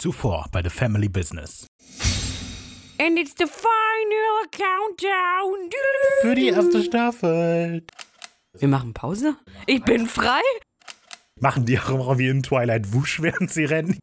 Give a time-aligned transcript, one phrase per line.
[0.00, 1.66] Zuvor bei The Family Business.
[2.98, 5.68] And it's the final countdown.
[6.22, 7.84] Für die erste Staffel.
[8.58, 9.36] Wir machen Pause?
[9.66, 10.40] Ich bin frei?
[11.38, 13.98] Machen die auch immer wie in Twilight Wusch, während sie rennen.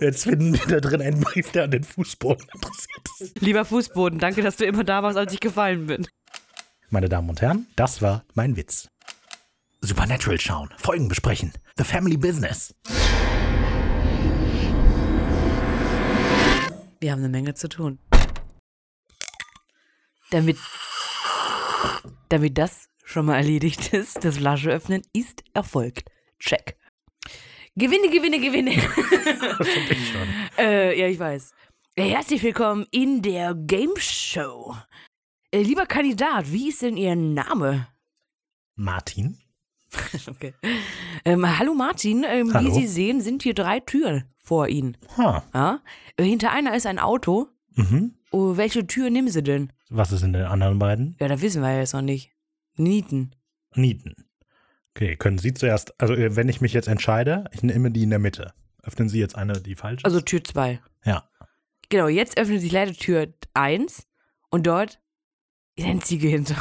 [0.00, 3.40] Jetzt finden die da drin einen Brief, der an den Fußboden interessiert ist.
[3.40, 6.06] Lieber Fußboden, danke, dass du immer da warst, als ich gefallen bin.
[6.88, 8.86] Meine Damen und Herren, das war mein Witz.
[9.80, 12.72] Supernatural schauen, Folgen besprechen, The Family Business.
[17.02, 17.98] Wir haben eine Menge zu tun.
[20.30, 20.58] Damit,
[22.28, 26.10] damit das schon mal erledigt ist, das Flasche öffnen ist erfolgt.
[26.38, 26.76] Check.
[27.74, 28.72] Gewinne, gewinne, gewinne.
[28.72, 30.28] Ich schon.
[30.58, 31.54] äh, ja, ich weiß.
[31.96, 34.76] Herzlich willkommen in der Game Show.
[35.52, 37.88] Äh, lieber Kandidat, wie ist denn Ihr Name?
[38.74, 39.38] Martin?
[40.28, 40.54] Okay.
[41.24, 42.68] Ähm, hallo Martin, ähm, Hallo.
[42.74, 44.96] wie Sie sehen, sind hier drei Türen vor Ihnen.
[45.16, 45.42] Ha.
[45.54, 45.80] Ja?
[46.16, 47.48] Äh, Hinter einer ist ein Auto.
[47.74, 48.14] Mhm.
[48.32, 49.72] Oh, welche Tür nehmen Sie denn?
[49.88, 51.16] Was ist in den anderen beiden?
[51.20, 52.30] Ja, da wissen wir ja jetzt noch nicht.
[52.76, 53.34] Nieten.
[53.74, 54.14] Nieten.
[54.96, 58.10] Okay, können Sie zuerst, also äh, wenn ich mich jetzt entscheide, ich nehme die in
[58.10, 58.52] der Mitte.
[58.82, 60.04] Öffnen Sie jetzt eine, die falsch ist?
[60.04, 60.80] Also Tür 2.
[61.04, 61.28] ja.
[61.92, 64.06] Genau, jetzt öffnet sich leider Tür 1
[64.50, 65.00] und dort
[65.74, 66.54] ist ein Ziege hinter.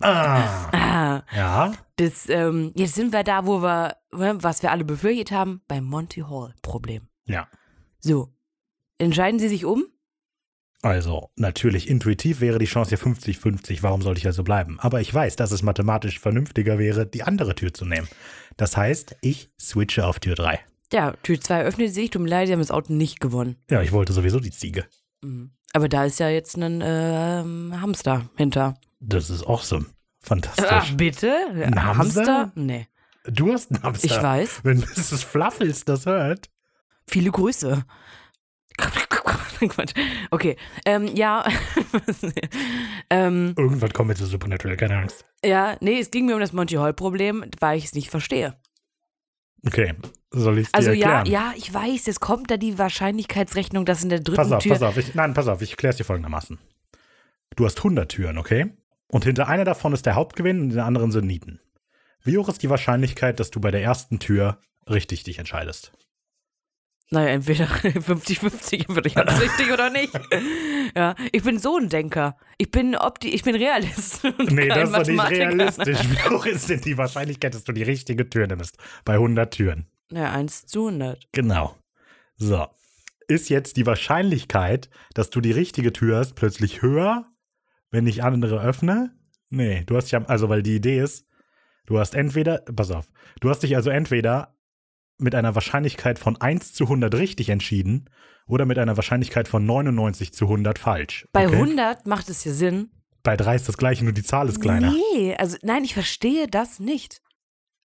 [0.00, 0.70] Ah.
[0.72, 1.72] Ah, Ja.
[1.96, 5.84] das, ähm, jetzt sind wir da, wo wir, ne, was wir alle befürchtet haben, beim
[5.84, 7.08] Monty Hall-Problem.
[7.26, 7.48] Ja.
[8.00, 8.32] So,
[8.98, 9.84] entscheiden Sie sich um?
[10.82, 13.82] Also, natürlich, intuitiv wäre die Chance hier 50-50.
[13.82, 14.78] Warum sollte ich also bleiben?
[14.80, 18.06] Aber ich weiß, dass es mathematisch vernünftiger wäre, die andere Tür zu nehmen.
[18.58, 20.60] Das heißt, ich switche auf Tür 3.
[20.92, 23.56] Ja, Tür 2 öffnet sich, tut mir leid, Sie haben das Auto nicht gewonnen.
[23.70, 24.84] Ja, ich wollte sowieso die Ziege.
[25.22, 25.52] Mhm.
[25.72, 28.74] Aber da ist ja jetzt ein ähm, Hamster hinter.
[29.06, 29.86] Das ist awesome.
[29.88, 30.96] Ach, Fantastisch.
[30.96, 31.34] bitte?
[31.54, 32.52] Ein Hamster?
[32.54, 32.88] Nee.
[33.26, 34.06] Du hast einen Hamster.
[34.06, 34.60] Ich weiß.
[34.64, 35.22] Wenn Mrs.
[35.22, 36.48] Fluffles das hört.
[37.06, 37.84] Viele Grüße.
[39.68, 39.94] Quatsch.
[40.30, 41.44] Okay, ähm, ja.
[43.10, 45.24] ähm, Irgendwann kommen wir zu Supernatural, keine Angst.
[45.44, 48.58] ja, nee, es ging mir um das Monty Hall-Problem, weil ich es nicht verstehe.
[49.66, 49.94] Okay,
[50.30, 54.10] soll ich dir Also ja, ja, ich weiß, es kommt da die Wahrscheinlichkeitsrechnung, dass in
[54.10, 54.72] der dritten Pass auf, Tür.
[54.72, 54.96] pass auf.
[54.98, 56.58] Ich, nein, pass auf, ich erkläre es dir folgendermaßen.
[57.56, 58.72] Du hast 100 Türen, okay?
[59.08, 61.60] Und hinter einer davon ist der Hauptgewinn und in der anderen sind Nieten.
[62.22, 65.92] Wie hoch ist die Wahrscheinlichkeit, dass du bei der ersten Tür richtig dich entscheidest?
[67.10, 70.12] Naja, entweder 50-50, entweder ich hab's richtig oder nicht.
[70.96, 72.36] Ja, ich bin so ein Denker.
[72.56, 74.24] Ich bin Opti ich bin Realist.
[74.24, 75.98] und Nee, das ist doch nicht realistisch.
[76.08, 78.76] Wie hoch ist denn die Wahrscheinlichkeit, dass du die richtige Tür nimmst?
[79.04, 79.86] Bei 100 Türen.
[80.12, 81.26] Ja, 1 zu 100.
[81.32, 81.74] Genau.
[82.36, 82.66] So.
[83.26, 87.26] Ist jetzt die Wahrscheinlichkeit, dass du die richtige Tür hast, plötzlich höher,
[87.94, 89.12] wenn ich andere öffne?
[89.50, 91.26] Nee, du hast ja, also weil die Idee ist,
[91.86, 93.06] du hast entweder, pass auf,
[93.40, 94.56] du hast dich also entweder
[95.16, 98.10] mit einer Wahrscheinlichkeit von 1 zu 100 richtig entschieden
[98.48, 101.28] oder mit einer Wahrscheinlichkeit von 99 zu 100 falsch.
[101.32, 101.54] Bei okay?
[101.54, 102.90] 100 macht es ja Sinn.
[103.22, 104.92] Bei 3 ist das gleiche, nur die Zahl ist kleiner.
[104.92, 107.22] Nee, also nein, ich verstehe das nicht.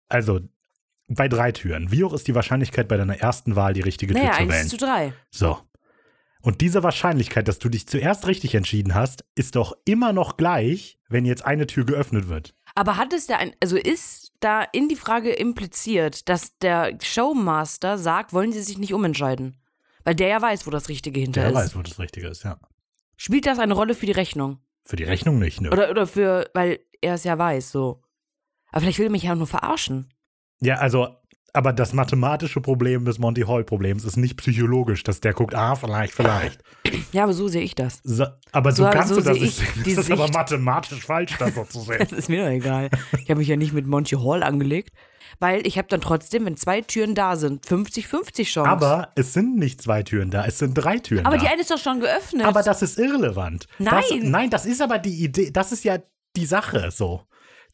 [0.08, 0.40] Also,
[1.06, 1.92] bei drei Türen.
[1.92, 4.52] Wie hoch ist die Wahrscheinlichkeit, bei deiner ersten Wahl die richtige Naja, Tür zu 1
[4.52, 4.68] wählen?
[4.68, 5.12] zu 3.
[5.30, 5.58] So.
[6.42, 10.98] Und diese Wahrscheinlichkeit, dass du dich zuerst richtig entschieden hast, ist doch immer noch gleich,
[11.08, 12.54] wenn jetzt eine Tür geöffnet wird.
[12.74, 17.98] Aber hat es da ein, also ist da in die Frage impliziert, dass der Showmaster
[17.98, 19.56] sagt, wollen Sie sich nicht umentscheiden?
[20.04, 21.56] Weil der ja weiß, wo das Richtige hinter Der ist.
[21.56, 22.58] weiß, wo das Richtige ist, ja.
[23.16, 24.60] Spielt das eine Rolle für die Rechnung?
[24.84, 25.70] Für die Rechnung nicht, ne?
[25.70, 28.02] Oder, oder für, weil er es ja weiß, so.
[28.70, 30.08] Aber vielleicht will er mich ja nur verarschen.
[30.60, 31.16] Ja, also,
[31.52, 36.14] aber das mathematische Problem des Monty Hall-Problems ist nicht psychologisch, dass der guckt, ah, vielleicht,
[36.14, 36.60] vielleicht.
[37.12, 38.00] Ja, aber so sehe ich das.
[38.04, 39.68] So, aber So- so, kannst so du das nicht ich sehen.
[39.96, 41.98] Das ist aber mathematisch falsch, das so zu sehen.
[41.98, 42.90] Das ist mir doch egal.
[43.22, 44.90] Ich habe mich ja nicht mit Monty Hall angelegt,
[45.38, 48.68] weil ich habe dann trotzdem, wenn zwei Türen da sind, 50-50 Chance.
[48.70, 51.42] aber es sind nicht zwei Türen da, es sind drei Türen aber da.
[51.42, 52.44] die eine ist doch schon geöffnet.
[52.46, 53.66] Aber das ist irrelevant.
[53.78, 54.30] Das, Nein.
[54.30, 55.98] nein, das ist aber die Idee, das ist ja
[56.36, 57.22] die Sache so.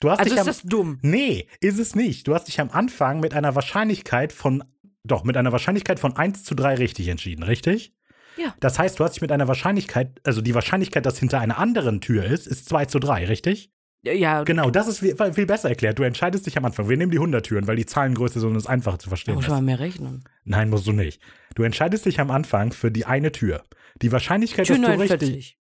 [0.01, 0.99] Du hast also dich ist am, das dumm.
[1.03, 2.27] Nee, ist es nicht.
[2.29, 4.65] Du hast dich am Anfang mit einer Wahrscheinlichkeit von,
[5.05, 7.95] doch, mit einer Wahrscheinlichkeit von 1 zu 3 richtig entschieden, richtig?
[8.37, 8.55] Ja.
[8.61, 12.01] Das heißt, du hast dich mit einer Wahrscheinlichkeit, also die Wahrscheinlichkeit, dass hinter einer anderen
[12.01, 13.71] Tür ist, ist 2 zu 3, richtig?
[14.03, 15.99] Ja, Genau, das ist viel, viel besser erklärt.
[15.99, 16.89] Du entscheidest dich am Anfang.
[16.89, 19.35] Wir nehmen die 100 Türen, weil die Zahlengröße so ist einfach zu verstehen.
[19.35, 20.23] muss man mehr rechnen.
[20.45, 21.21] Nein, musst du nicht.
[21.55, 23.65] Du entscheidest dich am Anfang für die eine Tür.
[24.03, 25.59] Die Wahrscheinlichkeit, Tür dass du richtig.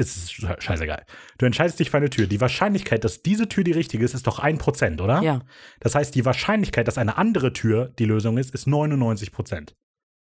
[0.00, 0.06] 49.
[0.06, 1.04] Es ist sche- scheißegal.
[1.38, 2.26] Du entscheidest dich für eine Tür.
[2.26, 5.22] Die Wahrscheinlichkeit, dass diese Tür die richtige ist, ist doch 1%, oder?
[5.22, 5.40] Ja.
[5.80, 9.74] Das heißt, die Wahrscheinlichkeit, dass eine andere Tür die Lösung ist, ist 99%.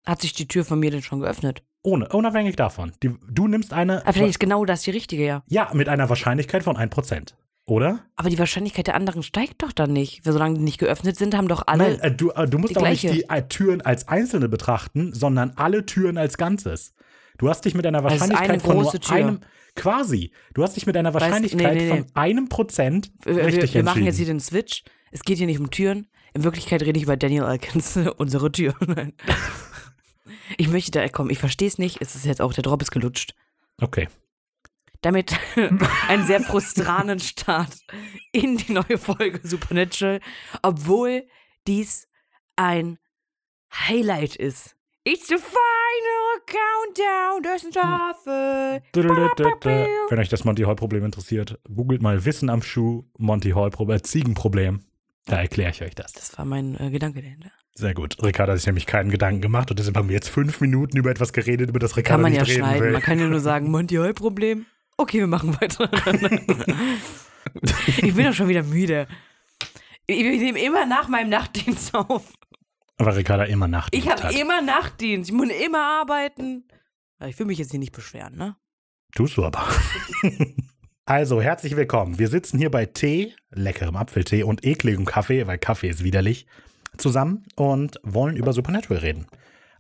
[0.07, 1.63] Hat sich die Tür von mir denn schon geöffnet?
[1.83, 2.93] Ohne, unabhängig davon.
[3.03, 4.03] Die, du nimmst eine.
[4.03, 5.43] Aber vielleicht ist genau das die richtige, ja.
[5.49, 7.35] ja, mit einer Wahrscheinlichkeit von 1%.
[7.67, 8.01] Oder?
[8.17, 10.25] Aber die Wahrscheinlichkeit der anderen steigt doch dann nicht.
[10.25, 11.99] Weil Solange die nicht geöffnet sind, haben doch alle.
[11.99, 15.53] Nein, äh, du, äh, du musst auch nicht die äh, Türen als einzelne betrachten, sondern
[15.57, 16.95] alle Türen als Ganzes.
[17.37, 19.15] Du hast dich mit einer Wahrscheinlichkeit eine von nur Tür.
[19.15, 19.41] einem,
[19.79, 21.89] quasi, du hast dich mit einer Weißt- nee, Wahrscheinlichkeit nee, nee.
[21.89, 24.85] von einem Prozent wir, wir, richtig wir machen jetzt hier den Switch.
[25.11, 26.07] Es geht hier nicht um Türen.
[26.35, 28.75] In Wirklichkeit rede ich über Daniel Elkins, unsere Tür.
[28.87, 29.15] Nein.
[30.57, 32.01] Ich möchte da, komm, ich verstehe es nicht.
[32.01, 33.35] Es ist jetzt auch, der Drop ist gelutscht.
[33.81, 34.09] Okay.
[35.03, 35.37] Damit
[36.09, 37.77] einen sehr frustranen Start
[38.33, 40.21] in die neue Folge Supernatural,
[40.63, 41.25] obwohl
[41.67, 42.09] dies
[42.57, 42.99] ein
[43.73, 44.75] Highlight ist.
[45.05, 45.37] It's the
[45.89, 48.83] final countdown der Staffel.
[50.11, 54.81] Wenn euch das Monty Hall-Problem interessiert, googelt mal Wissen am Schuh, Monty Hall-Problem, Ziegenproblem.
[55.27, 56.13] Da erkläre ich euch das.
[56.13, 57.51] Das war mein äh, Gedanke dahinter.
[57.75, 58.17] Sehr gut.
[58.23, 61.11] Ricardo hat sich nämlich keinen Gedanken gemacht und deshalb haben wir jetzt fünf Minuten über
[61.11, 62.83] etwas geredet, über das Kann Ricardo man nicht ja reden schneiden.
[62.83, 62.93] will.
[62.93, 64.67] Man kann ja nur sagen, Monty Hall Problem.
[64.97, 65.91] Okay, wir machen weiter.
[68.03, 69.07] ich bin doch schon wieder müde.
[70.07, 72.33] Ich ich nehme immer nach meinem Nachtdienst auf.
[72.99, 75.31] Aber Ricardo immer Nachtdienst Ich habe immer Nachtdienst.
[75.31, 76.65] Ich muss immer arbeiten.
[77.25, 78.57] Ich will mich jetzt hier nicht beschweren, ne?
[79.15, 79.67] Tust du aber.
[81.05, 82.19] also, herzlich willkommen.
[82.19, 86.47] Wir sitzen hier bei Tee, leckerem Apfeltee und ekligem Kaffee, weil Kaffee ist widerlich,
[86.97, 89.27] zusammen und wollen über Supernatural reden.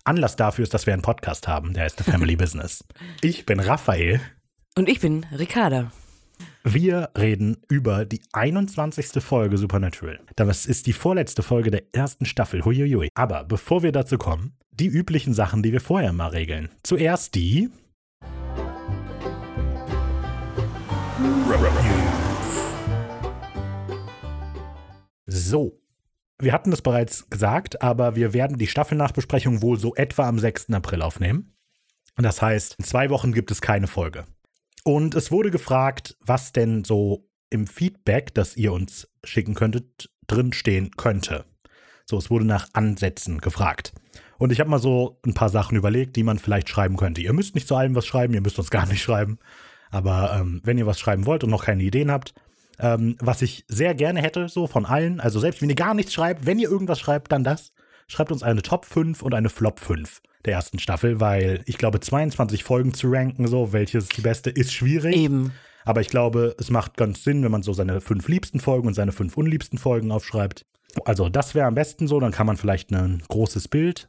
[0.04, 2.84] Anlass dafür ist, dass wir einen Podcast haben, der heißt The Family Business.
[3.20, 4.20] Ich bin Raphael.
[4.76, 5.90] Und ich bin Ricarda.
[6.64, 9.22] Wir reden über die 21.
[9.22, 10.18] Folge Supernatural.
[10.34, 12.64] Das ist die vorletzte Folge der ersten Staffel.
[12.64, 13.10] Huiuiui.
[13.14, 16.68] Aber bevor wir dazu kommen, die üblichen Sachen, die wir vorher mal regeln.
[16.82, 17.70] Zuerst die.
[25.26, 25.80] So.
[26.40, 30.70] Wir hatten es bereits gesagt, aber wir werden die Staffelnachbesprechung wohl so etwa am 6.
[30.70, 31.54] April aufnehmen.
[32.16, 34.24] Das heißt, in zwei Wochen gibt es keine Folge.
[34.88, 40.92] Und es wurde gefragt, was denn so im Feedback, das ihr uns schicken könntet, drinstehen
[40.92, 41.44] könnte.
[42.06, 43.92] So, es wurde nach Ansätzen gefragt.
[44.38, 47.20] Und ich habe mal so ein paar Sachen überlegt, die man vielleicht schreiben könnte.
[47.20, 49.38] Ihr müsst nicht zu allem was schreiben, ihr müsst uns gar nicht schreiben.
[49.90, 52.32] Aber ähm, wenn ihr was schreiben wollt und noch keine Ideen habt,
[52.78, 56.14] ähm, was ich sehr gerne hätte, so von allen, also selbst wenn ihr gar nichts
[56.14, 57.74] schreibt, wenn ihr irgendwas schreibt, dann das.
[58.08, 62.00] Schreibt uns eine Top 5 und eine Flop 5 der ersten Staffel, weil ich glaube,
[62.00, 65.14] 22 Folgen zu ranken, so, welches die beste ist, schwierig.
[65.14, 65.52] Eben.
[65.84, 68.94] Aber ich glaube, es macht ganz Sinn, wenn man so seine fünf liebsten Folgen und
[68.94, 70.64] seine fünf unliebsten Folgen aufschreibt.
[71.04, 74.08] Also, das wäre am besten so, dann kann man vielleicht ein großes Bild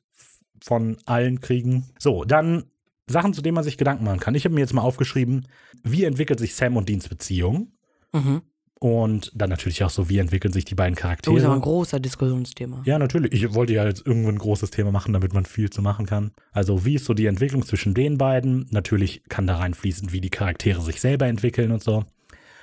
[0.62, 1.90] von allen kriegen.
[2.00, 2.66] So, dann
[3.08, 4.36] Sachen, zu denen man sich Gedanken machen kann.
[4.36, 5.48] Ich habe mir jetzt mal aufgeschrieben,
[5.84, 7.74] wie entwickelt sich Sam und Deans Beziehung?
[8.14, 8.42] Mhm.
[8.82, 11.60] Und dann natürlich auch so, wie entwickeln sich die beiden Das ist aber ein Charaktere?
[11.60, 12.82] großer Diskussionsthema.
[12.86, 13.34] Ja, natürlich.
[13.34, 16.32] Ich wollte ja jetzt irgendwo ein großes Thema machen, damit man viel zu machen kann.
[16.54, 18.68] Also, wie ist so die Entwicklung zwischen den beiden?
[18.72, 22.06] Natürlich kann da reinfließen, wie die Charaktere sich selber entwickeln und so.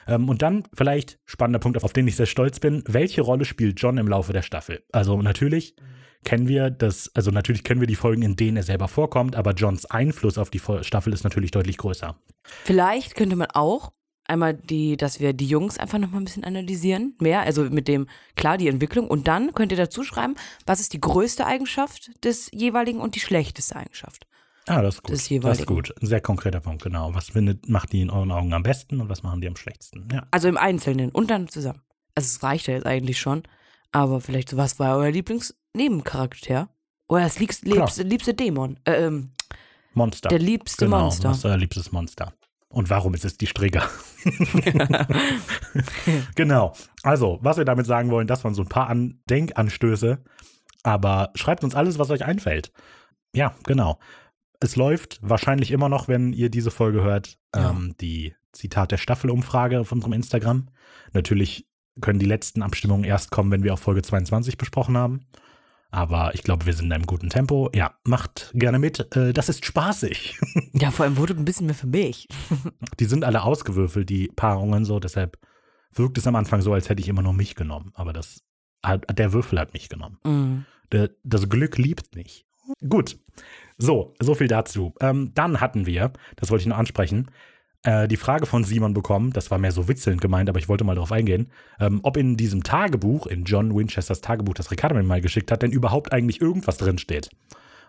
[0.07, 2.83] Ähm, und dann vielleicht spannender Punkt, auf den ich sehr stolz bin.
[2.87, 4.85] Welche Rolle spielt John im Laufe der Staffel?
[4.93, 5.77] Also, natürlich
[6.25, 9.53] kennen wir das, also natürlich kennen wir die Folgen, in denen er selber vorkommt, aber
[9.53, 12.19] Johns Einfluss auf die Staffel ist natürlich deutlich größer.
[12.65, 13.93] Vielleicht könnte man auch
[14.29, 17.15] einmal die, dass wir die Jungs einfach nochmal ein bisschen analysieren.
[17.21, 19.09] Mehr, also mit dem, klar, die Entwicklung.
[19.09, 20.37] Und dann könnt ihr dazu schreiben,
[20.67, 24.27] was ist die größte Eigenschaft des jeweiligen und die schlechteste Eigenschaft.
[24.69, 25.11] Ah, das ist gut.
[25.11, 25.67] Des das ist jeweiligen.
[25.67, 25.95] gut.
[26.03, 27.15] Ein sehr konkreter Punkt, genau.
[27.15, 30.09] Was findet, macht die in euren Augen am besten und was machen die am schlechtesten?
[30.13, 30.27] Ja.
[30.31, 31.83] Also im Einzelnen und dann zusammen.
[32.15, 33.45] Also es reicht ja jetzt eigentlich schon.
[33.93, 36.69] Aber vielleicht, so, was war euer Lieblingsnebencharakter?
[37.09, 38.79] Oder das liebste, liebste Dämon.
[38.85, 39.31] Äh, ähm,
[39.95, 40.29] Monster.
[40.29, 41.31] der liebste genau, Monster.
[41.31, 42.33] Was ist euer liebstes Monster?
[42.69, 43.89] Und warum ist es die Strigger?
[46.35, 46.73] genau.
[47.03, 50.23] Also, was wir damit sagen wollen, das waren so ein paar An Denkanstöße.
[50.83, 52.73] Aber schreibt uns alles, was euch einfällt.
[53.35, 53.99] Ja, genau.
[54.61, 57.71] Es läuft wahrscheinlich immer noch, wenn ihr diese Folge hört, Ja.
[57.71, 60.69] ähm, die Zitat der Staffelumfrage auf unserem Instagram.
[61.13, 61.67] Natürlich
[62.01, 65.27] können die letzten Abstimmungen erst kommen, wenn wir auch Folge 22 besprochen haben.
[65.91, 67.71] Aber ich glaube, wir sind in einem guten Tempo.
[67.75, 69.15] Ja, macht gerne mit.
[69.17, 70.39] Äh, das ist spaßig.
[70.79, 72.29] Ja, vor allem wurde ein bisschen mehr für mich.
[73.01, 75.01] Die sind alle ausgewürfelt, die Paarungen so.
[75.01, 75.39] Deshalb
[75.93, 77.93] wirkt es am Anfang so, als hätte ich immer nur mich genommen.
[77.95, 78.43] Aber das,
[78.85, 80.19] der Würfel hat mich genommen.
[80.25, 80.67] Mhm.
[80.93, 82.47] Der, das Glück liebt mich.
[82.87, 83.19] Gut.
[83.79, 84.95] So, so viel dazu.
[85.01, 87.31] Ähm, dann hatten wir, das wollte ich noch ansprechen,
[87.87, 90.85] äh, die Frage von Simon bekommen, das war mehr so witzelnd gemeint, aber ich wollte
[90.85, 91.51] mal darauf eingehen,
[91.81, 95.63] ähm, ob in diesem Tagebuch, in John Winchesters Tagebuch, das Ricardo mir mal geschickt hat,
[95.63, 97.31] denn überhaupt eigentlich irgendwas drinsteht.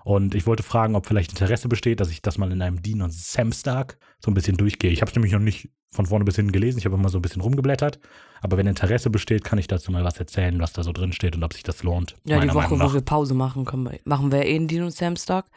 [0.04, 3.02] Und ich wollte fragen, ob vielleicht Interesse besteht, dass ich das mal in einem Dean
[3.02, 4.92] und Sam Stark so ein bisschen durchgehe.
[4.92, 7.18] Ich habe es nämlich noch nicht von vorne bis hinten gelesen, ich habe immer so
[7.18, 8.00] ein bisschen rumgeblättert.
[8.42, 11.36] Aber wenn Interesse besteht, kann ich dazu mal was erzählen, was da so drin steht
[11.36, 12.16] und ob sich das lohnt.
[12.24, 14.92] Ja, die Woche, wo wir Pause machen, können wir, machen wir eh einen Dean und
[14.92, 15.48] Sam Stark.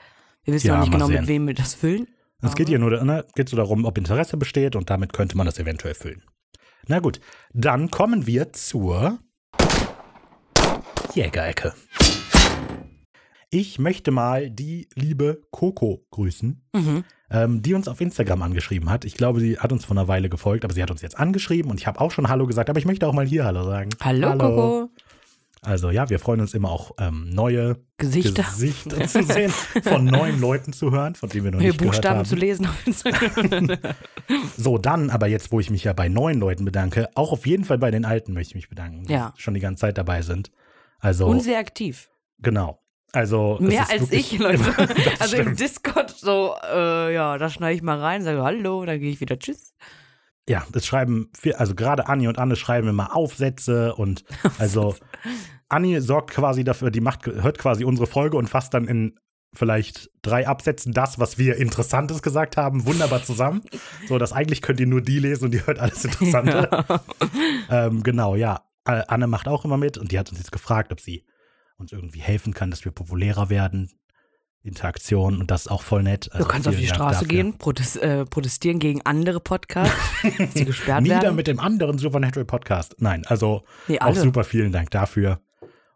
[0.44, 1.20] Wir wissen Ja, noch nicht genau, sehen.
[1.20, 2.08] mit wem wir das füllen.
[2.42, 5.46] Es geht hier nur ne, geht so darum, ob Interesse besteht und damit könnte man
[5.46, 6.22] das eventuell füllen.
[6.86, 7.20] Na gut,
[7.52, 9.18] dann kommen wir zur
[11.14, 11.74] Jägerecke.
[13.50, 17.04] Ich möchte mal die liebe Coco grüßen, Mhm.
[17.30, 19.04] ähm, die uns auf Instagram angeschrieben hat.
[19.04, 21.70] Ich glaube, sie hat uns vor einer Weile gefolgt, aber sie hat uns jetzt angeschrieben
[21.70, 23.90] und ich habe auch schon Hallo gesagt, aber ich möchte auch mal hier Hallo sagen.
[24.00, 24.90] Hallo, Coco.
[25.62, 28.44] Also ja, wir freuen uns immer auch ähm, neue Gesichter.
[28.44, 29.50] Gesichter zu sehen,
[29.82, 32.26] von neuen Leuten zu hören, von denen wir noch Neue nicht gehört Buchstaben haben.
[32.26, 32.68] zu lesen.
[34.56, 37.64] So, dann aber jetzt, wo ich mich ja bei neuen Leuten bedanke, auch auf jeden
[37.64, 39.34] Fall bei den Alten möchte ich mich bedanken, die Ja.
[39.36, 40.50] schon die ganze Zeit dabei sind.
[41.00, 42.10] Also, Und sehr aktiv.
[42.38, 42.80] genau.
[43.12, 44.60] Also, Mehr als ich, Leute.
[45.18, 45.60] Also im stimmt.
[45.60, 49.36] Discord so, äh, ja, da schneide ich mal rein, sage Hallo, dann gehe ich wieder
[49.36, 49.74] Tschüss.
[50.50, 54.24] Ja, das schreiben, viel, also gerade Anni und Anne schreiben immer Aufsätze und
[54.58, 54.96] also
[55.68, 59.16] Anni sorgt quasi dafür, die macht, hört quasi unsere Folge und fasst dann in
[59.54, 63.62] vielleicht drei Absätzen das, was wir Interessantes gesagt haben, wunderbar zusammen.
[64.08, 66.68] So, dass eigentlich könnt ihr nur die lesen und die hört alles Interessante.
[67.70, 68.64] Ähm, genau, ja.
[68.82, 71.24] Anne macht auch immer mit und die hat uns jetzt gefragt, ob sie
[71.76, 73.92] uns irgendwie helfen kann, dass wir populärer werden.
[74.62, 76.26] Interaktion und das ist auch voll nett.
[76.26, 77.28] Du Also kannst auf die Dank Straße dafür.
[77.28, 79.94] gehen, protes äh, protestieren gegen andere Podcasts,
[80.54, 81.36] die gesperrt Nieder werden.
[81.36, 82.96] mit dem anderen Supernatural Podcast.
[82.98, 85.40] Nein, also Nee, auch super vielen Dank dafür.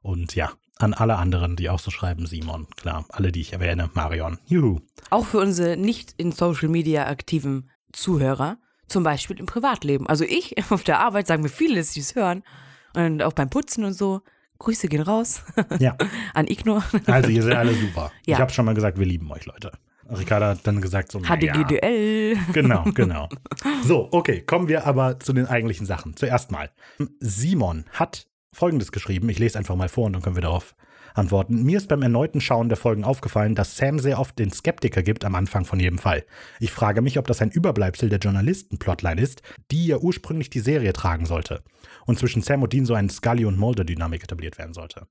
[0.00, 3.90] Und ja, an alle anderen, die auch so schreiben, Simon, klar, alle, die ich erwähne,
[3.94, 4.38] Marion.
[4.46, 4.80] Juhu.
[5.10, 8.56] Auch für unsere nicht in Social Media aktiven Zuhörer,
[8.88, 10.06] zum Beispiel im Privatleben.
[10.06, 12.42] Also ich auf der Arbeit sagen mir viele, dass sie es hören.
[12.96, 14.22] Und auch beim Putzen und so.
[14.58, 15.42] Grüße gehen raus
[15.78, 15.96] Ja,
[16.34, 16.82] an Igno.
[17.06, 18.10] also ihr seid alle super.
[18.26, 18.36] Ja.
[18.36, 19.72] Ich habe schon mal gesagt, wir lieben euch, Leute.
[20.08, 21.20] Ricarda hat dann gesagt, so.
[21.20, 22.36] HDGDL.
[22.52, 23.28] Genau, genau.
[23.84, 26.16] So, okay, kommen wir aber zu den eigentlichen Sachen.
[26.16, 26.70] Zuerst mal.
[27.20, 29.28] Simon hat Folgendes geschrieben.
[29.30, 30.74] Ich lese einfach mal vor und dann können wir darauf
[31.14, 31.62] antworten.
[31.62, 35.24] Mir ist beim erneuten Schauen der Folgen aufgefallen, dass Sam sehr oft den Skeptiker gibt
[35.24, 36.24] am Anfang von jedem Fall.
[36.60, 40.92] Ich frage mich, ob das ein Überbleibsel der Journalisten-Plotline ist, die ja ursprünglich die Serie
[40.92, 41.62] tragen sollte.
[42.06, 45.06] Und zwischen Sam und Dean so eine Scully- und Mulder-Dynamik etabliert werden sollte.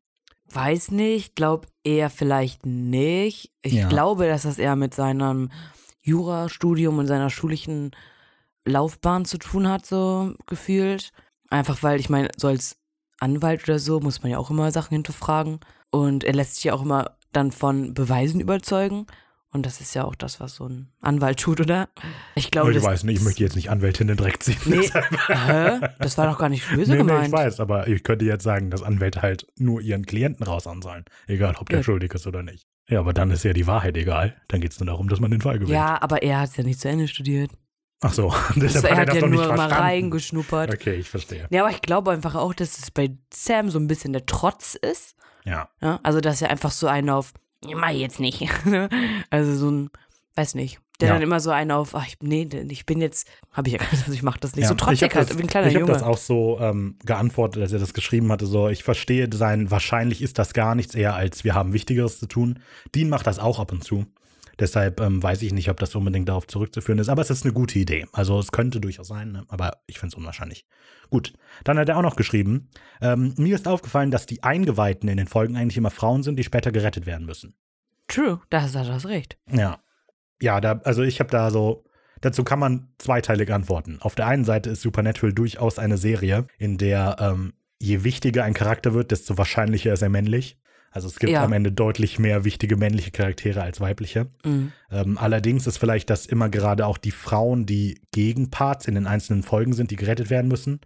[0.52, 3.52] Weiß nicht, glaub eher vielleicht nicht.
[3.64, 3.88] Ich Ja.
[3.88, 5.50] glaube, dass das eher mit seinem
[6.02, 7.92] Jurastudium und seiner schulischen
[8.66, 11.12] Laufbahn zu tun hat, so gefühlt.
[11.50, 12.78] Einfach weil, ich meine, so als
[13.20, 15.60] Anwalt oder so muss man ja auch immer Sachen hinterfragen.
[15.92, 19.08] Und er lässt sich ja auch immer dann von Beweisen überzeugen.
[19.52, 21.88] Und das ist ja auch das, was so ein Anwalt tut, oder?
[22.34, 24.58] Ich glaube, ich das, weiß nicht, ich möchte jetzt nicht Anwältin in den Dreck ziehen.
[24.66, 24.90] Nee,
[25.28, 25.80] hä?
[26.00, 27.28] Das war doch gar nicht böse Nee, nee, gemeint.
[27.28, 31.06] ich weiß, aber ich könnte jetzt sagen, dass Anwälte halt nur ihren Klienten raushauen sollen.
[31.28, 31.84] Egal, ob der Ja.
[31.84, 32.66] schuldig ist oder nicht.
[32.90, 34.36] Ja, aber dann ist ja die Wahrheit egal.
[34.48, 35.70] Dann geht es nur darum, dass man den Fall gewinnt.
[35.70, 37.52] ja, aber er hat es ja nicht zu Ende studiert.
[38.04, 39.84] Ach so, Das deshalb er hat er das ja noch nicht nur mal verstanden.
[39.84, 40.74] reingeschnuppert.
[40.74, 41.48] Okay, ich verstehe.
[41.50, 44.76] Ja, aber ich glaube einfach auch, dass es bei Sam so ein bisschen der Trotz
[44.76, 45.16] ist.
[45.46, 46.00] Ja, Ja?
[46.04, 47.34] Also, dass er einfach so einen auf,
[47.66, 48.48] ich mach jetzt nicht.
[49.30, 49.90] also so ein,
[50.36, 50.80] weiß nicht.
[51.00, 51.14] Der Ja.
[51.16, 54.04] dann immer so einen auf, ach, ich, nee, ich bin jetzt, habe ich ja gesagt,
[54.04, 54.64] also ich mach das nicht.
[54.64, 54.68] ja.
[54.70, 55.88] So ich trotzig habe halt, wie ein kleiner ich Junge.
[55.92, 58.46] das auch so ähm, geantwortet, als er das geschrieben hatte.
[58.46, 62.28] So, ich verstehe sein, wahrscheinlich ist das gar nichts eher als wir haben Wichtigeres zu
[62.28, 62.60] tun.
[62.94, 64.06] Dean macht das auch ab und zu.
[64.60, 67.54] Deshalb ähm, weiß ich nicht, ob das unbedingt darauf zurückzuführen ist, aber es ist eine
[67.54, 68.06] gute Idee.
[68.12, 69.46] Also es könnte durchaus sein, ne?
[69.48, 70.66] aber ich finde es unwahrscheinlich.
[71.10, 71.34] Gut,
[71.64, 72.70] dann hat er auch noch geschrieben,
[73.02, 76.44] ähm, mir ist aufgefallen, dass die Eingeweihten in den Folgen eigentlich immer Frauen sind, die
[76.44, 77.56] später gerettet werden müssen.
[78.08, 79.38] True, da hast du das recht.
[79.52, 79.80] Ja.
[80.42, 81.86] Ja, da, also ich habe da so,
[82.22, 83.98] dazu kann man zweiteilig antworten.
[84.02, 88.54] Auf der einen Seite ist Supernatural durchaus eine Serie, in der ähm, je wichtiger ein
[88.54, 90.58] Charakter wird, desto wahrscheinlicher ist er männlich.
[90.94, 91.44] Also es gibt Ja.
[91.44, 94.28] am Ende deutlich mehr wichtige männliche Charaktere als weibliche.
[94.46, 94.72] Mhm.
[94.92, 99.44] Ähm, allerdings ist vielleicht, dass immer gerade auch die Frauen, die Gegenparts in den einzelnen
[99.44, 100.80] Folgen sind, die gerettet werden müssen,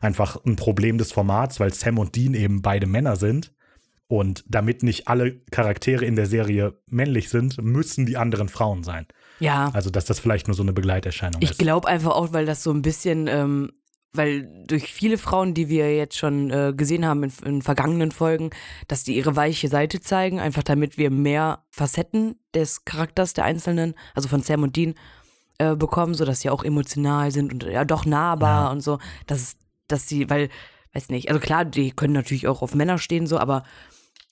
[0.00, 3.52] einfach ein Problem des Formats, weil Sam und Dean eben beide Männer sind.
[4.06, 9.06] Und damit nicht alle Charaktere in der Serie männlich sind, müssen die anderen Frauen sein.
[9.40, 11.58] Ja, Also, dass das vielleicht nur so eine Begleiterscheinung ich ist.
[11.58, 13.72] glaube einfach auch, weil das so ein bisschen, ähm,
[14.14, 18.50] weil durch viele Frauen, die wir jetzt schon äh, gesehen haben in, in vergangenen Folgen,
[18.88, 23.94] dass die ihre weiche Seite zeigen, einfach damit wir mehr Facetten des Charakters der Einzelnen,
[24.14, 24.94] also von Sam und Dean,
[25.58, 28.70] äh, bekommen, sodass sie auch emotional sind und ja doch nahbar Ja.
[28.70, 28.98] und so.
[29.26, 29.56] Dass,
[29.88, 30.48] dass sie, weil,
[30.92, 33.64] weiß nicht, also klar, die können natürlich auch auf Männer stehen, so, aber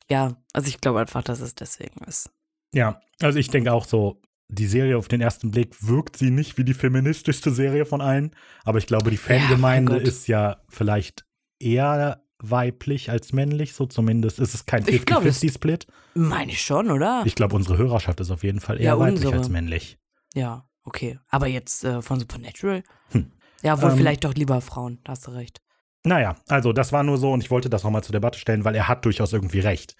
[0.09, 2.31] ja, also ich glaube einfach, dass es deswegen ist.
[2.73, 4.21] Ja, also ich denke auch so,
[4.55, 8.35] die Serie auf den ersten Blick wirkt sie nicht wie die feministischste Serie von allen,
[8.65, 10.03] aber ich glaube, die Fangemeinde mein Gott.
[10.09, 11.25] ist ja vielleicht
[11.59, 15.87] eher weiblich als männlich, so zumindest ist es kein Ich glaube, es- 50-50-Split.
[16.15, 17.23] Meine ich schon, oder?
[17.25, 19.37] Ich glaube, unsere Hörerschaft ist auf jeden Fall eher Ja, weiblich unsere.
[19.39, 19.97] als männlich.
[20.35, 21.19] Ja, okay.
[21.29, 22.83] Aber jetzt äh, von Supernatural?
[23.13, 23.31] Hm.
[23.63, 25.61] Ja, wohl Ähm, vielleicht doch lieber Frauen, da hast du recht.
[26.05, 28.75] Naja, also das war nur so und ich wollte das nochmal zur Debatte stellen, weil
[28.75, 29.95] er hat durchaus irgendwie recht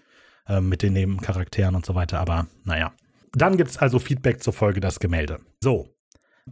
[0.49, 2.93] ähm, mit den Nebencharakteren und so weiter, aber naja.
[3.35, 5.39] Dann gibt es also Feedback zur Folge Das Gemälde.
[5.63, 5.89] So,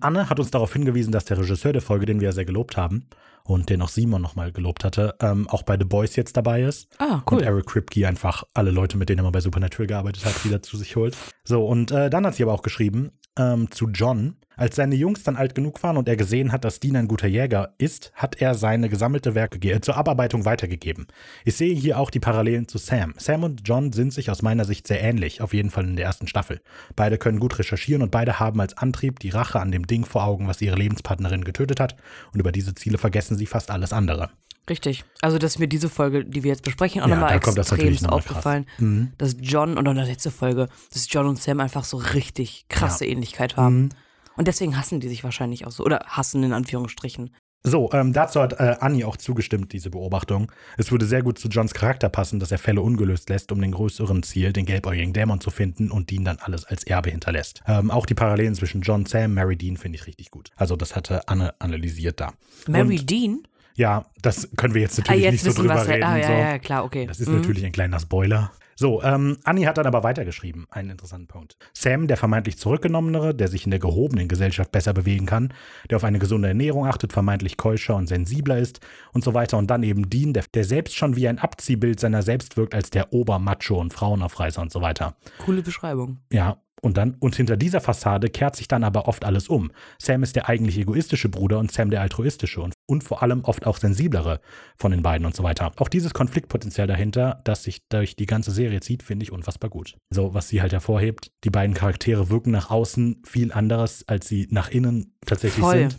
[0.00, 2.76] Anne hat uns darauf hingewiesen, dass der Regisseur der Folge, den wir ja sehr gelobt
[2.76, 3.08] haben
[3.44, 6.88] und den auch Simon nochmal gelobt hatte, ähm, auch bei The Boys jetzt dabei ist.
[6.98, 10.44] Ah, Und Eric Kripke einfach alle Leute, mit denen er mal bei Supernatural gearbeitet hat,
[10.44, 11.16] wieder zu sich holt.
[11.44, 14.36] So, und äh, dann hat sie aber auch geschrieben ähm, zu John.
[14.56, 17.26] Als seine Jungs dann alt genug waren und er gesehen hat, dass Dean ein guter
[17.26, 21.06] Jäger ist, hat er seine gesammelte Werke äh, zur Abarbeitung weitergegeben.
[21.46, 23.14] Ich sehe hier auch die Parallelen zu Sam.
[23.16, 26.04] Sam und John sind sich aus meiner Sicht sehr ähnlich, auf jeden Fall in der
[26.04, 26.60] ersten Staffel.
[26.94, 30.24] Beide können gut recherchieren und beide haben als Antrieb die Rache an dem Ding vor
[30.24, 31.96] Augen, was ihre Lebenspartnerin getötet hat.
[32.34, 34.30] Und über diese Ziele vergessen sie fast alles andere.
[34.68, 35.04] Richtig.
[35.20, 38.66] Also, dass mir diese Folge, die wir jetzt besprechen, auch Ja, nochmal extremst noch aufgefallen,
[38.78, 39.12] Mhm.
[39.18, 42.66] dass John und auch in der letzten Folge, dass John und Sam einfach so richtig
[42.68, 43.82] krasse Ähnlichkeit haben.
[43.82, 43.88] Mhm.
[44.36, 45.84] Und deswegen hassen die sich wahrscheinlich auch so.
[45.84, 47.30] Oder hassen in Anführungsstrichen.
[47.62, 50.50] So, ähm, dazu hat äh, Annie auch zugestimmt, diese Beobachtung.
[50.78, 53.72] Es würde sehr gut zu Johns Charakter passen, dass er Fälle ungelöst lässt, um den
[53.72, 57.60] größeren Ziel, den gelbäugigen Dämon zu finden und Dean dann alles als Erbe hinterlässt.
[57.66, 60.50] Ähm, auch die Parallelen zwischen John, Sam, Mary Dean finde ich richtig gut.
[60.56, 62.32] Also das hatte Anne analysiert da.
[62.66, 63.42] Mary Und, Dean?
[63.80, 65.88] Ja, das können wir jetzt Ah, natürlich jetzt nicht so wissen drüber was.
[65.88, 66.02] reden.
[66.04, 66.32] Ah, ja, so.
[66.34, 67.06] ja, klar, okay.
[67.06, 67.36] Das ist Mhm.
[67.36, 68.52] natürlich ein kleiner Spoiler.
[68.76, 71.56] So, ähm, Annie hat dann aber weitergeschrieben, einen interessanten Punkt.
[71.74, 75.52] Sam, der vermeintlich zurückgenommenere, der sich in der gehobenen Gesellschaft besser bewegen kann,
[75.90, 78.80] der auf eine gesunde Ernährung achtet, vermeintlich keuscher und sensibler ist
[79.12, 79.56] und so weiter.
[79.58, 82.88] Und dann eben Dean, der, der selbst schon wie ein Abziehbild seiner selbst wirkt als
[82.90, 85.14] der Obermacho und Frauenaufreißer und so weiter.
[85.38, 86.18] Coole Beschreibung.
[86.32, 89.70] Ja, und dann, und hinter dieser Fassade kehrt sich dann aber oft alles um.
[89.98, 93.66] Sam ist der eigentlich egoistische Bruder und Sam der altruistische und, und vor allem oft
[93.66, 94.40] auch sensiblere
[94.76, 95.72] von den beiden und so weiter.
[95.76, 99.96] Auch dieses Konfliktpotenzial dahinter, das sich durch die ganze Serie zieht, finde ich unfassbar gut.
[100.10, 104.48] So, was sie halt hervorhebt, die beiden Charaktere wirken nach außen viel anderes, als sie
[104.50, 105.78] nach innen tatsächlich Voll.
[105.78, 105.98] sind.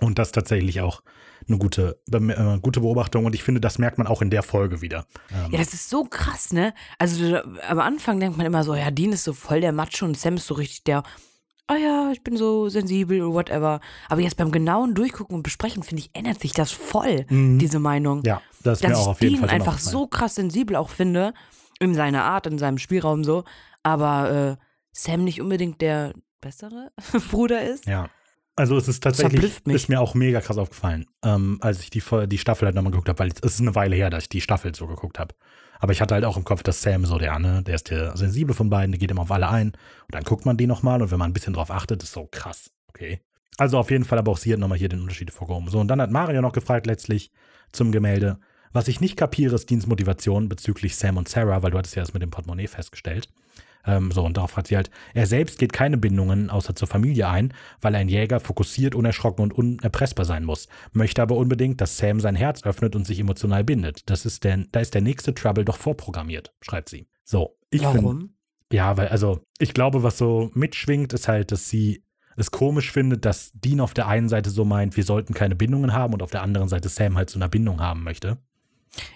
[0.00, 1.02] Und das tatsächlich auch
[1.48, 3.24] eine gute, äh, gute Beobachtung.
[3.24, 5.06] Und ich finde, das merkt man auch in der Folge wieder.
[5.32, 6.74] Ähm, Ja, das ist so krass, ne?
[6.98, 10.04] Also du- am Anfang denkt man immer so, ja, Dean ist so voll der Macho
[10.04, 11.02] und Sam ist so richtig der,
[11.66, 13.80] ah ja, ich bin so sensibel oder whatever.
[14.08, 18.18] Aber jetzt beim genauen Durchgucken und Besprechen, finde ich, ändert sich das voll, diese Meinung.
[18.18, 18.24] Mhm.
[18.26, 20.76] ja, das ist mir Dass auch ich auf jeden Dean Fall einfach so krass sensibel
[20.76, 21.32] auch finde,
[21.78, 23.44] in seiner Art, in seinem Spielraum so,
[23.82, 26.92] aber äh, Sam nicht unbedingt der bessere
[27.30, 27.86] Bruder ist.
[27.86, 28.08] Ja.
[28.60, 32.36] Also es ist tatsächlich, ist mir auch mega krass aufgefallen, ähm, als ich die, die
[32.36, 34.74] Staffel halt nochmal geguckt habe, weil es ist eine Weile her, dass ich die Staffel
[34.74, 35.34] so geguckt habe.
[35.78, 38.14] Aber ich hatte halt auch im Kopf, dass Sam so der, ne, der ist der
[38.18, 39.68] sensible von beiden, der geht immer auf alle ein.
[39.68, 42.28] Und dann guckt man die nochmal und wenn man ein bisschen drauf achtet, ist so
[42.30, 42.70] krass.
[42.88, 43.22] Okay.
[43.56, 45.70] Also auf jeden Fall, aber auch sie hat nochmal hier den Unterschied hervorgehoben.
[45.70, 47.32] So, und dann hat Mario noch gefragt letztlich
[47.72, 48.40] zum Gemälde.
[48.74, 52.02] Was ich nicht kapiere, ist Deans Motivation bezüglich Sam und Sarah, weil du hattest ja
[52.02, 53.30] das mit dem Portemonnaie festgestellt.
[53.86, 57.28] Ähm, so, und darauf fragt sie halt, er selbst geht keine Bindungen außer zur Familie
[57.28, 60.68] ein, weil ein Jäger fokussiert, unerschrocken und unerpressbar sein muss.
[60.92, 64.08] Möchte aber unbedingt, dass Sam sein Herz öffnet und sich emotional bindet.
[64.10, 67.08] Das ist der, da ist der nächste Trouble doch vorprogrammiert, schreibt sie.
[67.24, 68.02] So, ich finde.
[68.02, 68.34] Warum?
[68.72, 72.04] Ja, weil, also, ich glaube, was so mitschwingt, ist halt, dass sie
[72.36, 75.92] es komisch findet, dass Dean auf der einen Seite so meint, wir sollten keine Bindungen
[75.92, 78.38] haben und auf der anderen Seite Sam halt so eine Bindung haben möchte.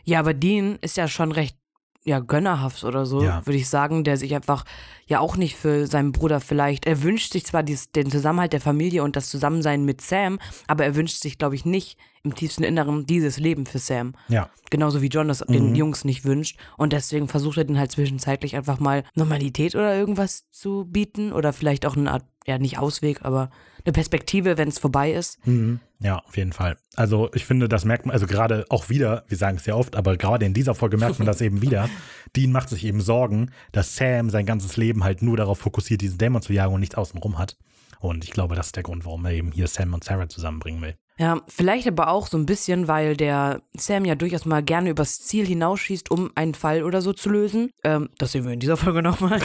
[0.05, 1.57] Ja, aber Dean ist ja schon recht
[2.05, 3.45] ja, gönnerhaft oder so, Ja.
[3.47, 4.65] würde ich sagen, der sich einfach
[5.07, 8.61] ja auch nicht für seinen Bruder vielleicht, er wünscht sich zwar dies, den Zusammenhalt der
[8.61, 12.63] Familie und das Zusammensein mit Sam, aber er wünscht sich, glaube ich, nicht im tiefsten
[12.65, 14.15] Inneren dieses Leben für Sam.
[14.29, 14.49] Ja.
[14.71, 15.53] Genauso wie John das Mhm.
[15.53, 16.59] den Jungs nicht wünscht.
[16.79, 21.33] Und deswegen versucht er den halt zwischenzeitlich einfach mal Normalität oder irgendwas zu bieten.
[21.35, 23.51] Oder vielleicht auch eine Art, ja, nicht Ausweg, aber
[23.85, 25.47] eine Perspektive, wenn es vorbei ist.
[25.47, 25.81] Mhm.
[26.01, 26.77] Ja, auf jeden Fall.
[26.97, 29.97] Also ich finde, das merkt man, also gerade auch wieder, wir sagen es ja oft,
[29.97, 31.89] aber gerade in dieser Folge merkt man das eben wieder.
[32.37, 36.19] Dean macht sich eben Sorgen, dass Sam sein ganzes Leben halt nur darauf fokussiert, diesen
[36.19, 37.57] Dämon zu jagen und nichts außenrum hat.
[38.01, 40.83] Und ich glaube, das ist der Grund, warum er eben hier Sam und Sarah zusammenbringen
[40.83, 40.95] will.
[41.17, 45.21] Ja, vielleicht aber auch so ein bisschen, weil der Sam ja durchaus mal gerne übers
[45.21, 47.71] Ziel hinausschießt, um einen Fall oder so zu lösen.
[47.85, 49.41] Ähm, das sehen wir in dieser Folge nochmal.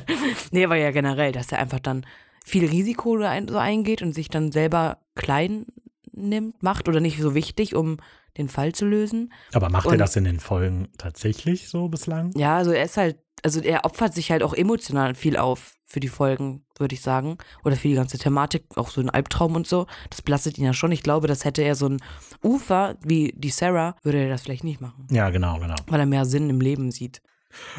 [0.52, 2.04] nee, aber ja generell, dass er einfach dann
[2.44, 5.66] viel Risiko so eingeht und sich dann selber klein
[6.12, 7.96] nimmt, macht oder nicht so wichtig, um
[8.38, 9.32] den Fall zu lösen.
[9.52, 12.30] Aber macht er Und- das in den Folgen tatsächlich so bislang?
[12.36, 16.00] Ja, also er ist halt, also er opfert sich halt auch emotional viel auf für
[16.00, 17.38] die Folgen, würde ich sagen.
[17.64, 19.86] Oder für die ganze Thematik, auch so ein Albtraum und so.
[20.10, 20.90] Das belastet ihn ja schon.
[20.92, 21.98] Ich glaube, das hätte er so ein
[22.42, 25.06] Ufer wie die Sarah, würde er das vielleicht nicht machen.
[25.10, 25.76] Ja, genau, genau.
[25.86, 27.22] Weil er mehr Sinn im Leben sieht.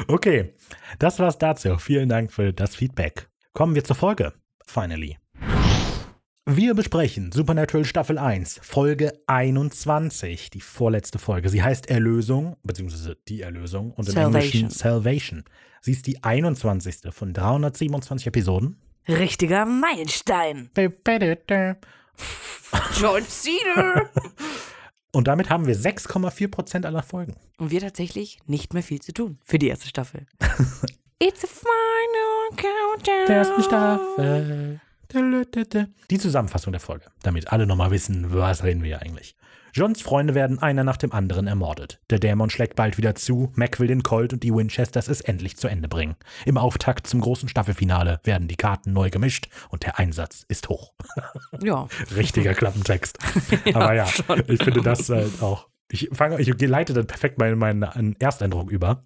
[0.08, 0.54] Okay,
[0.98, 1.76] das war's dazu.
[1.78, 3.28] Vielen Dank für das Feedback.
[3.52, 4.32] Kommen wir zur Folge.
[4.66, 5.18] Finally.
[6.48, 11.48] Wir besprechen Supernatural Staffel 1, Folge 21, die vorletzte Folge.
[11.48, 14.34] Sie heißt Erlösung, beziehungsweise die Erlösung und im Salvation.
[14.42, 15.44] Englischen Salvation.
[15.80, 16.98] Sie ist die 21.
[17.10, 18.76] von 327 Episoden.
[19.08, 20.70] Richtiger Meilenstein.
[23.00, 24.10] John Cena.
[25.12, 27.36] Und damit haben wir 6,4% aller Folgen.
[27.56, 30.26] und wir tatsächlich nicht mehr viel zu tun für die erste Staffel.
[31.18, 33.26] It's a final countdown.
[33.26, 34.80] Der ersten Staffel.
[36.10, 39.34] Die Zusammenfassung der Folge, damit alle nochmal wissen, was reden wir hier eigentlich.
[39.72, 42.02] Johns Freunde werden einer nach dem anderen ermordet.
[42.10, 45.56] Der Dämon schlägt bald wieder zu, Mac will den Colt und die Winchesters es endlich
[45.56, 46.16] zu Ende bringen.
[46.44, 50.92] Im Auftakt zum großen Staffelfinale werden die Karten neu gemischt und der Einsatz ist hoch.
[51.62, 51.88] Ja.
[52.14, 53.18] Richtiger Klappentext.
[53.72, 54.06] Aber ja,
[54.48, 55.68] ich finde das halt auch.
[55.90, 59.02] Ich, fange, ich leite dann perfekt meinen, meinen Ersteindruck über.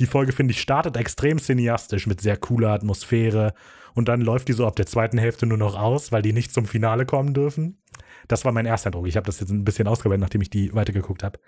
[0.00, 3.54] Die Folge, finde ich, startet extrem cineastisch mit sehr cooler Atmosphäre
[3.94, 6.52] und dann läuft die so ab der zweiten Hälfte nur noch aus, weil die nicht
[6.52, 7.78] zum Finale kommen dürfen.
[8.28, 9.06] Das war mein erster Eindruck.
[9.06, 11.38] Ich habe das jetzt ein bisschen ausgewählt, nachdem ich die weitergeguckt habe.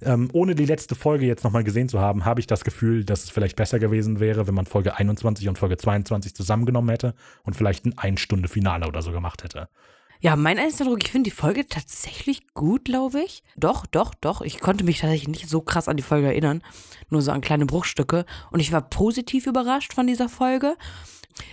[0.00, 3.24] Ähm, ohne die letzte Folge jetzt nochmal gesehen zu haben, habe ich das Gefühl, dass
[3.24, 7.54] es vielleicht besser gewesen wäre, wenn man Folge 21 und Folge 22 zusammengenommen hätte und
[7.54, 9.68] vielleicht ein Ein-Stunde-Finale oder so gemacht hätte.
[10.22, 13.42] Ja, mein Eindruck, ich finde die Folge tatsächlich gut, glaube ich.
[13.56, 14.40] Doch, doch, doch.
[14.40, 16.62] Ich konnte mich tatsächlich nicht so krass an die Folge erinnern.
[17.10, 18.24] Nur so an kleine Bruchstücke.
[18.52, 20.76] Und ich war positiv überrascht von dieser Folge.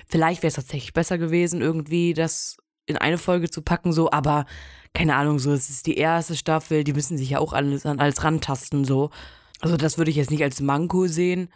[0.08, 4.46] Vielleicht wäre es tatsächlich besser gewesen, irgendwie das in eine Folge zu packen, so, aber
[4.94, 8.00] keine Ahnung, so, es ist die erste Staffel, die müssen sich ja auch alles an
[8.00, 9.10] alles rantasten, so.
[9.62, 11.50] Also, das würde ich jetzt nicht als Manko sehen.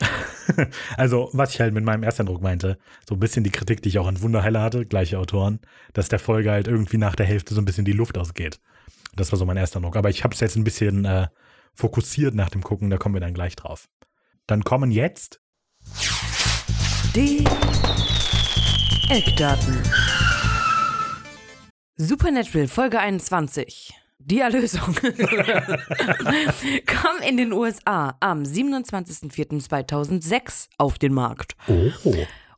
[0.96, 2.78] also, was ich halt mit meinem Ersteindruck meinte,
[3.08, 5.60] so ein bisschen die Kritik, die ich auch an Wunderheiler hatte, gleiche Autoren,
[5.92, 8.60] dass der Folge halt irgendwie nach der Hälfte so ein bisschen die Luft ausgeht.
[9.14, 9.96] Das war so mein Ersteindruck.
[9.96, 11.28] Aber ich habe es jetzt ein bisschen äh,
[11.74, 13.88] fokussiert nach dem Gucken, da kommen wir dann gleich drauf.
[14.46, 15.40] Dann kommen jetzt
[17.14, 17.44] die
[19.08, 19.82] Eckdaten.
[21.96, 23.94] Supernatural Folge 21.
[24.18, 24.94] Die Erlösung
[26.86, 31.90] kam in den USA am 27.04.2006 auf den Markt Oh.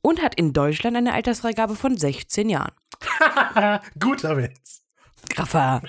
[0.00, 2.70] und hat in Deutschland eine Altersfreigabe von 16 Jahren.
[3.98, 4.82] Guter Witz.
[5.30, 5.82] Graffer,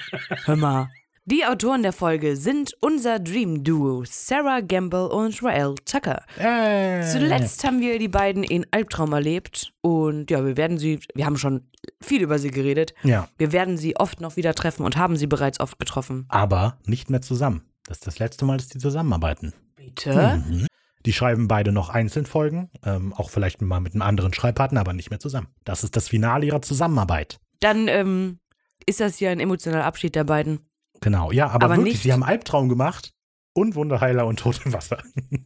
[0.45, 0.89] hör mal.
[1.31, 6.23] Die Autoren der Folge sind unser Dream Duo Sarah Gamble und Rael Tucker.
[6.39, 7.05] Äh.
[7.05, 11.37] Zuletzt haben wir die beiden in Albtraum erlebt und ja, wir werden sie, wir haben
[11.37, 11.61] schon
[12.01, 12.95] viel über sie geredet.
[13.03, 16.25] Ja, Wir werden sie oft noch wieder treffen und haben sie bereits oft getroffen.
[16.29, 17.61] aber nicht mehr zusammen.
[17.85, 19.53] Das ist das letzte Mal, dass die zusammenarbeiten.
[19.75, 20.41] Bitte?
[20.47, 20.65] Mhm.
[21.05, 24.93] Die schreiben beide noch einzeln Folgen, ähm, auch vielleicht mal mit einem anderen Schreibpartner, aber
[24.93, 25.49] nicht mehr zusammen.
[25.63, 27.39] Das ist das Finale ihrer Zusammenarbeit.
[27.59, 28.39] Dann ähm,
[28.87, 30.61] ist das hier ein emotionaler Abschied der beiden.
[31.01, 33.13] Genau, ja, aber, Aber wirklich, nicht- sie haben Albtraum gemacht
[33.53, 35.01] und Wunderheiler und Tod im Wasser.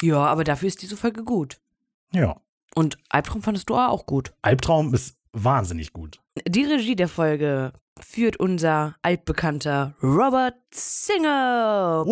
[0.00, 1.60] Ja, aber dafür ist diese Folge gut.
[2.12, 2.40] ja,
[2.74, 4.34] Und Albtraum fandest du auch gut.
[4.42, 6.20] Albtraum ist wahnsinnig gut.
[6.46, 12.04] Die Regie der Folge führt unser altbekannter Robert Singer.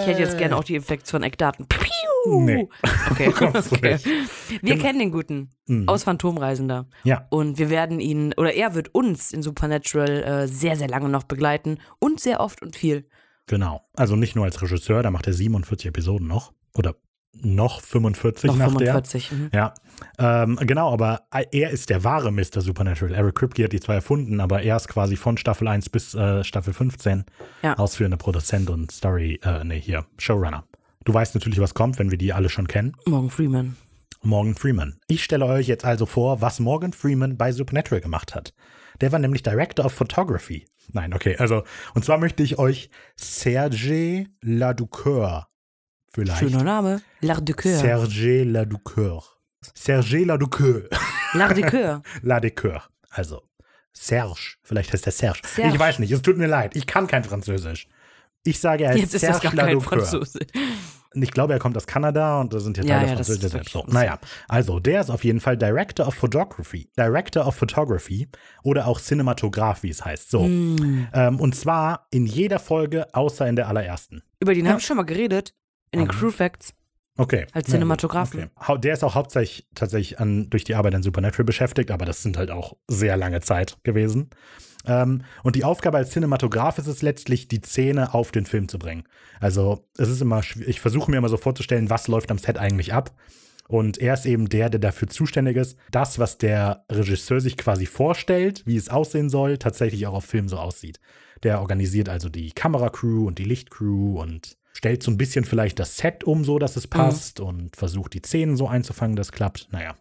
[0.00, 1.66] Ich hätte jetzt gerne auch die Effekte von Eckdaten.
[1.68, 2.40] Piu!
[2.40, 2.68] Nee.
[3.10, 3.32] Okay.
[3.70, 3.98] Okay.
[4.04, 4.82] Wir Genau.
[4.82, 5.88] kennen den Guten Mhm.
[5.88, 6.86] aus Phantomreisender.
[7.04, 11.08] Ja, Und wir werden ihn, oder er wird uns in Supernatural äh, sehr, sehr lange
[11.08, 11.78] noch begleiten.
[11.98, 13.08] Und sehr oft und viel.
[13.46, 13.82] genau.
[13.94, 16.52] Also nicht nur als Regisseur, da macht er 47 Episoden noch.
[16.74, 16.96] Oder
[17.42, 19.32] noch 45 Noch nach 45.
[19.32, 19.50] mhm.
[19.50, 19.74] der.
[20.18, 22.60] Ja, ähm, genau, aber er ist der wahre Mr.
[22.60, 23.14] Supernatural.
[23.14, 26.44] Eric Kripke hat die zwar erfunden, aber er ist quasi von Staffel 1 bis äh,
[26.44, 27.24] Staffel 15
[27.62, 27.74] Ja.
[27.78, 30.64] ausführender Produzent und Story, äh, nee, hier, Showrunner.
[31.04, 32.96] Du weißt natürlich, was kommt, wenn wir die alle schon kennen.
[33.06, 33.76] Morgan Freeman.
[34.22, 34.98] Morgan Freeman.
[35.06, 38.52] Ich stelle euch jetzt also vor, was Morgan Freeman bei Supernatural gemacht hat.
[39.00, 40.66] Der war nämlich Director of Photography.
[40.92, 41.62] Nein, okay, also,
[41.94, 45.48] und zwar möchte ich euch Serge Laducoeur
[46.16, 46.40] vielleicht.
[46.40, 47.00] Schöner Name.
[47.22, 47.78] L'Art de Coeur.
[47.78, 49.22] Serge Laducoeur.
[49.74, 50.88] Serge Laducoeur.
[51.34, 52.02] L'Art de Coeur.
[52.22, 52.82] Laducoeur.
[53.10, 53.42] Also,
[53.92, 54.56] Serge.
[54.62, 55.40] Vielleicht heißt der Serge.
[55.44, 55.74] Serge.
[55.74, 56.74] Ich weiß nicht, es tut mir leid.
[56.76, 57.86] Ich kann kein Französisch.
[58.44, 59.80] Ich sage, er Jetzt heißt ist das Serge gar.
[59.80, 60.38] Franzose.
[61.18, 63.44] Ich glaube, er kommt aus Kanada und da sind ja Ja, Teile ja, Französisch.
[63.44, 66.90] ist wirklich So, naja, also der ist auf jeden Fall Director of Photography.
[66.98, 68.28] Director of Photography
[68.62, 70.30] oder auch Cinematograph, wie es heißt.
[70.30, 70.44] So.
[70.44, 71.08] Hm.
[71.14, 74.22] Ähm, und zwar in jeder Folge, außer in der allerersten.
[74.40, 74.72] Über den Ja.
[74.72, 75.54] habe ich schon mal geredet.
[75.96, 76.20] In den Mhm.
[76.20, 76.74] Crew Facts.
[77.18, 77.46] Okay.
[77.52, 78.50] Als Cinematografen.
[78.56, 78.78] Okay.
[78.80, 82.36] Der ist auch hauptsächlich tatsächlich an, durch die Arbeit an Supernatural beschäftigt, aber das sind
[82.36, 84.28] halt auch sehr lange Zeit gewesen.
[84.84, 88.78] Ähm, und die Aufgabe als Cinematograph ist es letztlich, die Szene auf den Film zu
[88.78, 89.04] bringen.
[89.40, 92.92] Also es ist immer, ich versuche mir immer so vorzustellen, was läuft am Set eigentlich
[92.92, 93.12] ab.
[93.68, 97.86] Und er ist eben der, der dafür zuständig ist, das, was der Regisseur sich quasi
[97.86, 101.00] vorstellt, wie es aussehen soll, tatsächlich auch auf Film so aussieht.
[101.42, 105.96] Der organisiert also die Kameracrew und die Lichtcrew und stellt so ein bisschen vielleicht das
[105.96, 109.68] Set um, so dass es passt und versucht die Szenen so einzufangen, dass klappt.
[109.72, 109.96] Naja,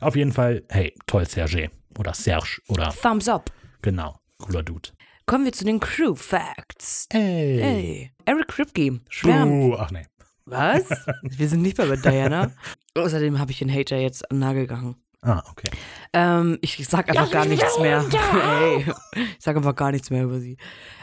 [0.00, 3.52] auf jeden Fall, hey, toll Serge oder Serge oder Thumbs up.
[3.82, 4.90] genau, cooler Dude.
[5.26, 7.06] Kommen wir zu den Crew Facts.
[7.12, 7.58] Hey.
[7.60, 8.12] Hey.
[8.24, 9.52] Eric Kripke schwärmt.
[9.52, 10.06] Uh, ach nee.
[10.44, 10.90] Was?
[11.22, 12.52] Wir sind nicht mehr bei Diana.
[12.94, 14.96] Außerdem habe ich den Hater jetzt an den Nagel gegangen.
[15.22, 15.70] Ah, okay.
[16.12, 18.04] Ähm, ich sag einfach gar nichts mehr.
[18.12, 18.84] hey,
[19.14, 20.58] ich sag einfach gar nichts mehr über sie.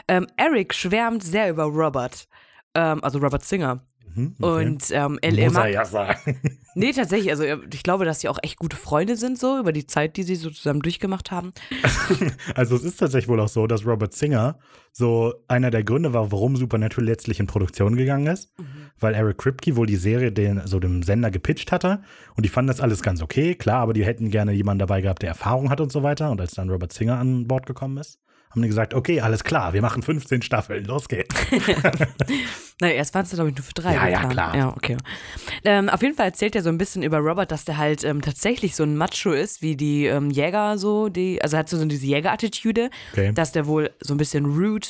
[0.06, 2.28] Ähm, Eric schwärmt sehr über Robert.
[2.74, 3.82] Ähm, also Robert Singer.
[4.14, 4.66] Mhm, okay.
[4.66, 6.38] Und ähm, er, er Muss er ja sagen.
[6.74, 9.86] nee, tatsächlich, also ich glaube, dass sie auch echt gute Freunde sind, so über die
[9.86, 11.52] Zeit, die sie so zusammen durchgemacht haben.
[12.54, 14.58] Also es ist tatsächlich wohl auch so, dass Robert Singer
[14.92, 18.52] so einer der Gründe war, warum Supernatural letztlich in Produktion gegangen ist,
[18.98, 22.02] weil Eric Kripke wohl die Serie den, so dem Sender gepitcht hatte
[22.36, 25.22] und die fanden das alles ganz okay, klar, aber die hätten gerne jemanden dabei gehabt,
[25.22, 28.18] der Erfahrung hat und so weiter und als dann Robert Singer an Bord gekommen ist,
[28.52, 31.34] haben die gesagt, okay, alles klar, wir machen 15 Staffeln, los geht's.
[32.80, 33.94] Naja, erst waren es, glaube ich, nur für drei.
[33.94, 34.56] Ja, ja, klar.
[34.56, 34.96] Ja, okay.
[35.64, 38.22] Ähm, auf jeden Fall erzählt er so ein bisschen über Robert, dass der halt ähm,
[38.22, 41.84] tatsächlich so ein Macho ist, wie die ähm, Jäger so, die, also hat so, so
[41.84, 43.32] diese Jäger-Attitüde, Okay.
[43.32, 44.88] dass der wohl so ein bisschen rude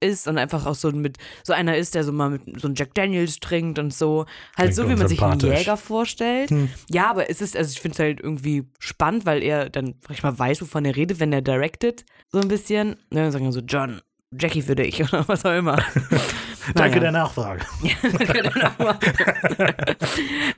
[0.00, 2.74] ist und einfach auch so mit, so einer ist, der so mal mit so ein
[2.74, 4.26] Jack Daniels trinkt und so.
[4.56, 5.40] Halt Klingt so, wie man sich einen.
[5.40, 6.50] Jäger vorstellt.
[6.50, 6.70] Hm.
[6.90, 10.38] Ja, aber es ist, also ich finde es halt irgendwie spannend, weil er dann manchmal
[10.38, 12.90] weiß, wovon er redet, wenn er directed, so ein bisschen.
[13.10, 14.00] Ne, dann sagen wir so, John,
[14.38, 15.78] Jackie für dich oder was auch immer.
[16.74, 17.64] Danke der Nachfrage.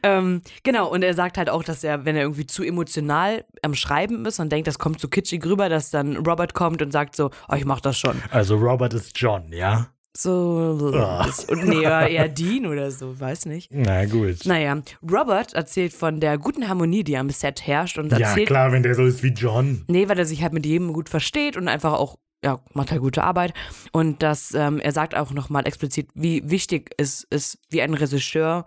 [0.02, 3.74] ähm, genau, und er sagt halt auch, dass er, wenn er irgendwie zu emotional am
[3.74, 7.16] Schreiben ist und denkt, das kommt zu kitschig rüber, dass dann Robert kommt und sagt
[7.16, 8.22] so, oh, ich mach das schon.
[8.30, 9.88] Also Robert ist John, ja?
[10.16, 13.70] So, das- und nee, eher Dean oder so, weiß nicht.
[13.72, 14.46] Na gut.
[14.46, 14.76] Naja,
[15.08, 18.82] Robert erzählt von der guten Harmonie, die am Set herrscht und ja, erzählt, klar, wenn
[18.82, 19.84] der so ist wie John.
[19.86, 23.00] nee, weil er sich halt mit jedem gut versteht und einfach auch, ja, macht halt
[23.00, 23.54] gute Arbeit.
[23.92, 28.66] Und dass ähm, er sagt auch nochmal explizit, wie wichtig es ist, wie ein Regisseur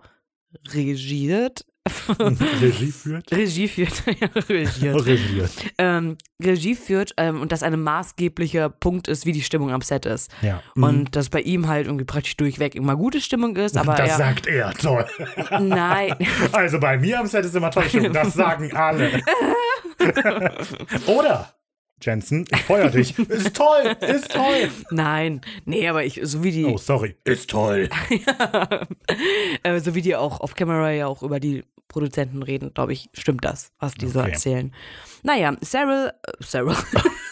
[0.72, 1.64] regiert.
[2.60, 3.32] Regie führt.
[3.32, 5.04] Regie führt, ja, regiert.
[5.04, 5.50] Regiert.
[5.78, 10.06] ähm, Regie führt ähm, und das ein maßgeblicher Punkt ist, wie die Stimmung am Set
[10.06, 10.30] ist.
[10.42, 10.62] Ja.
[10.76, 10.82] Mhm.
[10.84, 14.16] Und dass bei ihm halt irgendwie praktisch durchweg immer gute Stimmung ist, aber das er.
[14.16, 15.06] sagt er, toll.
[15.60, 16.14] Nein.
[16.52, 19.20] Also bei mir am Set ist immer Täuschung, das sagen alle.
[21.08, 21.52] Oder,
[22.02, 23.18] Jensen, ich feuer dich.
[23.28, 24.70] Ist toll, ist toll.
[24.90, 27.16] Nein, nee, aber ich, so wie die, Oh, sorry.
[27.24, 27.88] Ist toll.
[29.62, 33.08] äh, so wie die auch auf Camera ja auch über die Produzenten reden, glaube ich,
[33.12, 34.30] stimmt das, was die so Okay.
[34.32, 34.74] erzählen.
[35.22, 36.74] Naja, Cyril, äh, Cyril,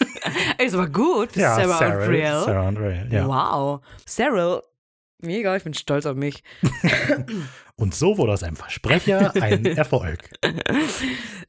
[0.63, 2.43] ist aber gut, Ja, Sarah, Sarah, und Brielle.
[2.43, 3.27] Sarah und Brielle, ja.
[3.27, 4.61] Wow, Cyril,
[5.21, 6.43] mega, ich bin stolz auf mich.
[7.75, 10.19] Und so wurde aus einem Versprecher ein Erfolg.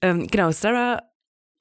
[0.00, 1.02] Ähm, genau, Sarah,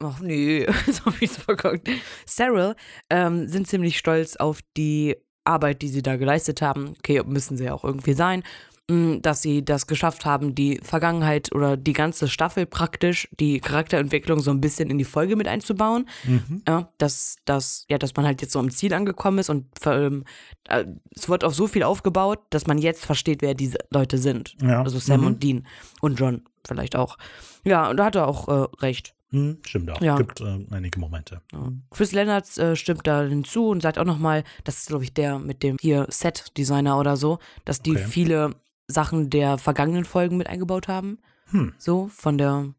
[0.04, 1.90] ach nee, so wie es verguckt.
[2.26, 2.76] Cyril
[3.10, 6.94] ähm, sind ziemlich stolz auf die Arbeit, die sie da geleistet haben.
[7.00, 8.44] Okay, müssen sie ja auch irgendwie sein.
[8.90, 14.40] mm, Dass sie das geschafft haben, die Vergangenheit oder die ganze Staffel praktisch, die Charakterentwicklung
[14.40, 16.08] so ein bisschen in die Folge mit einzubauen.
[16.26, 16.62] Mhm.
[16.68, 20.26] Ja, dass, dass, ja, dass man halt jetzt so am Ziel angekommen ist und ähm,
[20.70, 20.86] äh,
[21.16, 24.56] es wird auf so viel aufgebaut, dass man jetzt versteht, wer diese Leute sind.
[24.62, 24.84] Ja.
[24.84, 25.28] Also Sam Mhm.
[25.28, 25.68] und Dean
[26.02, 27.18] und John vielleicht auch.
[27.64, 29.16] Ja, und da hat er auch äh, recht.
[29.32, 30.02] Hm, stimmt auch.
[30.02, 30.18] Ja.
[30.18, 31.42] Gibt äh, einige Momente.
[31.54, 31.72] Ja.
[31.90, 35.40] Chris Leonard äh, stimmt da hinzu und sagt auch nochmal, das ist, glaube ich, der
[35.40, 38.06] mit dem hier Set-Designer oder so, dass die Okay.
[38.10, 38.56] viele
[38.88, 41.20] Sachen der vergangenen Folgen mit eingebaut haben.
[41.52, 41.74] Hm.
[41.78, 42.74] So, von der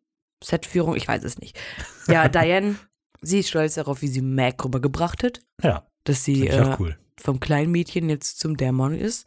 [0.44, 1.58] Setführung, ich weiß es nicht.
[2.06, 2.76] Ja, Diane,
[3.22, 6.98] sie ist stolz darauf, wie sie Mac rübergebracht hat, Ja, dass sie äh, cool.
[7.18, 9.26] vom kleinen Mädchen jetzt zum Dämon ist.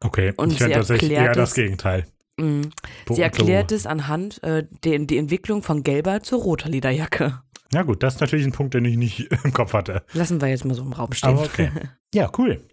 [0.00, 2.06] Okay, und ich sie tatsächlich erklärt eher das Gegenteil.
[2.38, 7.40] So- Sie erklärt es anhand äh, der die Entwicklung von gelber zu roter Lederjacke.
[7.72, 10.04] Ja gut, das ist natürlich ein Punkt, den ich nicht im Kopf hatte.
[10.12, 11.30] Lassen wir jetzt mal so im Raum stehen.
[11.30, 11.70] Aber okay.
[12.14, 12.64] Ja, cool.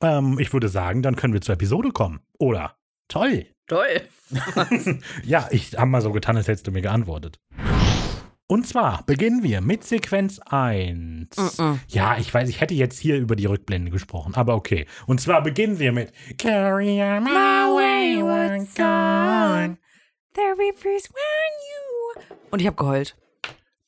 [0.00, 2.20] Ähm, ich würde sagen, dann können wir zur Episode kommen.
[2.38, 2.76] Oder?
[3.08, 3.46] Toll.
[3.66, 4.00] Toll.
[5.24, 7.38] Ja, ich habe mal so getan, als hättest du mir geantwortet.
[8.50, 11.36] Und zwar beginnen wir mit Sequenz 1.
[11.36, 11.78] Mm-mm.
[11.88, 14.86] Ja, ich weiß, ich hätte jetzt hier über die Rückblende gesprochen, aber okay.
[15.06, 19.76] Und zwar beginnen wir mit Carry on my wayward son.
[20.34, 22.22] The rivers warn you.
[22.50, 23.18] Und ich habe geheult.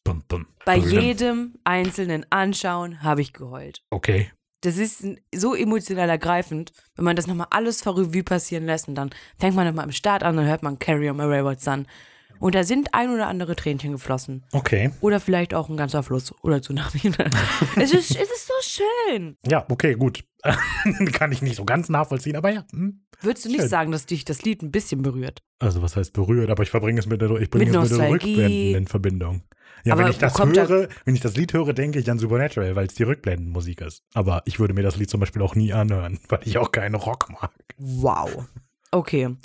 [0.05, 0.91] Bum, bum, Bei bum.
[0.91, 3.83] jedem einzelnen Anschauen habe ich geheult.
[3.89, 4.31] Okay.
[4.61, 8.95] Das ist so emotional ergreifend, wenn man das nochmal alles vor Revue passieren lässt und
[8.95, 11.87] dann fängt man nochmal im Start an und hört man Carry on my wayward son.
[12.41, 14.45] Und da sind ein oder andere Tränchen geflossen.
[14.53, 14.91] Okay.
[15.01, 17.01] Oder vielleicht auch ein ganzer Fluss oder Tsunami.
[17.77, 19.37] es, ist, es ist so schön.
[19.47, 20.25] Ja, okay, gut.
[21.13, 22.65] Kann ich nicht so ganz nachvollziehen, aber ja.
[22.73, 23.03] hm.
[23.23, 23.69] Würdest du nicht Schön.
[23.69, 25.43] sagen, dass dich das Lied ein bisschen berührt?
[25.59, 27.99] Also was heißt berührt, aber ich verbringe es mit der, ich bringe Mit es mit
[27.99, 28.35] Nostalgie.
[28.35, 29.43] Rückblenden in Verbindung.
[29.85, 32.77] Ja, Aber wenn ich das höre, wenn ich das Lied höre, denke ich an Supernatural,
[32.77, 34.03] weil es die Rückblendenmusik ist.
[34.15, 36.95] Aber ich würde mir das Lied zum Beispiel auch nie anhören, weil ich auch keinen
[36.95, 37.53] Rock mag.
[37.77, 38.47] Wow.
[38.91, 39.37] Okay.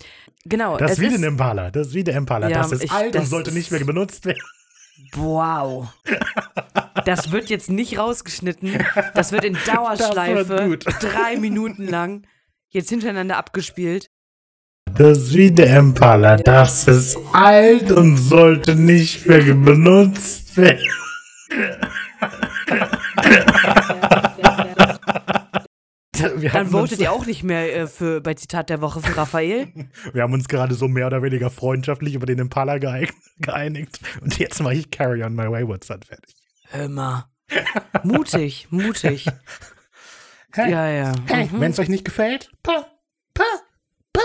[0.48, 0.78] Genau.
[0.78, 1.72] Das ist wie der Impala.
[1.72, 2.50] Das ist wie der Impala.
[2.50, 4.40] Ja, das ist ich- alt und das sollte ist- nicht mehr benutzt werden.
[5.16, 5.88] Wow.
[7.06, 8.78] Das wird jetzt nicht rausgeschnitten.
[9.14, 12.26] Das wird in Dauerschleife drei Minuten lang
[12.70, 14.08] jetzt hintereinander abgespielt.
[14.98, 16.38] Das ist wie der Impala.
[16.38, 20.88] Das ist alt und sollte nicht mehr benutzt werden.
[26.38, 29.68] wir Dann votet ihr auch nicht mehr äh, für, bei Zitat der Woche für Raphael.
[30.14, 34.00] Wir haben uns gerade so mehr oder weniger freundschaftlich über den Impala geeinigt.
[34.22, 36.36] Und jetzt mache ich Carry on My Wayward Son fertig.
[36.70, 37.26] Hör mal.
[38.04, 39.26] Mutig, mutig.
[40.54, 41.14] Hey, Ja, ja.
[41.28, 41.60] hey Mhm.
[41.60, 42.88] wenn es euch nicht gefällt, pa,
[43.34, 43.44] pa,
[44.14, 44.22] pa.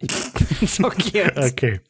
[0.66, 1.36] Schockiert.
[1.36, 1.80] Okay.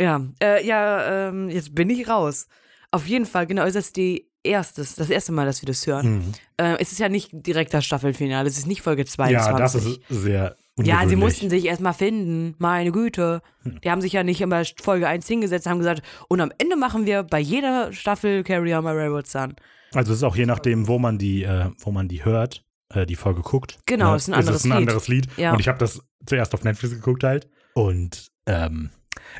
[0.00, 2.46] Ja, äh, ja, ähm, jetzt bin ich raus.
[2.92, 6.16] Auf jeden Fall, genau, ist die erstes, das erste Mal, dass wir das hören.
[6.16, 6.32] Mhm.
[6.56, 9.52] Äh, es ist ja nicht direkt das Staffelfinale, es ist nicht Folge 22.
[9.52, 11.02] Ja, das ist sehr ungewöhnlich.
[11.02, 13.42] Ja, sie mussten sich erstmal finden, meine Güte.
[13.62, 13.80] Hm.
[13.82, 17.06] Die haben sich ja nicht immer Folge 1 hingesetzt, haben gesagt, und am Ende machen
[17.06, 19.54] wir bei jeder Staffel Carry On My Railroad Sun.
[19.94, 23.06] Also es ist auch je nachdem, wo man die, äh, wo man die hört, äh,
[23.06, 23.78] die Folge guckt.
[23.86, 24.78] Genau, ne, ist ein es anderes ist ein Lied.
[24.78, 25.26] anderes Lied.
[25.36, 25.52] Ja.
[25.52, 27.48] Und ich habe das zuerst auf Netflix geguckt halt.
[27.74, 28.90] Und ähm,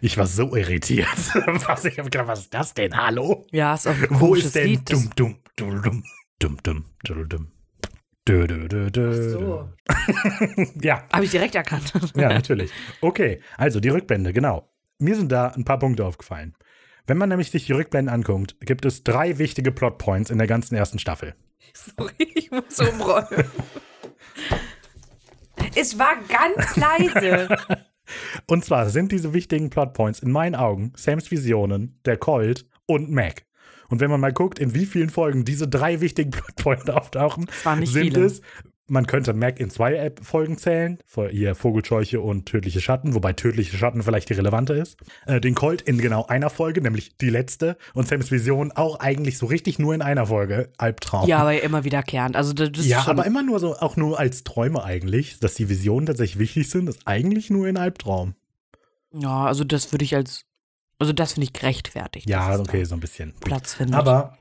[0.01, 1.09] ich war so irritiert.
[1.67, 2.97] was, ich habe gedacht, was ist das denn?
[2.97, 3.47] Hallo?
[3.51, 4.91] Ja, ist auch ein Wo ist denn Lied.
[4.91, 6.03] Das- dumm, dumm, dumm,
[6.39, 7.53] dumm, dumm, dumm, dumm.
[8.27, 9.31] Dö, dö, dö, dö.
[9.31, 9.69] so.
[10.83, 11.93] Ja, Habe ich direkt erkannt.
[12.15, 12.71] ja, natürlich.
[13.01, 14.71] Okay, also die Rückblende, genau.
[14.99, 16.55] Mir sind da ein paar Punkte aufgefallen.
[17.07, 20.75] Wenn man nämlich sich die Rückblenden anguckt, gibt es drei wichtige Plotpoints in der ganzen
[20.75, 21.35] ersten Staffel.
[21.73, 23.47] Sorry, ich muss umräumen.
[25.75, 27.49] es war ganz leise.
[28.47, 33.45] Und zwar sind diese wichtigen Plotpoints in meinen Augen Sams Visionen, der Colt und Mac.
[33.89, 37.87] Und wenn man mal guckt, in wie vielen Folgen diese drei wichtigen Plotpoints auftauchen, sind
[37.87, 38.25] viele.
[38.25, 38.43] es,
[38.89, 43.77] man könnte Mac in zwei Folgen zählen, vor ihr Vogelscheuche und tödliche Schatten, wobei tödliche
[43.77, 44.97] Schatten vielleicht die relevante ist.
[45.27, 47.77] Äh, den Colt in genau einer Folge, nämlich die letzte.
[47.95, 50.71] Und Sams Vision auch eigentlich so richtig nur in einer Folge.
[50.79, 51.29] Albtraum.
[51.29, 52.37] Ja, aber immer wiederkehrend.
[52.37, 55.69] Also das ist Ja, aber immer nur so, auch nur als Träume eigentlich, dass die
[55.69, 58.35] Visionen tatsächlich wichtig sind, ist eigentlich nur in Albtraum.
[59.13, 60.45] Ja, also das würde ich als.
[60.99, 62.29] Also das finde ich gerechtfertigt.
[62.29, 63.33] Ja, okay, so ein bisschen.
[63.41, 63.95] Platz findet.
[63.95, 64.37] Aber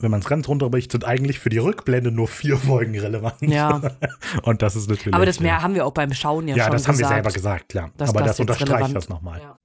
[0.00, 3.40] wenn man es ganz runterbricht, sind eigentlich für die Rückblende nur vier Folgen relevant.
[3.42, 3.80] Ja.
[4.42, 5.14] Und das ist natürlich.
[5.14, 7.06] Aber das äh, mehr haben wir auch beim Schauen ja, Ja, schon das haben wir
[7.06, 7.90] selber gesagt, klar.
[7.96, 9.40] dass Aber das das, unterstreicht relevant- das nochmal.
[9.40, 9.56] Ja.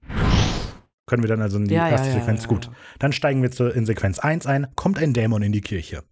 [1.07, 2.43] Können wir dann also in die Ja, ja, erste ja, Sequenz?
[2.43, 2.65] ja, Gut.
[2.65, 2.71] ja.
[2.99, 4.67] Dann steigen wir zu, in Sequenz 1 ein.
[4.75, 6.03] Kommt ein Dämon in die Kirche.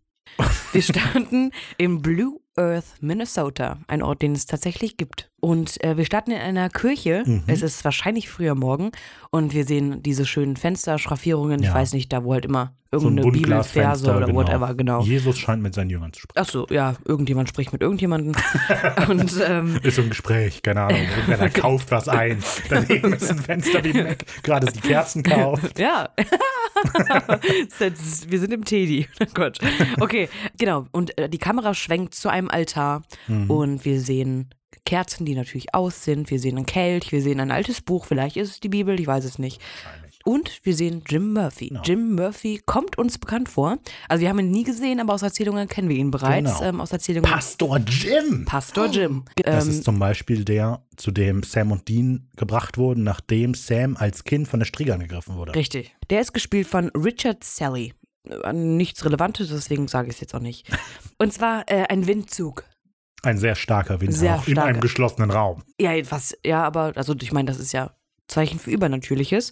[0.72, 5.30] Wir standen in Blue Earth, Minnesota, ein Ort, den es tatsächlich gibt.
[5.44, 7.24] Und äh, wir starten in einer Kirche.
[7.26, 7.44] Mhm.
[7.48, 8.92] Es ist wahrscheinlich früher Morgen
[9.30, 11.60] und wir sehen diese schönen Fensterschraffierungen.
[11.60, 11.74] Ich Ja.
[11.74, 13.74] weiß nicht, da wo halt immer So ein irgendeine Bibelverse
[14.06, 14.40] Buntglasfenster, oder genau.
[14.40, 15.02] whatever, genau.
[15.02, 16.46] Jesus scheint mit seinen Jüngern zu sprechen.
[16.48, 18.36] Ach so, ja, irgendjemand spricht mit irgendjemandem.
[19.10, 21.02] und ähm, Ist so ein Gespräch, keine Ahnung.
[21.28, 22.42] Irgendwer kauft was ein.
[22.70, 25.78] Daneben ist ein Fenster wie Mac, gerade die Kerzen kauft.
[25.78, 26.08] Ja.
[28.30, 29.08] Wir sind im Teddy.
[29.22, 29.60] Oh Gott.
[30.00, 30.86] Okay, genau.
[30.94, 33.50] Und äh, die Kamera schwenkt zu einem Altar Mhm.
[33.52, 34.50] und wir sehen
[34.86, 36.30] Kerzen, die natürlich aus sind.
[36.30, 38.06] Wir sehen einen Kelch, wir sehen ein altes Buch.
[38.06, 39.62] Vielleicht ist es die Bibel, ich weiß es nicht.
[40.26, 41.68] Und wir sehen Jim Murphy.
[41.68, 41.82] Genau.
[41.84, 43.78] Jim Murphy kommt uns bekannt vor.
[44.08, 46.60] Also wir haben ihn nie gesehen, aber aus Erzählungen kennen wir ihn bereits.
[46.60, 46.64] Genau.
[46.70, 47.30] Ähm, aus Erzählungen.
[47.30, 48.46] Pastor Jim!
[48.46, 49.26] Pastor Jim.
[49.36, 53.98] Das Ähm, ist zum Beispiel der, zu dem Sam und Dean gebracht wurden, nachdem Sam
[53.98, 55.56] als Kind von der Striege angegriffen wurde.
[55.56, 55.94] Richtig.
[56.10, 57.94] Der ist gespielt von Richard Sally.
[58.26, 60.66] Äh, Nichts Relevantes, deswegen sage ich es jetzt auch nicht.
[61.18, 62.64] Und zwar äh, ein Windzug.
[63.24, 64.70] Ein sehr starker Wind Sehr auch in starker.
[64.70, 65.64] einem geschlossenen Raum.
[65.80, 67.92] Ja, was, ja, aber, also ich meine, das ist ja
[68.28, 69.52] Zeichen für Übernatürliches.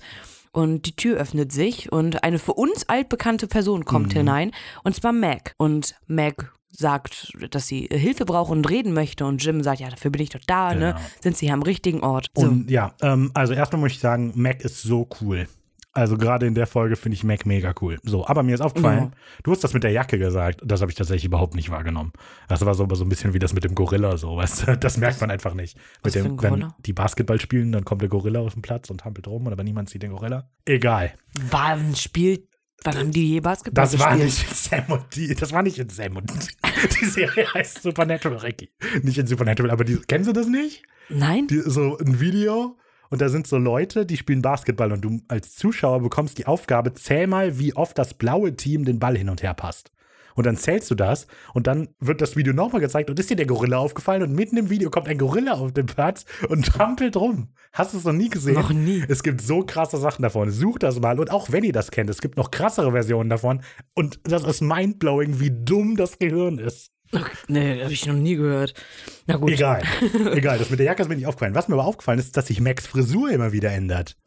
[0.53, 4.17] Und die Tür öffnet sich und eine für uns altbekannte Person kommt Mhm.
[4.17, 4.51] hinein,
[4.84, 5.53] und zwar Meg.
[5.57, 9.25] Und Meg sagt, dass sie Hilfe braucht und reden möchte.
[9.25, 10.93] Und Jim sagt, ja, dafür bin ich doch da, ne?
[10.93, 10.99] Genau.
[11.21, 12.27] Sind sie hier am richtigen Ort.
[12.36, 12.47] So.
[12.47, 15.47] Und ja, ähm, also erstmal muss ich sagen, Mac ist so cool.
[15.93, 17.97] Also gerade in der Folge finde ich Mac mega cool.
[18.04, 20.62] So, aber mir ist aufgefallen, du hast das mit der Jacke gesagt.
[20.63, 22.13] Das habe ich tatsächlich überhaupt nicht wahrgenommen.
[22.47, 24.77] Das war so, so ein bisschen wie das mit dem Gorilla, so, weißt du?
[24.77, 25.77] Das merkt man einfach nicht.
[26.04, 29.04] Mit dem, ein wenn die Basketball spielen, dann kommt der Gorilla auf den Platz und
[29.04, 30.49] hampelt rum, aber niemand sieht den Gorilla.
[30.65, 31.12] Egal.
[31.34, 32.47] Wann spielt,
[32.86, 34.25] wann haben die je Basketball Das war gespielt?
[34.27, 36.32] nicht in Sam und die, das war nicht in Sam und
[37.01, 38.69] die Serie heißt Supernatural, Ricky.
[39.04, 40.84] Nicht in Supernatural, aber die, kennst du das nicht?
[41.10, 41.47] Nein?
[41.47, 42.77] die, so ein Video
[43.12, 46.93] und da sind so Leute, die spielen Basketball und du als Zuschauer bekommst die Aufgabe,
[46.93, 49.91] zähl mal, wie oft das blaue Team den Ball hin und her passt.
[50.34, 53.36] Und dann zählst du das und dann wird das Video nochmal gezeigt und ist dir
[53.36, 57.17] der Gorilla aufgefallen und mitten im Video kommt ein Gorilla auf den Platz und trampelt
[57.17, 57.50] rum.
[57.74, 58.54] Hast du es noch nie gesehen?
[58.54, 59.04] Noch nie.
[59.10, 60.50] Es gibt so krasse Sachen davon.
[60.50, 63.62] Such das mal und auch wenn ihr das kennt, es gibt noch krassere Versionen davon
[63.93, 66.91] und das ist mindblowing, wie dumm das Gehirn ist.
[67.13, 68.74] Ach, nee, habe ich noch nie gehört.
[69.28, 69.52] Na gut.
[69.52, 69.84] Egal.
[70.34, 71.56] Egal, das mit der Jacke ist mir nicht aufgefallen.
[71.56, 74.18] Was mir aber aufgefallen ist, dass sich Max Frisur immer wieder ändert.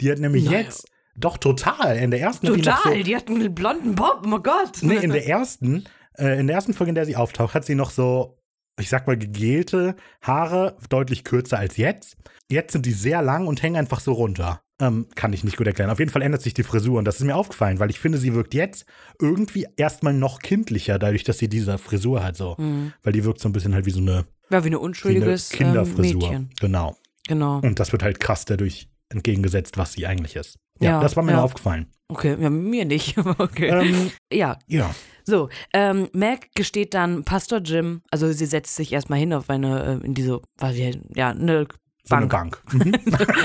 [0.00, 0.60] Die hat nämlich Naja.
[0.60, 0.86] jetzt,
[1.16, 4.28] doch total, in der ersten hat die Total, so, die hatten einen blonden Bob, oh
[4.28, 4.78] mein Gott.
[4.82, 5.84] Nee, in der ersten,
[6.18, 8.36] äh, in der ersten Folge, in der sie auftaucht, hat sie noch so,
[8.78, 12.16] ich sag mal, gegelte Haare, deutlich kürzer als jetzt.
[12.50, 14.60] Jetzt sind die sehr lang und hängen einfach so runter.
[14.80, 15.88] Ähm, kann ich nicht gut erklären.
[15.90, 18.18] Auf jeden Fall ändert sich die Frisur und das ist mir aufgefallen, weil ich finde,
[18.18, 18.86] sie wirkt jetzt
[19.20, 22.56] irgendwie erstmal noch kindlicher, dadurch, dass sie diese Frisur hat so.
[22.58, 22.92] Mhm.
[23.02, 24.78] Weil die wirkt so ein bisschen halt wie so eine, Ja, wie ein wie eine
[24.80, 26.22] unschuldiges ähm, Kinderfrisur.
[26.22, 26.50] Mädchen.
[26.60, 26.96] Genau.
[27.28, 27.60] Genau.
[27.60, 30.58] Und das wird halt krass dadurch entgegengesetzt, was sie eigentlich ist.
[30.80, 31.42] Ja, Ja, das war mir ja.
[31.42, 31.86] aufgefallen.
[32.08, 33.16] Okay, ja, mir nicht.
[33.38, 33.68] okay.
[33.68, 34.94] Ähm, ja, ja,
[35.24, 35.48] so.
[35.72, 40.06] Ähm, Mac gesteht dann Pastor Jim, also sie setzt sich erstmal hin auf eine, äh,
[40.06, 41.66] in diese, was ja, eine
[42.04, 42.30] so Bank.
[42.30, 42.62] Bank.
[42.72, 42.94] Mhm.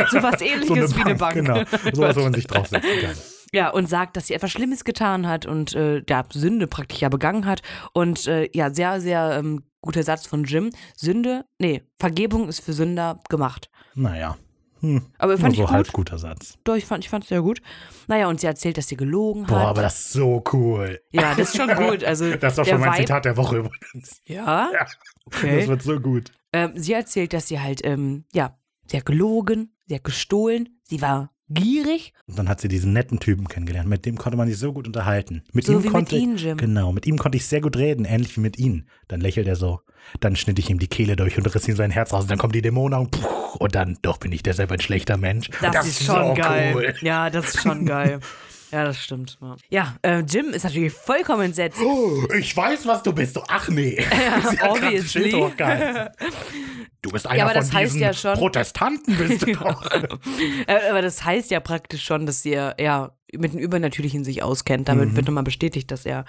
[0.09, 1.35] So was ähnliches wie eine Bank.
[1.35, 3.15] Genau, sowas, wo man sich draufsetzen kann.
[3.51, 7.09] Ja, und sagt, dass sie etwas Schlimmes getan hat und äh, ja, Sünde praktisch ja
[7.09, 7.61] begangen hat.
[7.93, 10.71] Und äh, ja, sehr, sehr ähm, guter Satz von Jim.
[10.95, 13.69] Sünde, nee, Vergebung ist für Sünder gemacht.
[13.95, 14.37] Naja,
[14.81, 15.93] hm, Aber nur fand so ich halb gut.
[15.93, 16.57] guter Satz.
[16.63, 17.61] Doch, ich fand ich fand's sehr gut.
[18.07, 19.49] Naja, und sie erzählt, dass sie gelogen hat.
[19.49, 21.01] Boah, aber das ist so cool.
[21.11, 22.03] ja, das ist schon gut.
[22.03, 24.21] Also, Das ist auch schon mein Vibe, Zitat der Woche übrigens.
[24.25, 24.69] Ja?
[24.71, 24.85] Ja.
[25.25, 25.59] Okay.
[25.59, 26.31] Das wird so gut.
[26.53, 31.01] Ähm, sie erzählt, dass sie halt, ähm, ja, sie hat gelogen, sie hat gestohlen, sie
[31.01, 33.89] war gierig, Und dann hat sie diesen netten Typen kennengelernt.
[33.89, 35.43] Mit dem konnte man sich so gut unterhalten.
[35.51, 36.57] Mit so ihm wie mit konnte Ihnen, Jim.
[36.57, 38.85] Genau, mit ihm konnte ich sehr gut reden, ähnlich wie mit ihm.
[39.07, 39.81] Dann lächelt er so.
[40.19, 42.23] Dann schnitt ich ihm die Kehle durch und riss ihm sein Herz raus.
[42.23, 43.25] Und dann kommen die Dämonen und, puh,
[43.57, 45.49] und dann, doch bin ich deshalb ein schlechter Mensch.
[45.61, 46.73] Das, ist schon so geil.
[46.75, 46.93] cool.
[47.01, 48.19] Ja, das ist schon geil.
[48.71, 49.37] Ja, das stimmt.
[49.41, 51.79] Ja, ja äh, Jim ist natürlich vollkommen entsetzt.
[51.81, 53.39] Oh, ich weiß, was du bist.
[53.47, 53.97] Ach nee.
[54.49, 55.31] Sie grad ein obviously.
[57.01, 59.89] Du bist einer aber von diesen ja schon- Protestanten, bist du doch.
[59.91, 64.81] Äh, aber das heißt ja praktisch schon, dass er ja mit dem Übernatürlichen sich auskennt.
[64.81, 64.85] Mhm.
[64.85, 66.25] Damit wird nochmal bestätigt, dass er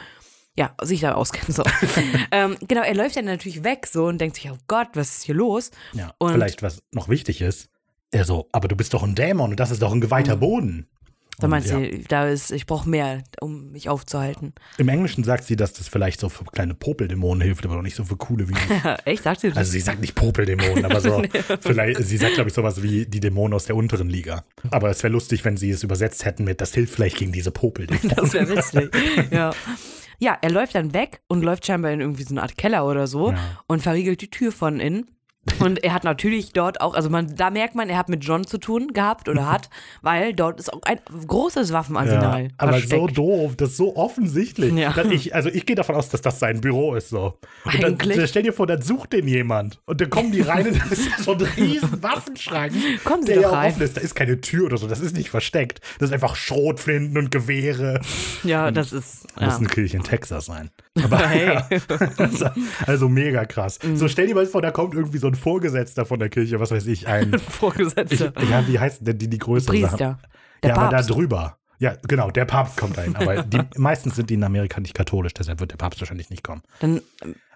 [0.57, 1.55] ja sich da auskennt.
[1.55, 1.65] So.
[2.31, 5.23] ähm, genau, er läuft dann natürlich weg so und denkt sich, oh Gott, was ist
[5.25, 5.71] hier los?
[5.93, 7.69] Ja, Und- vielleicht, was noch wichtig ist,
[8.13, 10.89] er so, aber du bist doch ein Dämon und das ist doch ein geweihter Boden.
[11.41, 11.81] Da Und meinst ja.
[11.81, 14.53] du, da ist, ich brauche mehr, um mich aufzuhalten.
[14.79, 17.95] Im Englischen sagt sie, dass das vielleicht so für kleine Popeldämonen hilft, aber doch nicht
[17.97, 18.55] so für coole wie.
[19.05, 19.57] Echt, sagt sie das?
[19.57, 21.23] Also sie sagt nicht Popeldämonen, aber so
[21.61, 24.45] vielleicht, sie sagt, glaube ich, sowas wie die Dämonen aus der unteren Liga.
[24.71, 27.51] Aber es wäre lustig, wenn sie es übersetzt hätten mit, das hilft vielleicht gegen diese
[27.51, 28.11] Popeldämonen.
[28.17, 28.91] Das wäre witzig.
[29.33, 29.53] ja.
[30.19, 33.07] ja, er läuft dann weg und läuft scheinbar in irgendwie so eine Art Keller oder
[33.07, 33.39] so Ja.
[33.67, 35.11] und verriegelt die Tür von innen.
[35.59, 38.47] Und er hat natürlich dort auch, also man, da merkt man, er hat mit John
[38.47, 39.71] zu tun gehabt oder hat,
[40.03, 42.43] weil dort ist auch ein großes Waffenarsenal.
[42.45, 43.19] Ja, aber so versteckt.
[43.19, 44.73] doof, das ist so offensichtlich.
[44.75, 44.95] Ja.
[45.11, 47.39] Ich, also ich gehe davon aus, dass das sein Büro ist so.
[47.65, 48.19] Und dann, Eigentlich.
[48.19, 49.81] dann stell dir vor, dann sucht den jemand.
[49.87, 52.73] Und dann kommen die rein und dann ist so ein riesen Waffenschrank.
[53.05, 53.73] Kommen Sie der doch ja rein.
[53.73, 53.97] offen ist.
[53.97, 55.81] Da ist keine Tür oder so, das ist nicht versteckt.
[55.99, 58.01] Das ist einfach Schrotflinten und Gewehre.
[58.45, 59.25] Ja, das ist.
[59.41, 59.57] Muss Ja.
[59.57, 60.71] eine Kirche in Texas sein.
[61.03, 61.59] Aber Hey.
[62.19, 62.47] also,
[62.87, 63.79] also mega krass.
[63.83, 63.97] Mhm.
[63.97, 66.71] So stell dir mal vor, da kommt irgendwie so ein Vorgesetzter von der Kirche, was
[66.71, 67.33] weiß ich, ein.
[67.35, 68.33] Ich, Vorgesetzter.
[68.51, 69.97] ja, wie heißt denn die, die größeren Sachen?
[69.99, 70.19] Priester.
[70.63, 71.11] Der ja, aber da Papst.
[71.11, 71.57] drüber.
[71.79, 73.17] Ja, genau, der Papst kommt rein.
[73.17, 76.45] Aber die, meistens sind die in Amerika nicht katholisch, deshalb wird der Papst wahrscheinlich nicht
[76.45, 76.61] kommen.
[76.81, 77.01] Dann,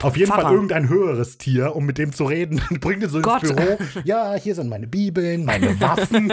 [0.00, 0.44] Auf jeden Pfarrer.
[0.44, 2.62] Fall irgendein höheres Tier, um mit dem zu reden.
[2.80, 3.42] Bringt ihn so ins Gott.
[3.42, 3.76] Büro.
[4.04, 6.32] Ja, hier sind meine Bibeln, meine Waffen.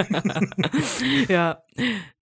[1.28, 1.62] ja.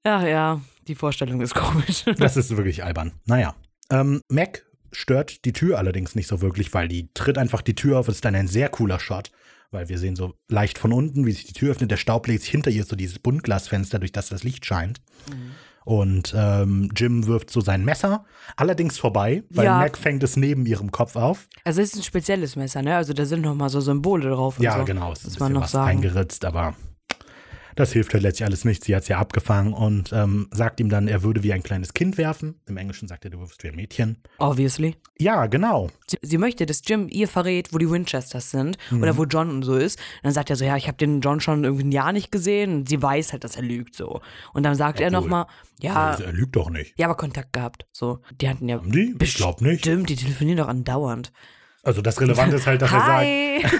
[0.03, 2.03] Ach ja, die Vorstellung ist komisch.
[2.17, 3.13] Das ist wirklich albern.
[3.27, 3.53] Naja.
[3.91, 7.99] Ähm, Mac stört die Tür allerdings nicht so wirklich, weil die tritt einfach die Tür
[7.99, 8.07] auf.
[8.07, 9.31] Es ist dann ein sehr cooler Shot,
[9.71, 11.91] weil wir sehen so leicht von unten, wie sich die Tür öffnet.
[11.91, 15.01] Der Staub legt sich hinter ihr so dieses Buntglasfenster, durch das das Licht scheint.
[15.85, 18.25] Und ähm, Jim wirft so sein Messer,
[18.57, 19.77] allerdings vorbei, weil Ja.
[19.79, 21.47] Mac fängt es neben ihrem Kopf auf.
[21.63, 22.95] Also es ist ein spezielles Messer, ne?
[22.95, 24.85] Also da sind noch mal so Symbole drauf und Ja, so.
[24.85, 25.89] genau, es ist ein bisschen noch was sagen.
[25.89, 26.75] eingeritzt, aber
[27.79, 28.83] das hilft halt letztlich alles nicht.
[28.83, 31.93] Sie hat es ja abgefangen und ähm, sagt ihm dann, er würde wie ein kleines
[31.93, 32.59] Kind werfen.
[32.67, 34.17] Im Englischen sagt er, du wirfst wie ein Mädchen.
[34.37, 34.95] Obviously.
[35.17, 35.89] Ja, genau.
[36.07, 39.01] Sie, sie möchte, dass Jim ihr verrät, wo die Winchesters sind Mhm.
[39.01, 39.97] oder wo John und so ist.
[40.23, 42.73] dann sagt er so, ja, ich habe den John schon irgendwie ein Jahr nicht gesehen.
[42.79, 44.21] Und sie weiß halt, dass er lügt so.
[44.53, 45.21] Und dann sagt er Obwohl.
[45.21, 45.45] nochmal,
[45.81, 46.93] ja, Also, er lügt doch nicht.
[46.97, 47.85] ja, aber Kontakt gehabt.
[47.91, 49.15] So, die hatten ja Haben die?
[49.21, 49.79] Ich glaube nicht.
[49.81, 51.31] Stimmt, die telefonieren doch andauernd.
[51.89, 53.61] Also das Relevante ist halt, dass er Hi!
[53.63, 53.73] sagt,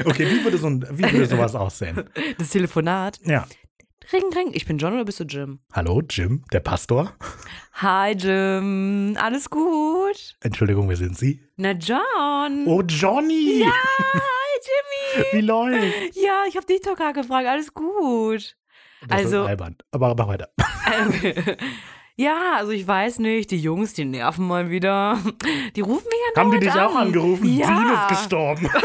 [0.06, 2.10] okay, wie würde, so ein, wie würde sowas aussehen?
[2.38, 3.20] Das Telefonat.
[3.24, 3.46] Ja.
[4.12, 4.50] Ring, ring.
[4.52, 5.60] Ich bin John oder bist du Jim?
[5.72, 7.12] Hallo, Jim, der Pastor.
[7.74, 9.16] Hi, Jim.
[9.16, 10.36] Alles gut?
[10.42, 11.40] Entschuldigung, wer sind Sie?
[11.56, 12.64] Na, John.
[12.66, 13.60] Oh, Johnny!
[13.60, 15.26] Ja, hi, Jimmy.
[15.34, 16.16] Wie läuft?
[16.16, 17.46] Ja, ich habe dich doch gerade gefragt.
[17.46, 18.56] Alles gut.
[19.06, 19.76] Das Also- albern.
[19.92, 20.48] Aber mach weiter.
[22.18, 25.18] Ja, also ich weiß nicht, die Jungs, die nerven mal wieder.
[25.76, 27.08] Die rufen mich ja Haben die dich auch an.
[27.08, 27.54] angerufen?
[27.58, 27.66] Ja.
[27.66, 28.70] Dean ist gestorben.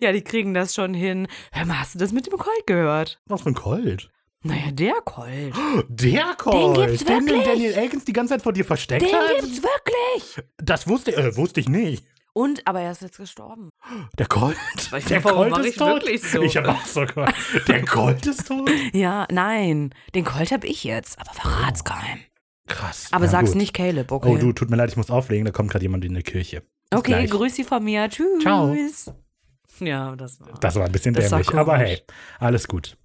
[0.00, 1.28] Ja, die kriegen das schon hin.
[1.52, 3.20] Hör mal, hast du das mit dem Colt gehört?
[3.26, 4.10] Was für ein Colt.
[4.42, 5.54] Naja, der Colt.
[5.88, 6.76] Der Colt.
[6.88, 7.44] gibt's den wirklich.
[7.44, 9.40] Daniel Elkins die ganze Zeit vor dir versteckt Den hat?
[9.40, 10.44] gibt's wirklich.
[10.58, 12.04] Das wusste, äh, wusste ich nicht.
[12.34, 13.70] Und, aber er ist jetzt gestorben.
[14.18, 14.56] Der Colt?
[14.96, 16.02] Ich der Colt mach ist ich tot?
[16.02, 16.42] wirklich so?
[16.42, 17.34] Ich habe auch so gehört.
[17.68, 18.70] Der Colt ist tot?
[18.92, 22.20] Ja, nein, den Colt hab ich jetzt, aber verrat's keinem.
[22.68, 23.08] Krass.
[23.10, 23.58] Aber Na sag's gut.
[23.58, 24.28] nicht Caleb, okay?
[24.28, 25.44] Oh, du, tut mir leid, ich muss auflegen.
[25.44, 26.62] Da kommt gerade jemand in die Kirche.
[26.90, 27.30] Bis okay, gleich.
[27.30, 28.08] grüß Sie von mir.
[28.08, 28.42] Tschüss.
[28.42, 28.74] Ciao.
[29.80, 30.48] Ja, das war.
[30.60, 31.52] Das war ein bisschen dämlich.
[31.54, 32.00] Aber hey,
[32.38, 32.96] alles gut.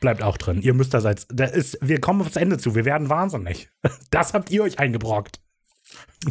[0.00, 0.60] Bleibt auch drin.
[0.62, 0.94] Ihr müsst.
[0.94, 1.00] Da
[1.44, 2.74] ist, wir kommen aufs Ende zu.
[2.74, 3.68] Wir werden wahnsinnig.
[4.10, 5.40] Das habt ihr euch eingebrockt.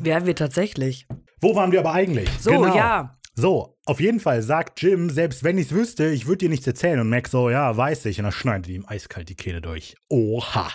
[0.01, 1.07] Werden wir tatsächlich.
[1.41, 2.29] Wo waren wir aber eigentlich?
[2.39, 2.75] So, Genau.
[2.75, 3.13] ja.
[3.35, 6.65] So, auf jeden Fall sagt Jim, selbst wenn ich es wüsste, ich würde dir nichts
[6.65, 6.99] erzählen.
[6.99, 8.17] Und Mac so, ja, weiß ich.
[8.17, 9.95] Und dann schneidet ihm eiskalt die Kehle durch.
[10.09, 10.69] Oha.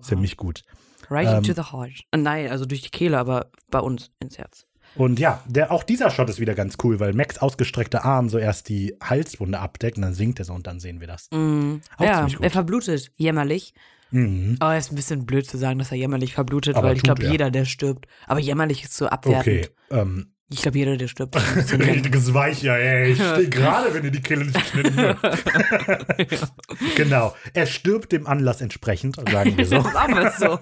[0.00, 0.64] Ziemlich gut.
[1.08, 1.92] Right Ähm, into the heart.
[2.10, 4.66] Äh, Nein, also durch die Kehle, aber bei uns ins Herz.
[4.96, 8.36] Und ja, der, auch dieser Shot ist wieder ganz cool, weil Macs ausgestreckter Arm so
[8.38, 11.28] erst die Halswunde abdeckt und dann sinkt er so und dann sehen wir das.
[11.32, 13.10] Auch ja, er verblutet.
[13.16, 13.74] Jämmerlich.
[14.12, 14.56] Mhm.
[14.60, 17.02] Aber es ist ein bisschen blöd zu sagen, dass er jämmerlich verblutet, Aber weil ich
[17.02, 17.30] glaube, er.
[17.32, 18.06] jeder, der stirbt.
[18.26, 19.14] Aber jämmerlich ist so Okay.
[19.14, 19.70] abwertend.
[19.90, 21.34] Ähm, Ich glaube, jeder, der stirbt.
[21.34, 23.12] ist ein richtiges Weicher, ey.
[23.12, 25.18] Ich stehe gerade, wenn ihr die Kehle nicht geschnitten wird.
[26.96, 27.34] genau.
[27.54, 30.58] Er stirbt dem Anlass entsprechend, sagen wir so, wir es so.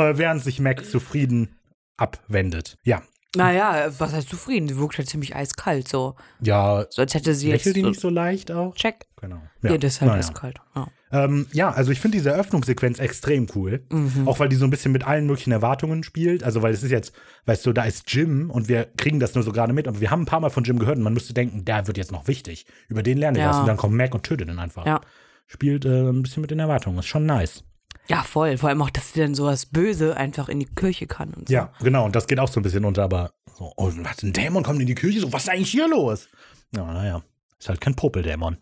[0.00, 1.58] äh, während sich Mac zufrieden
[1.96, 2.76] abwendet.
[2.84, 3.02] Ja.
[3.36, 4.68] Naja, was heißt zufrieden?
[4.68, 6.16] Sie wirkt halt ziemlich eiskalt, so.
[6.40, 7.60] Ja, So als hätte sie jetzt.
[7.64, 8.74] lächelt die nicht so leicht auch?
[8.74, 9.06] Check.
[9.20, 9.40] Genau.
[9.62, 10.20] Ja, das ist halt naja.
[10.20, 10.56] eiskalt.
[10.74, 10.88] Ja.
[11.12, 13.84] Ähm, ja, also ich finde diese Eröffnungssequenz extrem cool.
[13.90, 14.26] Mhm.
[14.28, 16.42] Auch weil die so ein bisschen mit allen möglichen Erwartungen spielt.
[16.42, 17.12] Also, weil es ist jetzt,
[17.46, 20.10] weißt du, da ist Jim und wir kriegen das nur so gerade mit, aber wir
[20.10, 22.28] haben ein paar Mal von Jim gehört und man müsste denken, der wird jetzt noch
[22.28, 22.66] wichtig.
[22.88, 23.50] Über den lernen wir Ja.
[23.50, 23.58] was.
[23.60, 24.84] Und dann kommt Mac und tötet ihn einfach.
[24.86, 25.00] Ja.
[25.46, 26.98] Spielt äh, ein bisschen mit den Erwartungen.
[26.98, 27.62] Ist schon nice.
[28.08, 28.58] Ja, voll.
[28.58, 31.54] Vor allem auch, dass sie dann sowas Böse einfach in die Kirche kann und so.
[31.54, 32.04] Ja, genau.
[32.04, 34.80] Und das geht auch so ein bisschen unter, aber so, oh, was, ein Dämon kommt
[34.80, 35.20] in die Kirche?
[35.20, 36.28] So, was ist eigentlich hier los?
[36.74, 37.22] Ja, naja.
[37.58, 38.58] Ist halt kein Popeldämon.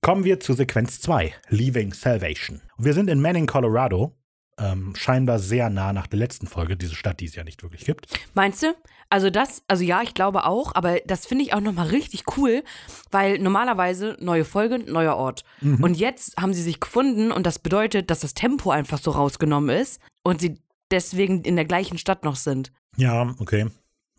[0.00, 2.60] Kommen wir zu Sequenz 2, Leaving Salvation.
[2.76, 4.16] Wir sind in Manning, Colorado.
[4.58, 7.84] Ähm, scheinbar sehr nah nach der letzten Folge, diese Stadt, die es ja nicht wirklich
[7.84, 8.08] gibt.
[8.34, 8.74] Meinst du?
[9.10, 12.62] Also das, also ja, ich glaube auch, aber das finde ich auch nochmal richtig cool,
[13.10, 15.44] weil normalerweise neue Folge, neuer Ort.
[15.60, 15.82] Mhm.
[15.82, 19.74] Und jetzt haben sie sich gefunden und das bedeutet, dass das Tempo einfach so rausgenommen
[19.74, 20.58] ist und sie
[20.90, 22.70] deswegen in der gleichen Stadt noch sind.
[22.96, 23.70] Ja, okay.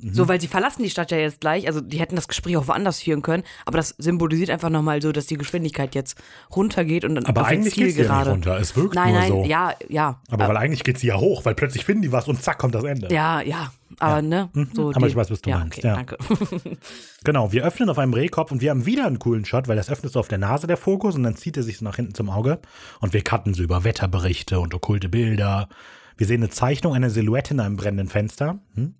[0.01, 0.13] Mhm.
[0.13, 2.67] So, weil sie verlassen die Stadt ja jetzt gleich, also die hätten das Gespräch auch
[2.69, 6.17] woanders führen können, aber das symbolisiert einfach nochmal so, dass die Geschwindigkeit jetzt
[6.55, 8.29] runtergeht und dann Aber auf eigentlich Ziel geht sie ja nicht gerade.
[8.31, 8.57] runter.
[8.59, 9.43] Es wirkt Nein, nur nein, so.
[9.43, 10.21] ja, ja.
[10.31, 12.75] Aber weil eigentlich geht sie ja hoch, weil plötzlich finden die was und zack kommt
[12.75, 13.13] das Ende.
[13.13, 15.95] ja, ja, aber ne, so Aber die- ich weiß, was du ja, meinst, Okay, ja.
[15.95, 16.17] danke.
[17.25, 19.89] Genau, wir öffnen auf einem Rehkopf und wir haben wieder einen coolen Shot, weil das
[19.89, 22.13] öffnet so auf der Nase der Fokus und dann zieht er sich so nach hinten
[22.13, 22.59] zum Auge
[23.01, 25.67] und wir cutten so über Wetterberichte und okkulte Bilder.
[26.15, 28.59] Wir sehen eine Zeichnung einer Silhouette in einem brennenden Fenster.
[28.75, 28.95] Hm?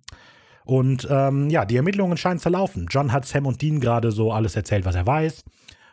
[0.70, 2.86] Und ähm, ja, die Ermittlungen scheinen zu laufen.
[2.88, 5.42] John hat Sam und Dean gerade so alles erzählt, was er weiß.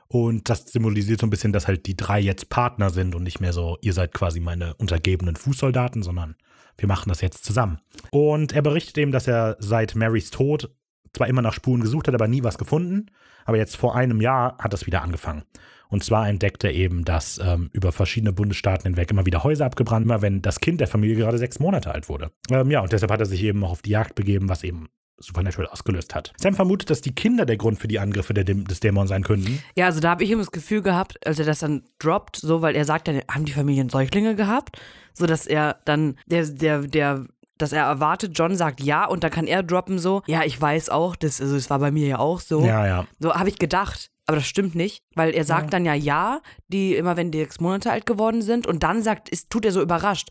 [0.07, 3.39] Und das symbolisiert so ein bisschen, dass halt die drei jetzt Partner sind und nicht
[3.39, 6.35] mehr so, ihr seid quasi meine untergebenen Fußsoldaten, sondern
[6.77, 7.79] wir machen das jetzt zusammen.
[8.11, 10.69] Und er berichtet ihm, dass er seit Marys Tod
[11.11, 13.07] zwar immer nach Spuren gesucht hat, aber nie was gefunden.
[13.45, 15.41] Aber jetzt vor einem Jahr hat es wieder angefangen.
[15.89, 20.05] Und zwar entdeckt er eben, dass ähm, über verschiedene Bundesstaaten hinweg immer wieder Häuser abgebrannt,
[20.05, 22.31] immer wenn das Kind der Familie gerade sechs Monate alt wurde.
[22.51, 24.89] Ähm, ja, und deshalb hat er sich eben auch auf die Jagd begeben, was eben
[25.19, 26.31] Supernatural ausgelöst hat.
[26.37, 29.63] Sam vermutet, dass die Kinder der Grund für die Angriffe des Dämons sein könnten.
[29.75, 32.61] Ja, also da habe ich immer das Gefühl gehabt, als er das dann droppt, so,
[32.61, 34.79] weil er sagt dann, haben die Familien Säuglinge gehabt?
[35.13, 37.25] So, dass er dann, der, der, der,
[37.57, 40.89] dass er erwartet, John sagt ja und dann kann er droppen so, ja, ich weiß
[40.89, 42.63] auch, das, also es war bei mir ja auch so.
[42.63, 43.07] Ja, ja.
[43.19, 44.11] So habe ich gedacht.
[44.27, 47.59] Aber das stimmt nicht, weil er sagt dann ja ja, die immer wenn die sechs
[47.61, 50.29] Monate alt geworden sind und dann sagt, ist, tut er so überrascht.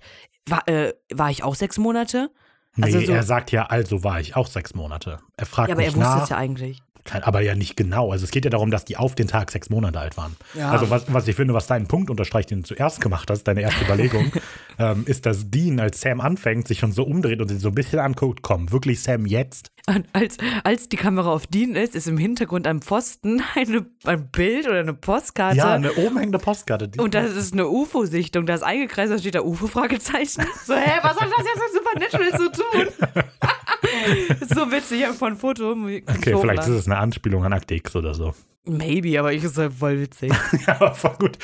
[0.48, 2.30] War, äh, war ich auch sechs Monate?
[2.76, 5.18] Nee, Also so- er sagt ja, also war ich auch sechs Monate.
[5.38, 6.22] Er fragt Ja, aber er wusste nach.
[6.24, 6.82] es ja eigentlich.
[7.12, 8.12] Aber ja nicht genau.
[8.12, 10.36] Also es geht ja darum, dass die auf den Tag sechs Monate alt waren.
[10.54, 10.70] Ja.
[10.70, 13.62] Also was, was ich finde, was deinen Punkt unterstreicht, den du zuerst gemacht hast, deine
[13.62, 14.32] erste Überlegung,
[14.78, 17.74] ähm, ist, dass Dean, als Sam anfängt, sich schon so umdreht und ihn so ein
[17.74, 19.70] bisschen anguckt, komm, wirklich Sam jetzt?
[19.88, 24.30] Und als, als die Kamera auf Dean ist, ist im Hintergrund am Pfosten eine, ein
[24.30, 25.58] Bild oder eine Postkarte.
[25.58, 26.90] Ja, eine oben hängende Postkarte.
[26.98, 28.46] Und das ist eine UFO-Sichtung.
[28.46, 30.44] Da ist eingekreist, da steht da UFO-Fragezeichen.
[30.66, 33.10] So, hä, was hat das jetzt mit Supernatural zu tun?
[34.48, 35.72] so witzig, ich habe von Foto.
[35.72, 38.34] okay, vielleicht ist es eine Anspielung an Akte X oder so.
[38.68, 40.32] Maybe, aber ich ist halt voll witzig.
[40.66, 41.38] Ja, aber voll gut.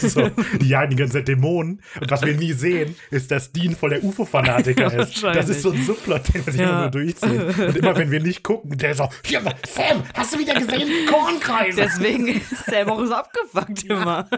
[0.00, 1.82] So, die jagen die ganze Zeit Dämonen.
[2.00, 5.22] Und was wir nie sehen, ist, dass Dean voll der UFO-Fanatiker ist.
[5.22, 6.68] Das ist so ein Subplot, den wir sich Ja.
[6.70, 7.42] immer nur durchziehen.
[7.42, 10.88] Und immer, wenn wir nicht gucken, der so, hier, Sam, hast du wieder gesehen?
[11.08, 11.76] Kornkreise.
[11.82, 14.28] Deswegen ist Sam auch so abgefuckt immer.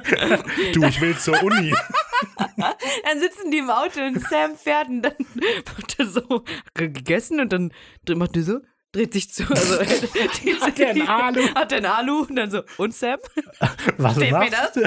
[0.73, 1.75] Du, ich will zur Uni.
[2.57, 5.13] Dann sitzen die im Auto und Sam fährt und dann
[5.77, 7.73] macht er so gegessen und dann
[8.17, 8.61] macht er so,
[8.93, 9.45] dreht sich zu.
[9.49, 9.81] Also,
[10.61, 11.43] hat er einen Alu?
[11.55, 13.19] Hat er einen Alu und dann so, und Sam?
[13.97, 14.83] Was Steht machst du?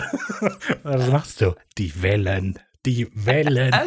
[0.84, 1.56] Was machst du?
[1.78, 2.60] Die Wellen.
[2.86, 3.74] Die Wellen.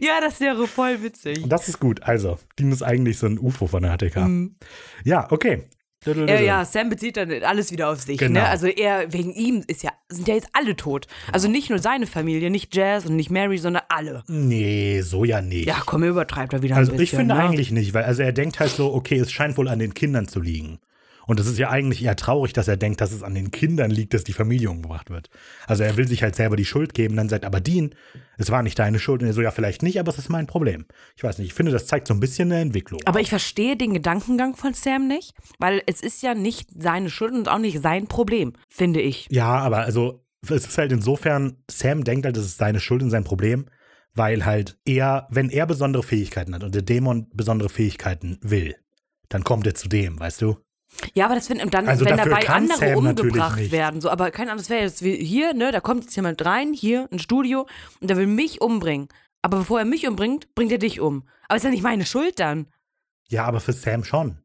[0.00, 1.44] Ja, das wäre voll witzig.
[1.46, 2.02] Das ist gut.
[2.02, 4.26] Also, Dean ist eigentlich so ein UFO-Fanatiker.
[5.04, 5.68] Ja, okay.
[6.06, 8.16] Ja, ja, Sam bezieht dann alles wieder auf sich.
[8.16, 8.40] Genau.
[8.40, 8.48] Ne?
[8.48, 11.06] Also er, wegen ihm ist ja, sind ja jetzt alle tot.
[11.30, 14.24] Also nicht nur seine Familie, nicht Jazz und nicht Mary, sondern alle.
[14.26, 15.66] Nee, so ja nicht.
[15.66, 17.04] Ja, komm, er übertreibt da wieder Also ein bisschen.
[17.04, 17.42] ich finde ne?
[17.42, 20.26] eigentlich nicht, weil also er denkt halt so, okay, es scheint wohl an den Kindern
[20.26, 20.78] zu liegen.
[21.30, 23.92] Und das ist ja eigentlich eher traurig, dass er denkt, dass es an den Kindern
[23.92, 25.30] liegt, dass die Familie umgebracht wird.
[25.68, 27.94] Also er will sich halt selber die Schuld geben, dann sagt aber Dean,
[28.36, 29.22] es war nicht deine Schuld.
[29.22, 30.86] Und er so, ja, vielleicht nicht, aber es ist mein Problem.
[31.14, 33.00] Ich weiß nicht, ich finde, das zeigt so ein bisschen eine Entwicklung.
[33.04, 37.32] Aber ich verstehe den Gedankengang von Sam nicht, weil es ist ja nicht seine Schuld
[37.34, 39.28] und auch nicht sein Problem, finde ich.
[39.30, 43.10] Ja, aber also es ist halt insofern, Sam denkt halt, das ist seine Schuld und
[43.10, 43.66] sein Problem,
[44.14, 48.74] weil halt er, wenn er besondere Fähigkeiten hat und der Dämon besondere Fähigkeiten will,
[49.28, 50.56] dann kommt er zu dem, weißt du?
[51.14, 54.30] Ja, aber das finden, und dann, Also wenn dabei andere Sam umgebracht werden, so, aber
[54.30, 57.18] keine Ahnung, das wäre jetzt wie hier, ne, da kommt jetzt jemand rein, hier, ein
[57.18, 57.66] Studio,
[58.00, 59.08] und der will mich umbringen.
[59.42, 61.24] Aber bevor er mich umbringt, bringt er dich um.
[61.48, 62.66] Aber ist ja nicht meine Schuld dann.
[63.28, 64.38] Ja, aber für Sam schon.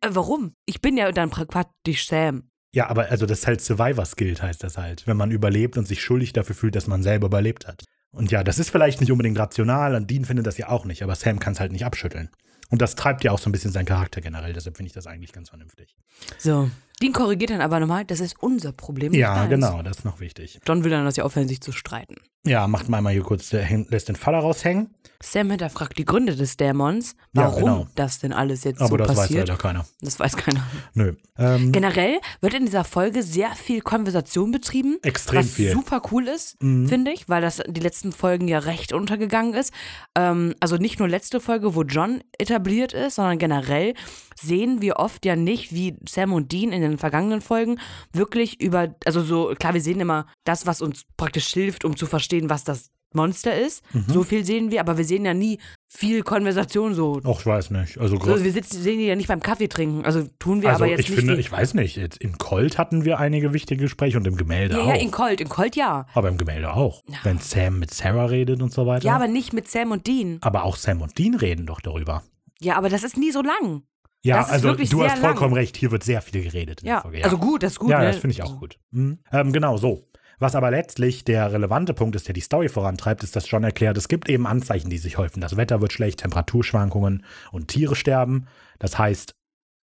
[0.00, 0.54] Äh, warum?
[0.66, 2.50] Ich bin ja dann praktisch Sam.
[2.74, 5.88] Ja, aber also das ist halt Survivor Guild heißt das halt, wenn man überlebt und
[5.88, 7.84] sich schuldig dafür fühlt, dass man selber überlebt hat.
[8.10, 11.02] Und ja, das ist vielleicht nicht unbedingt rational und Dean findet das ja auch nicht,
[11.02, 12.30] aber Sam kann es halt nicht abschütteln.
[12.70, 15.06] Und das treibt ja auch so ein bisschen seinen Charakter generell, deshalb finde ich das
[15.06, 15.96] eigentlich ganz vernünftig.
[16.38, 16.70] So.
[17.00, 19.14] Dean korrigiert dann aber nochmal, das ist unser Problem.
[19.14, 20.60] Ja, genau, das ist noch wichtig.
[20.66, 22.16] John will dann, dass sie aufhören, sich zu streiten.
[22.44, 26.56] Ja, macht mal einmal hier kurz, lässt den Vater raushängen, Sam hinterfragt die Gründe des
[26.56, 27.86] Dämons, Ja, warum genau.
[27.96, 29.48] das denn alles jetzt aber so das weiß passiert.
[29.48, 29.84] leider keiner.
[30.00, 30.64] das weiß keiner.
[30.94, 31.14] Nö.
[31.36, 34.96] Ähm, Generell wird in dieser Folge sehr viel Konversation betrieben.
[35.02, 35.72] Extrem was viel.
[35.72, 36.88] super cool ist, Mhm.
[36.88, 39.72] finde ich, weil das die letzten Folgen ja recht untergegangen ist.
[40.16, 43.94] Ähm, also nicht nur letzte Folge, wo John etabliert ist, sondern generell
[44.40, 47.80] sehen wir oft ja nicht, wie Sam und Dean in den vergangenen Folgen
[48.12, 52.06] wirklich über, also so, klar, wir sehen immer das, was uns praktisch hilft, um zu
[52.06, 53.82] verstehen, was das Monster ist.
[53.94, 54.04] Mhm.
[54.08, 57.20] So viel sehen wir, aber wir sehen ja nie viel Konversation so.
[57.24, 57.98] Och, ich weiß nicht.
[57.98, 60.04] Also, Also wir sitzen, sehen die ja nicht beim Kaffee trinken.
[60.04, 61.18] Also tun wir also aber jetzt ich nicht.
[61.18, 64.76] finde, ich weiß nicht, jetzt in Colt hatten wir einige wichtige Gespräche und im Gemälde
[64.76, 64.88] ja, auch.
[64.88, 66.06] ja, in Colt, in Colt ja.
[66.14, 67.02] aber im Gemälde auch.
[67.22, 69.04] Wenn Sam mit Sarah redet und so weiter.
[69.04, 70.38] Ja, aber nicht mit Sam und Dean.
[70.42, 72.22] aber auch Sam und Dean reden doch darüber.
[72.60, 73.82] Ja, aber das ist nie so lang.
[74.24, 75.60] Ja, also du hast vollkommen lang.
[75.60, 77.22] recht, hier wird sehr viel geredet Ja, Folge.
[77.24, 77.90] also gut, das ist gut.
[77.90, 78.06] ja, ne?
[78.08, 78.76] das finde ich auch gut.
[78.90, 79.20] Mhm.
[79.32, 80.07] Ähm, genau, so.
[80.38, 83.96] Was aber letztlich der relevante Punkt ist, der die Story vorantreibt, ist, dass John erklärt,
[83.96, 85.40] es gibt eben Anzeichen, die sich häufen.
[85.40, 88.46] Das Wetter wird schlecht, Temperaturschwankungen und Tiere sterben.
[88.78, 89.34] Das heißt,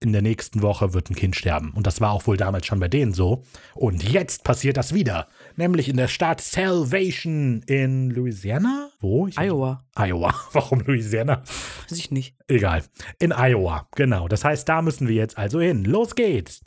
[0.01, 1.71] in der nächsten Woche wird ein Kind sterben.
[1.73, 3.43] Und das war auch wohl damals schon bei denen so.
[3.73, 5.27] Und jetzt passiert das wieder.
[5.55, 8.89] Nämlich in der Stadt Salvation in Louisiana?
[8.99, 9.27] Wo?
[9.27, 9.83] Ich Iowa.
[9.97, 10.33] Iowa.
[10.53, 11.41] Warum Louisiana?
[11.89, 12.35] Weiß ich nicht.
[12.47, 12.83] Egal.
[13.19, 14.27] In Iowa, genau.
[14.27, 15.85] Das heißt, da müssen wir jetzt also hin.
[15.85, 16.61] Los geht's.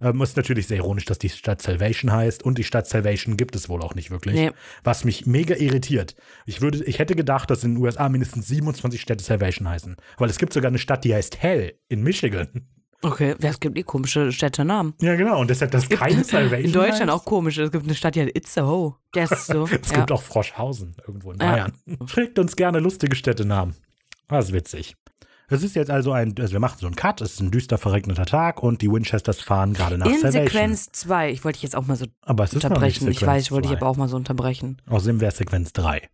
[0.00, 3.54] Ähm, ist natürlich sehr ironisch, dass die Stadt Salvation heißt und die Stadt Salvation gibt
[3.54, 4.34] es wohl auch nicht wirklich.
[4.34, 4.50] Nee.
[4.82, 6.16] Was mich mega irritiert.
[6.46, 9.96] Ich, würde, ich hätte gedacht, dass in den USA mindestens 27 Städte Salvation heißen.
[10.18, 12.48] Weil es gibt sogar eine Stadt, die heißt Hell in Michigan.
[13.02, 14.92] Okay, ja, es gibt eh komische Städtenamen.
[15.00, 15.40] Ja, genau.
[15.40, 17.20] Und deshalb, dass keine Salvation In Deutschland heißt.
[17.20, 17.56] auch komisch.
[17.56, 18.96] Es gibt eine Stadt, die heißt Itzehoe.
[19.14, 19.64] Der ist so.
[19.82, 19.96] Es ja.
[19.98, 21.50] gibt auch Froschhausen irgendwo in Ja.
[21.52, 21.72] Bayern.
[22.06, 23.74] Schickt uns gerne lustige Städtenamen.
[24.28, 24.96] Das ist witzig.
[25.52, 27.76] Es ist jetzt also ein, also wir machen so einen Cut, es ist ein düster
[27.76, 30.46] verregneter Tag und die Winchesters fahren gerade nach In Salvation.
[30.46, 31.32] Sequenz 2.
[31.32, 33.08] Ich wollte dich jetzt auch mal so aber es ist unterbrechen.
[33.08, 34.80] Ich Sequenz weiß, ich wollte dich aber auch mal so unterbrechen.
[34.88, 36.08] Außerdem wäre Sequenz 3.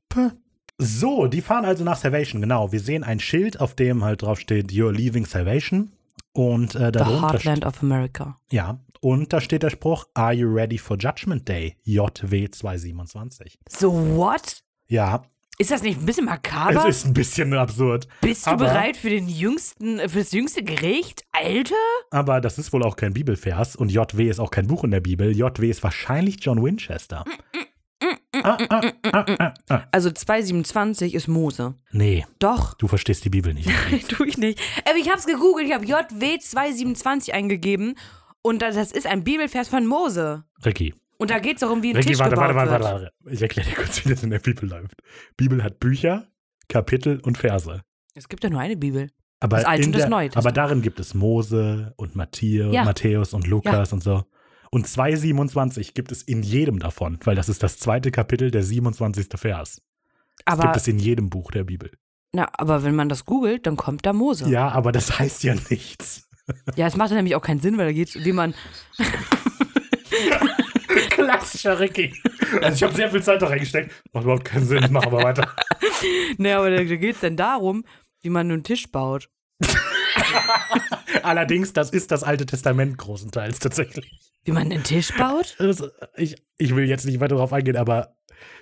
[0.78, 2.72] So, die fahren also nach Salvation, genau.
[2.72, 5.92] Wir sehen ein Schild, auf dem halt drauf steht, You're leaving Salvation.
[6.32, 8.38] Und äh, The darunter Heartland of America.
[8.50, 11.76] ja, und da steht der Spruch, Are you ready for Judgment Day?
[11.84, 13.58] JW 227.
[13.68, 14.62] So, what?
[14.88, 15.22] Ja,
[15.58, 16.86] Ist das nicht ein bisschen makaber?
[16.86, 18.06] es ist ein bisschen absurd.
[18.20, 21.24] Bist du aber- bereit für den jüngsten, für das jüngste Gericht?
[21.32, 21.74] Alter?
[22.10, 25.00] Aber das ist wohl auch kein Bibelvers und JW ist auch kein Buch in der
[25.00, 25.34] Bibel.
[25.34, 27.24] JW ist wahrscheinlich John Winchester.
[28.42, 28.80] Ah, ah,
[29.12, 29.82] ah, ah, ah.
[29.92, 31.74] Also 227 ist Mose.
[31.90, 32.74] Nee, Doch.
[32.74, 33.70] du verstehst die Bibel nicht.
[34.08, 34.60] tu ich nicht.
[34.86, 37.96] Aber ich hab's gegoogelt, ich habe JW 227 eingegeben
[38.42, 40.44] und da- das ist ein Bibelvers von Mose.
[40.66, 40.94] Ricky.
[41.18, 42.82] Und da geht's darum, wie ein Ricky, Tisch warte, gebaut warte, warte, wird.
[42.82, 43.34] warte, warte.
[43.34, 44.94] Ich erkläre dir kurz, wie das in der Bibel läuft.
[45.36, 46.26] Bibel hat Bücher,
[46.68, 47.82] Kapitel und Verse.
[48.14, 49.10] Es gibt ja nur eine Bibel.
[49.40, 50.56] Aber, Das Alte in und das der, Neue aber Testament.
[50.56, 52.84] darin gibt es Mose und Matthäus, Ja.
[52.84, 54.24] Matthäus und Lukas und so.
[54.70, 59.26] Und 227 gibt es in jedem davon, weil das ist das zweite Kapitel, der 27.
[59.36, 59.82] Vers.
[60.44, 61.90] Das Aber, gibt es in jedem Buch der Bibel.
[62.32, 64.48] na, aber wenn man das googelt, dann kommt da Mose.
[64.50, 66.28] Ja, aber das heißt ja nichts.
[66.76, 68.54] Ja, es macht ja nämlich auch keinen Sinn, weil da geht's, wie man.
[71.26, 72.14] Klassischer Ricky.
[72.62, 73.92] Also ich habe sehr viel Zeit da reingesteckt.
[74.12, 75.54] Macht überhaupt keinen Sinn, mach aber weiter.
[76.36, 77.84] Ne, aber da, da geht's dann darum,
[78.20, 79.30] wie man einen Tisch baut.
[81.22, 84.10] Allerdings, das ist das Alte Testament großenteils tatsächlich.
[84.44, 85.56] Wie man einen Tisch baut?
[86.16, 88.16] Ich, ich will jetzt nicht weiter darauf eingehen, aber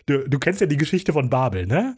[0.07, 1.97] du, du kennst ja die Geschichte von Babel, ne?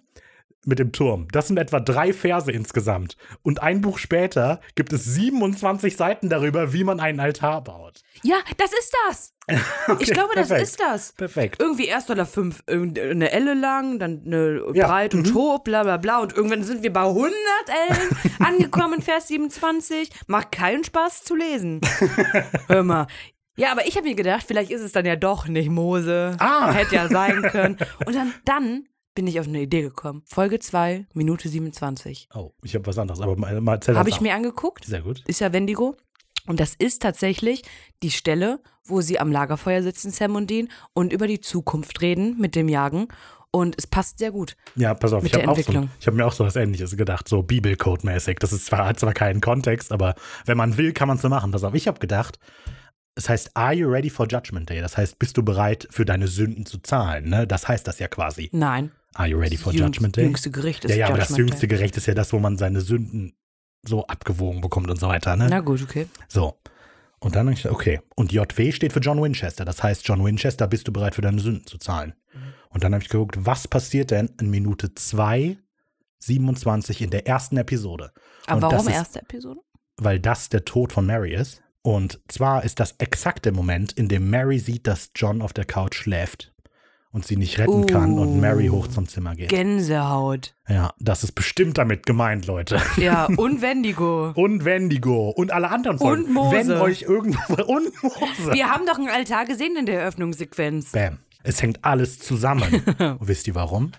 [0.67, 1.29] Mit dem Turm.
[1.33, 3.17] Das sind etwa drei Verse insgesamt.
[3.43, 8.03] Und ein Buch später gibt es 27 Seiten darüber, wie man einen Altar baut.
[8.23, 9.33] Ja, das ist das.
[9.89, 10.69] Okay, ich glaube, das perfekt.
[10.69, 11.12] ist das.
[11.12, 11.62] Perfekt.
[11.62, 15.97] Irgendwie erst oder fünf, eine Elle lang, dann eine Ja, breit und hoch, bla bla
[15.97, 16.19] bla.
[16.19, 17.33] Und irgendwann sind wir bei 100
[17.69, 20.11] Ellen angekommen, Vers 27.
[20.27, 21.81] Macht keinen Spaß zu lesen.
[22.67, 23.07] Hör mal.
[23.57, 26.37] Ja, aber ich habe mir gedacht, vielleicht ist es dann ja doch nicht Mose.
[26.41, 26.73] Ah.
[26.73, 27.79] Hätte ja sein können.
[28.05, 30.23] Und dann, dann bin ich auf eine Idee gekommen.
[30.27, 32.29] Folge 2, Minute 27.
[32.35, 34.85] Oh, ich habe was anderes, aber mal, mal Habe ich mir angeguckt.
[34.85, 35.25] Sehr gut.
[35.27, 35.97] ist ja Wendigo.
[36.47, 37.62] Und das ist tatsächlich
[38.05, 42.39] die Stelle, wo sie am Lagerfeuer sitzen, Sam und Dean, und über die Zukunft reden
[42.39, 43.09] mit dem Jagen.
[43.51, 44.55] Und es passt sehr gut.
[44.77, 48.39] Ja, pass auf, ich habe so, habe mir auch so was ähnliches gedacht, so Bibelcode-mäßig.
[48.39, 50.14] Das ist zwar, hat zwar keinen Kontext, aber
[50.45, 51.51] wenn man will, kann man es so machen.
[51.51, 52.39] Pass auf, ich habe gedacht,
[53.17, 54.81] es heißt, are you ready for Judgment Day?
[54.81, 57.31] Das heißt, bist du bereit, für deine Sünden zu zahlen?
[57.31, 57.47] Ne?
[57.47, 58.51] Das heißt das ja quasi.
[58.53, 58.93] Nein.
[59.19, 60.25] Are you ready for Jüngst- Judgment Day?
[60.25, 61.77] Jüngste Gericht ist ja, ja, aber das Judgment jüngste Day.
[61.79, 63.35] Gericht ist ja das, wo man seine Sünden
[63.83, 65.37] so abgewogen bekommt und so weiter.
[65.37, 65.47] Ne?
[65.49, 66.07] Na gut, okay.
[66.29, 66.59] So.
[67.19, 68.01] Und dann habe ich gesagt, okay.
[68.14, 69.64] Und JW steht für John Winchester.
[69.64, 72.14] Das heißt, John Winchester, bist du bereit für deine Sünden zu zahlen?
[72.35, 72.39] Mhm.
[72.71, 75.57] Und dann habe ich geguckt, was passiert denn in Minute 2,
[76.19, 78.12] 27 in der ersten Episode?
[78.47, 79.61] Aber Und warum ist- erste Episode?
[79.97, 81.62] Weil das der Tod von Mary ist.
[81.83, 85.64] Und zwar ist das exakt der Moment, in dem Mary sieht, dass John auf der
[85.64, 86.53] Couch schläft
[87.17, 88.35] und sie nicht retten kann und Uh.
[88.35, 89.49] Mary hoch zum Zimmer geht.
[89.49, 90.55] Gänsehaut.
[90.69, 92.79] ja, das ist bestimmt damit gemeint, Leute.
[92.99, 94.33] Ja, und Wendigo.
[94.35, 96.25] Und Wendigo und alle anderen Folgen.
[96.27, 96.53] Und Mose.
[96.57, 97.55] Wenn euch irgendwo.
[97.64, 98.53] Und Mose.
[98.53, 100.93] Wir haben doch einen Altar gesehen in der Eröffnungssequenz.
[100.93, 101.19] Bam.
[101.43, 102.83] Es hängt alles zusammen.
[102.99, 103.93] Und wisst ihr warum?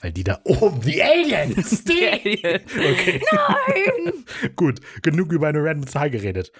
[0.00, 2.04] Weil die da oben, die Aliens, die.
[2.04, 3.20] Okay.
[3.32, 4.52] Nein!
[4.54, 6.52] Gut, genug über eine random Zahl geredet.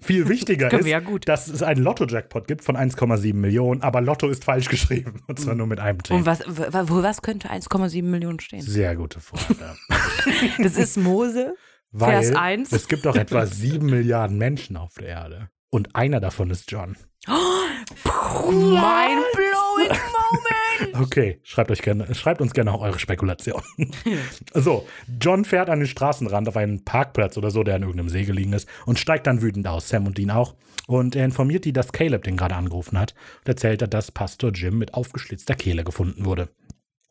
[0.00, 1.28] Viel wichtiger ist, ja gut.
[1.28, 5.22] dass es einen Lotto-Jackpot gibt von 1,7 Millionen, aber Lotto ist falsch geschrieben.
[5.26, 6.14] Und zwar nur mit einem T.
[6.14, 8.62] Und was, wo was könnte 1,7 Millionen stehen?
[8.62, 9.76] Sehr gute Frage.
[10.58, 11.54] Das ist Mose.
[11.90, 12.72] Weil Vers 1.
[12.72, 15.48] es gibt doch etwa 7 Milliarden Menschen auf der Erde.
[15.70, 16.96] Und einer davon ist John.
[17.26, 20.47] Mind blowing moment.
[21.00, 23.64] Okay, schreibt, euch gerne, schreibt uns gerne auch eure Spekulationen.
[24.54, 24.86] so,
[25.20, 28.52] John fährt an den Straßenrand auf einen Parkplatz oder so, der an irgendeinem See gelegen
[28.52, 30.54] ist, und steigt dann wütend aus, Sam und Dean auch.
[30.86, 34.78] Und er informiert die, dass Caleb den gerade angerufen hat und erzählt, dass Pastor Jim
[34.78, 36.48] mit aufgeschlitzter Kehle gefunden wurde.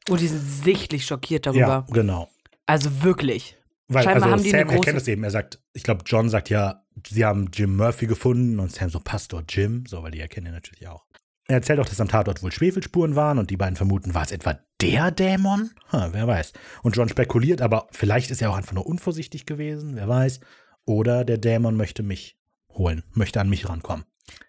[0.09, 1.85] Und die sind sichtlich schockiert Ja, darüber.
[1.93, 2.29] genau.
[2.65, 3.57] Also wirklich.
[3.87, 5.23] Weil Scheinbar also haben die Sam erkennt es eben.
[5.23, 8.99] Er sagt, ich glaube, John sagt ja, sie haben Jim Murphy gefunden und Sam so
[8.99, 11.05] Pastor Jim, so, weil die erkennen ihn natürlich auch.
[11.49, 14.33] Er erzählt auch, dass am Tatort wohl Schwefelspuren waren und die beiden vermuten, war es
[14.33, 15.71] etwa der Dämon?
[15.89, 16.51] Hm, wer weiß.
[16.83, 20.41] Und John spekuliert, aber vielleicht ist er auch einfach nur unvorsichtig gewesen, wer weiß.
[20.85, 22.37] Oder der Dämon möchte mich
[22.73, 24.03] holen, möchte an mich rankommen.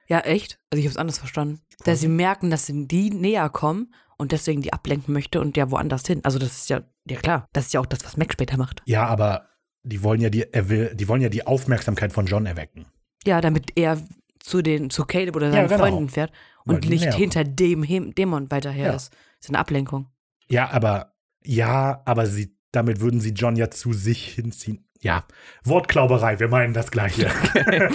[0.09, 0.59] Ja, echt?
[0.71, 1.61] Also ich habe es anders verstanden.
[1.85, 5.71] Dass sie merken, dass sie die näher kommen und deswegen die ablenken möchte und ja
[5.71, 6.21] woanders hin.
[6.25, 8.83] Also das ist ja, ja klar, das ist ja auch das, was Mac später macht.
[8.87, 9.47] Ja, aber
[9.85, 12.87] die wollen ja die, er will, die wollen ja die Aufmerksamkeit von John erwecken.
[13.25, 14.03] Ja, damit er
[14.41, 15.79] zu den, zu Caleb oder Ja, seinen genau.
[15.79, 16.33] Freunden fährt
[16.69, 18.95] und nicht näher hinter dem Hem- Dämon weiterher Ja.
[18.95, 19.11] ist.
[19.13, 20.07] Das ist eine Ablenkung.
[20.49, 21.15] Ja, aber
[21.45, 24.85] ja, aber sie, damit würden sie John ja zu sich hinziehen.
[25.01, 25.25] Ja,
[25.65, 27.31] Wortklauberei, wir meinen das Gleiche.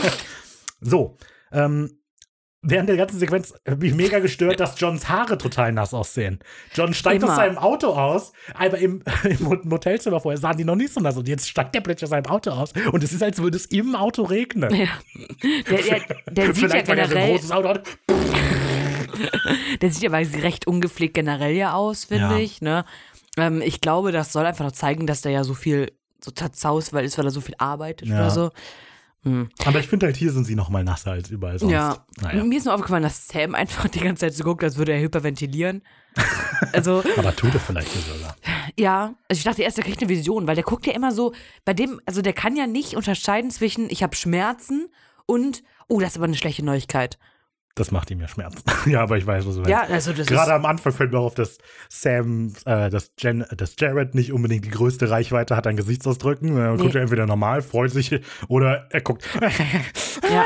[0.80, 1.18] so,
[1.52, 2.00] ähm,
[2.62, 6.40] während der ganzen Sequenz habe mich mega gestört, dass Johns Haare total nass aussehen.
[6.74, 7.36] John steigt aus Immer.
[7.36, 11.28] seinem Auto aus, aber im, im Hotelzimmer vorher sahen die noch nicht so nass und
[11.28, 13.96] jetzt steigt der plötzlich aus seinem Auto aus und es ist, als würde es im
[13.96, 14.74] Auto regnen.
[14.74, 14.88] Ja.
[15.70, 16.02] Der, der,
[16.32, 17.84] der sieht ja Vielleicht, weil er so ein generell, großes Auto hat.
[19.82, 22.38] der sieht ja weil sie recht ungepflegt generell ja aus, finde Ja.
[22.38, 22.62] ich.
[22.62, 22.86] Ne?
[23.38, 25.92] Ähm, ich glaube, das soll einfach noch zeigen, dass der ja so viel
[26.24, 28.16] so zerzaust, weil ist, weil er so viel arbeitet Ja.
[28.16, 28.52] oder so.
[29.24, 29.50] Hm.
[29.66, 31.72] Aber ich finde halt, hier sind sie noch mal nasser als überall sonst.
[31.72, 32.06] Ja.
[32.22, 32.44] Naja.
[32.44, 35.00] Mir ist nur aufgefallen, dass Sam einfach die ganze Zeit so guckt, als würde er
[35.02, 35.82] hyperventilieren.
[36.72, 38.36] Also, Aber tut er vielleicht sogar.
[38.80, 41.34] ja, also ich dachte erst, der kriegt eine Vision, weil der guckt ja immer so,
[41.66, 44.88] bei dem, also der kann ja nicht unterscheiden zwischen, ich habe Schmerzen
[45.26, 47.18] und, oh, das ist aber eine schlechte Neuigkeit.
[47.76, 48.62] Das macht ihm ja Schmerzen.
[48.90, 49.70] ja, aber ich weiß, was du meinst.
[49.72, 51.58] Ja, also das Gerade ist, am Anfang fällt mir auf, dass
[51.90, 56.56] Sam, äh, dass, Jen, dass Jared nicht unbedingt die größte Reichweite hat an Gesichtsausdrücken.
[56.56, 57.00] Er guckt Nee.
[57.00, 59.28] er entweder normal, freut sich oder er guckt.
[59.42, 60.44] ja.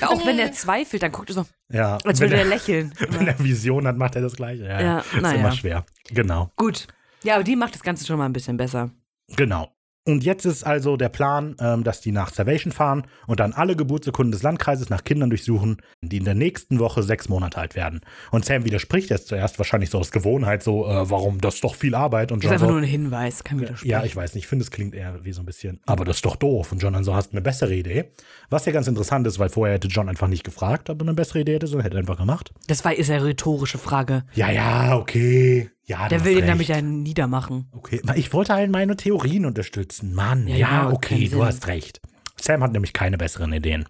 [0.00, 0.08] ja.
[0.08, 2.94] Auch wenn er zweifelt, dann guckt er so, ja, als würde er er, lächeln.
[3.10, 4.64] wenn er Vision hat, macht er das Gleiche.
[4.64, 5.40] Ja, Ja, ist naja.
[5.40, 5.84] immer schwer.
[6.10, 6.86] Genau, Gut.
[7.22, 8.90] Ja, aber die macht das Ganze schon mal ein bisschen besser.
[9.36, 9.72] genau.
[10.10, 13.76] Und jetzt ist also der Plan, ähm, dass die nach Salvation fahren und dann alle
[13.76, 18.00] Geburtsurkunden des Landkreises nach Kindern durchsuchen, die in der nächsten Woche sechs Monate alt werden.
[18.30, 21.74] Und Sam widerspricht jetzt zuerst wahrscheinlich so aus Gewohnheit, so, äh, warum das ist doch
[21.74, 22.32] viel Arbeit.
[22.32, 23.90] Und Das ist John einfach so, nur ein Hinweis, kann widersprechen.
[23.90, 24.44] Ja, ich weiß nicht.
[24.44, 25.80] Ich finde, es klingt eher wie so ein bisschen.
[25.86, 26.72] Aber das ist doch doof.
[26.72, 28.10] Und John dann so, hast du eine bessere Idee?
[28.48, 31.14] Was ja ganz interessant ist, weil vorher hätte John einfach nicht gefragt, ob er eine
[31.14, 32.52] bessere Idee hätte, sondern hätte einfach gemacht.
[32.66, 34.24] Das war ist eine rhetorische Frage.
[34.34, 35.70] Ja, ja, okay.
[35.86, 37.68] Ja, Der will ihn damit ja niedermachen.
[37.72, 40.14] Okay, ich wollte halt meine Theorien unterstützen.
[40.14, 41.44] Mann, ja, Ja, ja, okay, du Sinn.
[41.44, 42.00] hast recht.
[42.40, 43.86] Sam hat nämlich keine besseren Ideen.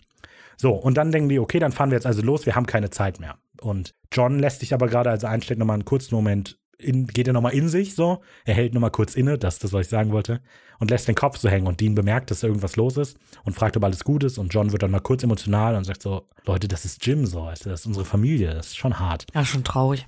[0.56, 2.90] So, und dann denken die, okay, dann fahren wir jetzt also los, wir haben keine
[2.90, 3.36] Zeit mehr.
[3.60, 7.26] Und John lässt sich aber gerade, als er einsteigt, nochmal einen kurzen Moment, in, geht
[7.26, 9.88] er nochmal in sich so, er hält nochmal kurz inne, das ist das, was ich
[9.90, 10.40] sagen wollte,
[10.78, 11.66] und lässt den Kopf so hängen.
[11.66, 14.38] Und Dean bemerkt, dass irgendwas los ist und fragt, ob alles gut ist.
[14.38, 17.42] Und John wird dann mal kurz emotional und sagt so, Leute, das ist Jim so,
[17.42, 19.26] also das ist unsere Familie, das ist schon hart.
[19.34, 20.06] Ja, schon traurig.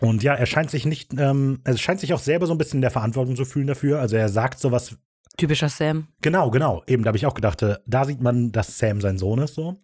[0.00, 2.78] Und ja, er scheint sich nicht, ähm, er scheint sich auch selber so ein bisschen
[2.78, 4.00] in der Verantwortung zu fühlen dafür.
[4.00, 4.96] Also er sagt sowas,
[5.36, 6.08] Typischer Sam.
[6.20, 6.82] genau, genau.
[6.86, 9.54] Eben, da habe ich auch gedacht, äh, da sieht man, dass Sam sein Sohn ist
[9.54, 9.82] so.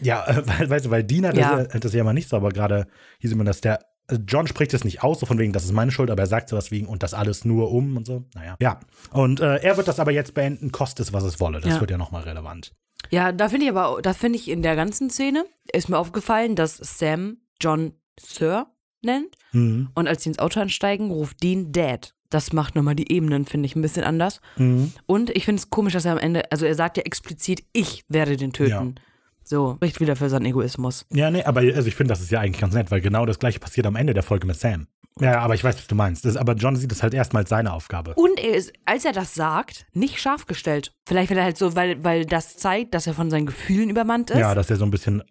[0.00, 0.24] Ja,
[0.58, 1.62] weil, weißt du, weil Dean hat, Ja.
[1.64, 2.86] das, hat das ja mal nicht so, aber gerade
[3.20, 5.72] hieß immer, dass der, äh, John spricht es nicht aus, so von wegen, das ist
[5.72, 8.24] meine Schuld, aber er sagt sowas wegen und das alles nur um und so.
[8.34, 8.56] Naja.
[8.60, 8.80] Ja.
[9.12, 11.60] Und äh, er wird das aber jetzt beenden, kostet es, was es wolle.
[11.60, 11.80] Das Ja.
[11.80, 12.72] wird ja nochmal relevant.
[13.10, 16.56] Ja, da finde ich aber, da finde ich in der ganzen Szene, ist mir aufgefallen,
[16.56, 18.66] dass Sam John Sir
[19.06, 19.34] nennt.
[19.52, 19.88] Mhm.
[19.94, 22.12] Und als sie ins Auto einsteigen, ruft Dean Dad.
[22.28, 24.40] Das macht nochmal die Ebenen, finde ich, ein bisschen anders.
[24.56, 24.92] Mhm.
[25.06, 28.04] Und ich finde es komisch, dass er am Ende, also er sagt ja explizit, ich
[28.08, 28.96] werde den töten.
[29.44, 31.06] So, spricht wieder für seinen Egoismus.
[31.12, 33.38] Ja, nee, aber also ich finde, das ist ja eigentlich ganz nett, weil genau das
[33.38, 34.88] gleiche passiert am Ende der Folge mit Sam.
[35.20, 36.24] Ja, aber ich weiß, was du meinst.
[36.26, 38.12] Das, aber John sieht das halt erstmal als seine Aufgabe.
[38.16, 40.92] Und er ist, als er das sagt, nicht scharf gestellt.
[41.08, 44.30] Vielleicht wird er halt so, weil, weil das zeigt, dass er von seinen Gefühlen übermannt
[44.30, 44.38] ist.
[44.38, 45.22] Ja, dass er so ein bisschen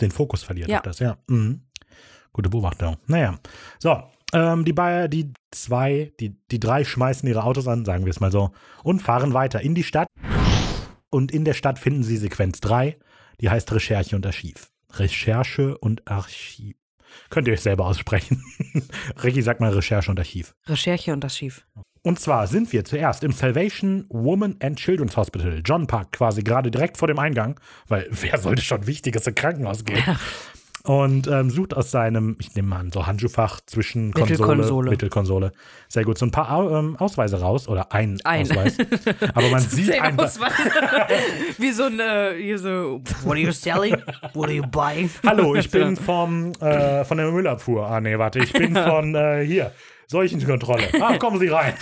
[0.00, 0.76] den Fokus verliert Ja.
[0.76, 1.16] auf das, ja.
[1.26, 1.62] Mhm.
[2.34, 2.98] Gute Beobachtung.
[3.06, 3.38] Naja.
[3.78, 4.02] So,
[4.34, 8.20] ähm, die, Bayer, die zwei, die, die drei schmeißen ihre Autos an, sagen wir es
[8.20, 8.50] mal so,
[8.82, 10.08] und fahren weiter in die Stadt.
[11.10, 12.98] Und in der Stadt finden sie Sequenz 3,
[13.40, 14.68] die heißt Recherche und Archiv.
[14.92, 16.74] Recherche und Archiv.
[17.30, 18.42] Könnt ihr euch selber aussprechen.
[19.22, 20.54] Ricky sagt mal Recherche und Archiv.
[20.66, 21.64] Recherche und Schief.
[22.02, 25.62] Und zwar sind wir zuerst im Salvation Woman and Children's Hospital.
[25.64, 27.58] John parkt quasi gerade direkt vor dem Eingang,
[27.88, 30.02] weil wer sollte schon Wichtiges im Krankenhaus gehen?
[30.86, 34.90] Und ähm, sucht aus seinem, ich nehme mal an, so Handschuhfach zwischen Konsole, Mittelkonsole.
[34.90, 35.52] Mittelkonsole.
[35.88, 36.18] Sehr gut.
[36.18, 38.42] So ein paar ähm, Ausweise raus oder ein, Ein.
[38.42, 38.76] Ausweis.
[39.34, 40.30] Aber man sieht einfach.
[41.58, 43.96] Wie so ein, äh, hier so, what are you selling?
[44.34, 45.08] What are you buying?
[45.26, 47.86] Hallo, ich bin vom, äh, von der Müllabfuhr.
[47.88, 49.72] Ah, nee, warte, ich bin von äh, hier.
[50.08, 50.84] Seuchenkontrolle.
[51.00, 51.74] Ah, kommen Sie rein.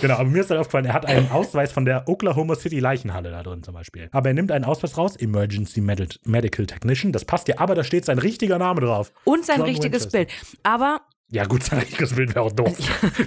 [0.00, 3.30] genau, aber mir ist halt aufgefallen, er hat einen Ausweis von der Oklahoma City Leichenhalle
[3.30, 4.08] da drin zum Beispiel.
[4.12, 7.12] Aber er nimmt einen Ausweis raus, Emergency Med Medical Technician.
[7.12, 9.12] Das passt ja, aber da steht sein richtiger Name drauf.
[9.24, 10.36] Und sein John richtiges Winchester.
[10.44, 10.58] Bild.
[10.62, 12.76] Aber, Ja, gut, sein richtiges Bild wäre auch doof.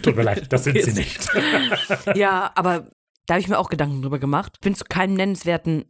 [0.01, 1.29] Tut mir leid, das sind sie nicht.
[2.15, 2.87] ja, aber
[3.27, 4.59] da habe ich mir auch Gedanken drüber gemacht.
[4.61, 5.85] Bin zu keinem nennenswerten,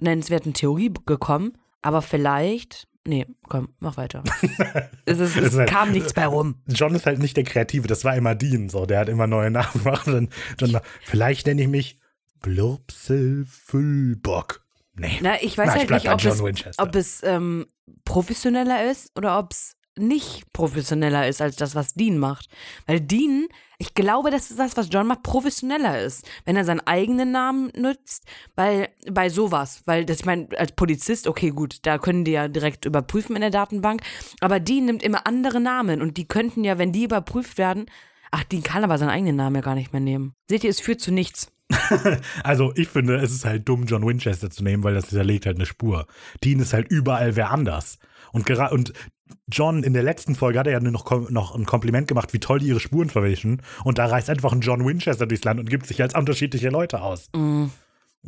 [0.00, 1.52] nennenswerten Theorie gekommen,
[1.82, 2.88] aber vielleicht.
[3.06, 4.22] Nee, komm, mach weiter.
[5.06, 6.56] es ist, Es halt- kam nichts bei rum.
[6.66, 8.84] John ist halt nicht der Kreative, das war immer Dean so.
[8.86, 10.06] Der hat immer neue Namen gemacht.
[10.06, 11.98] Und John, war, vielleicht nenne ich mich
[13.48, 14.64] Füllbock.
[14.94, 15.18] Nee.
[15.22, 16.24] Na, ich weiß Na, ich halt bleib nicht, ob
[16.66, 17.66] es, ob es ähm,
[18.04, 22.48] professioneller ist oder ob es nicht professioneller ist als das, was Dean macht.
[22.86, 27.32] Weil Dean, ich glaube, dass das, was John macht, professioneller ist, wenn er seinen eigenen
[27.32, 28.24] Namen nutzt,
[28.54, 32.48] weil bei sowas, weil das, ich meine, als Polizist, okay, gut, da können die ja
[32.48, 34.02] direkt überprüfen in der Datenbank,
[34.40, 37.86] aber Dean nimmt immer andere Namen und die könnten ja, wenn die überprüft werden,
[38.30, 40.34] ach, Dean kann aber seinen eigenen Namen ja gar nicht mehr nehmen.
[40.48, 41.52] Seht ihr, es führt zu nichts.
[42.42, 45.56] Also ich finde, es ist halt dumm, John Winchester zu nehmen, weil das hinterlegt halt
[45.56, 46.06] eine Spur.
[46.42, 47.98] Dean ist halt überall wer anders.
[48.32, 48.92] Und, und
[49.50, 52.40] John in der letzten Folge hat er ja nur noch, noch ein Kompliment gemacht, wie
[52.40, 53.62] toll die ihre Spuren verwischen.
[53.84, 57.02] Und da reist einfach ein John Winchester durchs Land und gibt sich als unterschiedliche Leute
[57.02, 57.28] aus.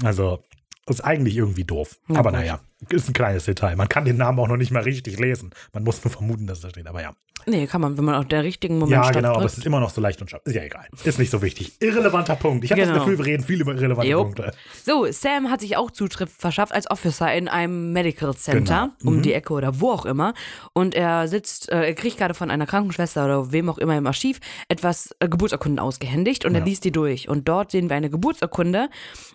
[0.02, 0.42] Also
[0.88, 1.98] ist eigentlich irgendwie doof.
[2.08, 2.40] Na Aber gut.
[2.40, 3.76] naja, ist ein kleines Detail.
[3.76, 5.50] Man kann den Namen auch noch nicht mal richtig lesen.
[5.72, 6.86] Man muss nur vermuten, dass da steht.
[6.88, 7.14] Aber ja.
[7.44, 9.52] Nee, kann man, wenn man auf der richtigen Moment Ja, genau, aber drückt.
[9.52, 10.42] es ist immer noch so leicht und scharf.
[10.44, 10.86] Ist ja egal.
[11.02, 11.72] Ist nicht so wichtig.
[11.80, 12.64] Irrelevanter Punkt.
[12.64, 13.00] Ich habe das Genau.
[13.04, 14.22] Gefühl, wir reden viel über irrelevante Jo.
[14.22, 14.52] Punkte.
[14.84, 19.10] So, Sam hat sich auch Zutritt verschafft als Officer in einem Medical Center Genau.
[19.10, 19.22] um Mhm.
[19.22, 20.34] die Ecke oder wo auch immer.
[20.72, 24.06] Und er sitzt, äh, er kriegt gerade von einer Krankenschwester oder wem auch immer im
[24.06, 26.64] Archiv etwas äh, Geburtsurkunden ausgehändigt und er Ja.
[26.66, 27.28] liest die durch.
[27.28, 28.88] Und dort sehen wir eine Geburtsurkunde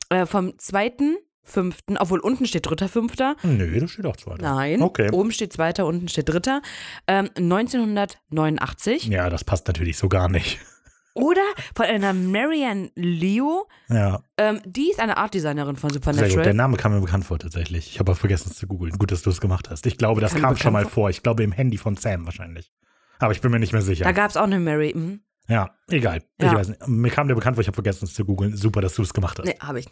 [0.10, 0.54] äh, vom
[1.48, 3.36] 2.5., obwohl unten steht 3.5.
[3.44, 4.42] Nö, da steht auch zweiter.
[4.42, 5.10] Nein, Okay.
[5.12, 6.60] oben steht 2., unten steht 3.
[7.08, 9.06] Ähm, 1989.
[9.08, 10.60] Ja, das passt natürlich so gar nicht.
[11.14, 11.42] Oder
[11.76, 13.68] von einer Marianne Leo.
[13.90, 16.36] Ja, Ähm, die ist eine Artdesignerin von sehr Supernatural.
[16.36, 16.46] gut.
[16.46, 17.88] Der Name kam mir bekannt vor tatsächlich.
[17.88, 18.92] Ich habe aber vergessen es zu googeln.
[19.00, 19.88] Gut, dass du es gemacht hast.
[19.88, 21.10] Ich glaube, das Kam kam schon mal vor.
[21.10, 22.72] Ich glaube im Handy von Sam wahrscheinlich.
[23.18, 24.04] Aber ich bin mir nicht mehr sicher.
[24.04, 24.94] Da gab es auch eine Mary.
[24.96, 25.22] Mhm.
[25.48, 26.24] Ja, egal.
[26.38, 26.54] Ich Ja.
[26.54, 26.88] weiß nicht.
[26.88, 28.56] Mir kam der bekannt vor, ich habe vergessen es zu googeln.
[28.56, 29.46] Super, dass du es gemacht hast.
[29.46, 29.88] Nee, habe ich.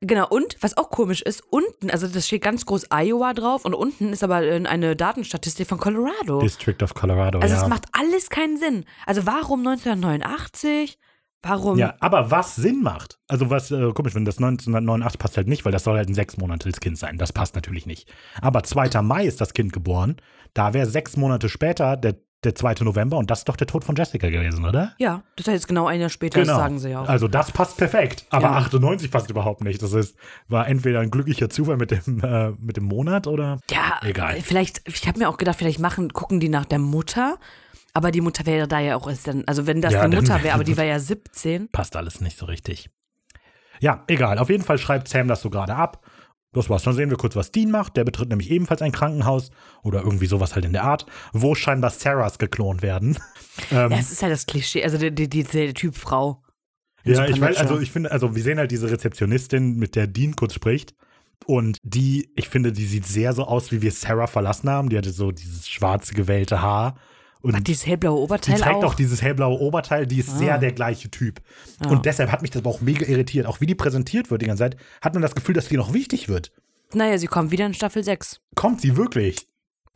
[0.00, 3.74] Genau, und was auch komisch ist, unten, also das steht ganz groß Iowa drauf und
[3.74, 6.40] unten ist aber äh, eine Datenstatistik von Colorado.
[6.40, 7.62] District of Colorado, also ja.
[7.62, 8.84] es macht alles keinen Sinn.
[9.06, 10.98] Also warum 1989?
[11.46, 11.76] Warum?
[11.76, 15.66] ja, aber was Sinn macht, also was äh, komisch, wenn das 1989 passt halt nicht,
[15.66, 17.18] weil das soll halt ein sechs Monateles Kind sein.
[17.18, 18.10] Das passt natürlich nicht.
[18.40, 19.02] Aber 2.
[19.02, 20.16] Mai ist das Kind geboren.
[20.54, 22.74] Da wäre sechs Monate später der der 2.
[22.80, 24.92] November und das ist doch der Tod von Jessica gewesen, oder?
[24.98, 27.08] Ja, das heißt genau ein Jahr später, das sagen sie ja auch.
[27.08, 28.52] Also das passt perfekt, aber Ja.
[28.56, 29.82] 98 passt überhaupt nicht.
[29.82, 30.16] Das ist,
[30.48, 34.40] war entweder ein glücklicher Zufall mit dem, äh, mit dem Monat oder Ja, egal.
[34.42, 37.38] vielleicht, ich habe mir auch gedacht, vielleicht machen, gucken die nach der Mutter,
[37.92, 40.42] aber die Mutter wäre da ja auch erst dann, also wenn das Ja, die Mutter
[40.42, 41.68] wäre, aber die war ja 17.
[41.70, 42.90] Passt alles nicht so richtig.
[43.80, 44.38] Ja, egal.
[44.38, 46.03] Auf jeden Fall schreibt Sam das so gerade ab.
[46.54, 46.84] Das war's.
[46.84, 47.96] Dann sehen wir kurz, was Dean macht.
[47.96, 49.50] Der betritt nämlich ebenfalls ein Krankenhaus
[49.82, 53.18] oder irgendwie sowas halt in der Art, wo scheinbar Sarahs geklont werden.
[53.70, 56.42] Ähm, Ja, es ist halt das Klischee, also die, die, die, der Typ Frau.
[57.04, 60.34] Ja, ich weiß, also ich finde, also wir sehen halt diese Rezeptionistin, mit der Dean
[60.34, 60.96] kurz spricht.
[61.46, 64.88] Und die, ich finde, die sieht sehr so aus, wie wir Sarah verlassen haben.
[64.88, 66.96] Die hatte so dieses schwarze, gewellte Haar.
[67.44, 68.84] Und Ach, dieses hellblaue die Oberteil trägt auch.
[68.84, 70.38] auch dieses hellblaue Oberteil, die ist Ah.
[70.38, 71.40] sehr der gleiche Typ.
[71.82, 71.90] Ja.
[71.90, 73.46] Und deshalb hat mich das aber auch mega irritiert.
[73.46, 75.92] Auch wie die präsentiert wird die ganze Zeit, hat man das Gefühl, dass die noch
[75.92, 76.50] wichtig wird.
[76.94, 78.40] naja, sie kommt wieder in Staffel 6.
[78.54, 79.46] Kommt sie wirklich?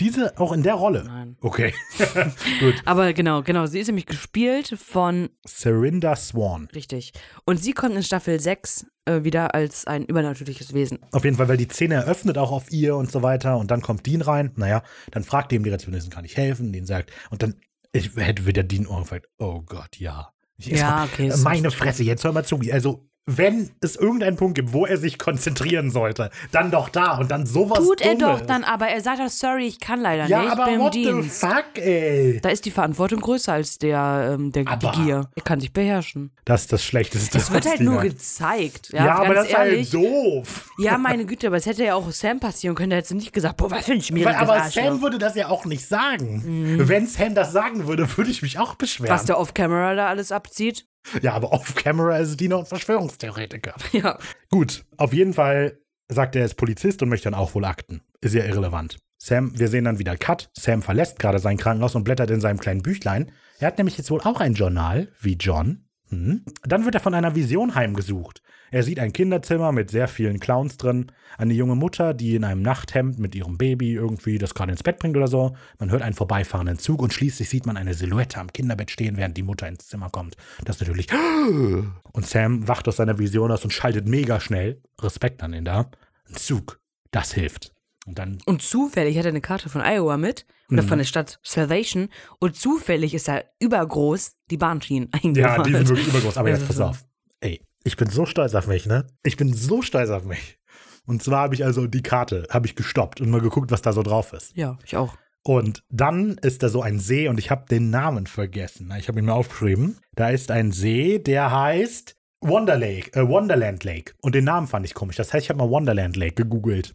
[0.00, 1.04] Diese auch in der Rolle?
[1.04, 1.36] Nein.
[1.40, 1.74] Okay.
[2.60, 2.74] Gut.
[2.84, 6.68] Aber genau, genau, sie ist nämlich gespielt von, Serinda Swan.
[6.74, 7.12] richtig.
[7.44, 11.00] Und sie kommt in Staffel 6 äh, wieder als ein übernatürliches Wesen.
[11.12, 13.58] Auf jeden Fall, weil die Szene eröffnet auch auf ihr und so weiter.
[13.58, 14.52] Und dann kommt Dean rein.
[14.56, 16.72] Naja, dann fragt ihm die Rezeptionistin, kann ich helfen?
[16.72, 17.54] Dean sagt, und dann
[17.92, 20.32] ich, hätte wieder Dean Ohren gefragt, oh Gott, ja.
[20.58, 22.60] Ich Ja, okay, Meine Fresse, jetzt hör mal zu.
[22.72, 27.30] Also, wenn es irgendeinen Punkt gibt, wo er sich konzentrieren sollte, dann doch da und
[27.30, 28.40] dann sowas Tut er Dummes.
[28.40, 30.94] doch dann, aber er sagt doch, sorry, ich kann leider Ja, nicht, ich aber what
[30.94, 31.40] the Dienst.
[31.40, 32.40] fuck, ey.
[32.42, 35.28] Da ist die Verantwortung größer als der, ähm, der Aber- die Gier.
[35.36, 36.30] Er kann sich beherrschen.
[36.46, 37.36] Das ist das Schlechteste.
[37.36, 38.88] Es wird halt nur gezeigt.
[38.92, 39.92] Ja, Ja, aber das ist ehrlich.
[39.92, 40.70] halt doof.
[40.78, 42.90] Ja, meine Güte, aber es hätte ja auch Sam passieren können.
[42.90, 44.84] Der hätte nicht gesagt, boah, was für ein schmieriges aber Arschloch.
[44.84, 46.78] Sam würde das ja auch nicht sagen.
[46.80, 49.10] Wenn Sam das sagen würde, würde ich mich auch beschweren.
[49.12, 50.86] Was der Off-Camera da alles abzieht.
[51.22, 53.74] Ja, aber off-camera ist Dino ein Verschwörungstheoretiker.
[53.92, 54.18] Ja.
[54.50, 55.78] Gut, auf jeden Fall
[56.08, 58.02] sagt er, er ist Polizist und möchte dann auch wohl Akten.
[58.20, 58.98] Ist ja irrelevant.
[59.18, 60.50] Sam, wir sehen dann wieder Cut.
[60.56, 63.32] Sam verlässt gerade sein Krankenhaus und blättert in seinem kleinen Büchlein.
[63.58, 65.87] Er hat nämlich jetzt wohl auch ein Journal, wie John.
[66.10, 66.44] Hm.
[66.62, 68.42] Dann wird er von einer Vision heimgesucht.
[68.70, 72.62] Er sieht ein Kinderzimmer mit sehr vielen Clowns drin, eine junge Mutter, die in einem
[72.62, 75.56] Nachthemd mit ihrem Baby irgendwie das gerade ins Bett bringt oder so.
[75.78, 79.36] Man hört einen vorbeifahrenden Zug und schließlich sieht man eine Silhouette am Kinderbett stehen, während
[79.36, 80.36] die Mutter ins Zimmer kommt.
[80.64, 81.08] Das ist natürlich.
[82.12, 84.82] Und Sam wacht aus seiner Vision aus und schaltet mega schnell.
[85.00, 85.90] Respekt an ihn da.
[86.28, 86.80] Ein Zug.
[87.12, 87.72] Das hilft.
[88.06, 90.88] Und dann Und zufällig hat er eine Karte von Iowa mit oder Mhm.
[90.88, 92.08] von der Stadt Salvation
[92.40, 95.20] und zufällig ist da übergroß die Bahnschienen Ja,
[95.54, 95.66] eingemalt.
[95.66, 96.36] die sind wirklich übergroß.
[96.36, 97.04] Aber jetzt pass auf.
[97.40, 99.06] Ey, ich bin so stolz auf mich, ne?
[99.22, 100.58] Ich bin so stolz auf mich.
[101.06, 103.92] Und zwar habe ich also die Karte, habe ich gestoppt und mal geguckt, was da
[103.92, 104.54] so drauf ist.
[104.56, 105.16] Ja, ich auch.
[105.42, 108.92] Und dann ist da so ein See und ich habe den Namen vergessen.
[108.98, 109.96] Ich habe ihn mir aufgeschrieben.
[110.14, 114.12] Da ist ein See, der heißt Wonder Lake, äh, Wonderland Lake.
[114.20, 115.16] Und den Namen fand ich komisch.
[115.16, 116.94] Das heißt, ich habe mal Wonderland Lake gegoogelt.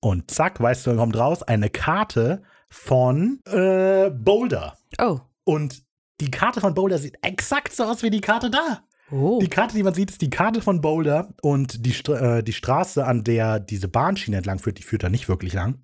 [0.00, 2.42] Und zack, weißt du, kommt raus eine Karte
[2.74, 4.76] von äh, Boulder.
[5.00, 5.20] Oh.
[5.44, 5.84] Und
[6.20, 8.82] die Karte von Boulder sieht exakt so aus wie die Karte da.
[9.10, 9.38] Oh.
[9.40, 12.52] Die Karte, die man sieht, ist die Karte von Boulder und die, Stra äh, die
[12.52, 15.82] Straße, an der diese Bahnschiene entlang führt, die führt da nicht wirklich lang,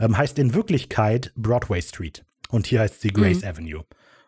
[0.00, 2.24] ähm, heißt in Wirklichkeit Broadway Street.
[2.50, 3.84] Und hier heißt sie Grace Avenue.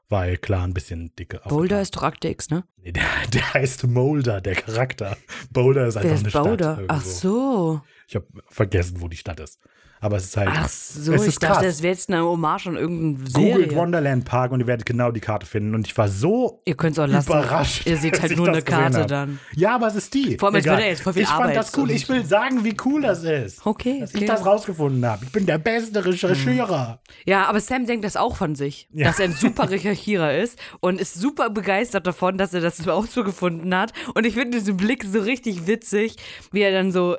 [0.09, 1.41] Weil klar, ein bisschen dicke.
[1.45, 1.49] Mhm.
[1.49, 2.65] Boulder ist doch Akte X, ne?
[2.77, 5.17] Nee, der, der heißt Mulder, der Charakter.
[5.51, 6.45] Boulder ist einfach Wer eine ist Stadt.
[6.45, 6.71] Boulder?
[6.79, 6.95] irgendwo.
[6.95, 7.81] Ach so.
[8.07, 9.59] Ich habe vergessen, wo die Stadt ist.
[10.01, 10.51] Aber es ist halt.
[10.53, 11.65] Ach so, es ich ist dachte, krass.
[11.65, 13.75] das wäre jetzt eine Hommage an irgendeine Googelt.
[13.75, 15.75] Wonderland Park und ihr werdet genau die Karte finden.
[15.75, 17.31] Und ich war so Ihr könnt es auch lassen.
[17.31, 17.87] überrascht.
[17.87, 19.39] Ihr seht halt ich nur eine Karte dann.
[19.57, 20.37] Ja, aber es ist die.
[20.39, 20.75] Vor allem, Egal.
[20.75, 21.91] würde er jetzt voll viel Ich fand das cool.
[21.91, 23.65] Ich will sagen, wie cool das ist.
[23.65, 24.25] Okay, Dass okay.
[24.25, 25.25] ich das rausgefunden habe.
[25.25, 27.01] Ich bin der beste Recherchierer.
[27.25, 29.07] Ja, aber Sam denkt das auch von sich, Ja.
[29.07, 33.07] dass er ein super Recherchierer ist und ist super begeistert davon, dass er das auch
[33.07, 33.93] so gefunden hat.
[34.15, 36.17] Und ich finde diesen Blick so richtig witzig,
[36.53, 37.17] wie er dann so,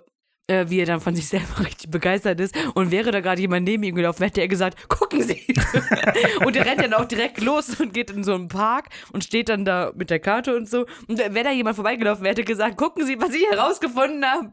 [0.48, 2.56] äh, wie er dann von sich selber richtig begeistert ist.
[2.74, 5.46] Und wäre da gerade jemand neben ihm gelaufen, hätte er gesagt, gucken Sie.
[6.46, 9.50] und er rennt dann auch direkt los und geht in so einen Park und steht
[9.50, 10.86] dann da mit der Karte und so.
[11.08, 14.52] Und wäre da jemand vorbeigelaufen, wäre, hätte er gesagt, gucken Sie, was ich herausgefunden habe.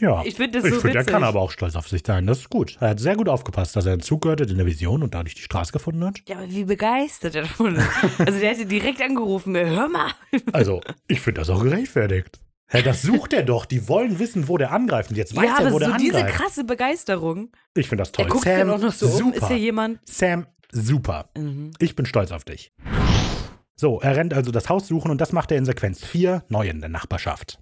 [0.00, 0.22] Ja.
[0.24, 1.12] Ich finde das Ich so finde, er witzig.
[1.12, 2.26] kann aber auch stolz auf sich sein.
[2.26, 2.78] Das ist gut.
[2.80, 5.12] Er hat sehr gut aufgepasst, dass er einen Zug gehört hat in der Vision und
[5.14, 6.20] dadurch die Straße gefunden hat.
[6.26, 7.86] Ja, aber wie begeistert er davon ist.
[8.18, 10.10] Also der hätte direkt angerufen, hör mal.
[10.52, 12.40] Also, ich finde das auch gerechtfertigt.
[12.72, 13.66] Hä, das sucht er doch.
[13.66, 15.10] Die wollen wissen, wo der angreift.
[15.10, 16.36] Und jetzt weiß ja, er, wo der so diese angreift.
[16.36, 17.50] krasse Begeisterung.
[17.74, 18.24] Ich finde das toll.
[18.24, 19.12] Er guckt Sam, auch noch so um.
[19.12, 19.36] super.
[19.36, 20.00] Ist hier jemand?
[20.06, 21.28] Sam, super.
[21.36, 21.72] Mhm.
[21.78, 22.72] Ich bin stolz auf dich.
[23.76, 26.66] So, er rennt also das Haus suchen und das macht er in Sequenz 4, neu
[26.66, 27.58] in der Nachbarschaft.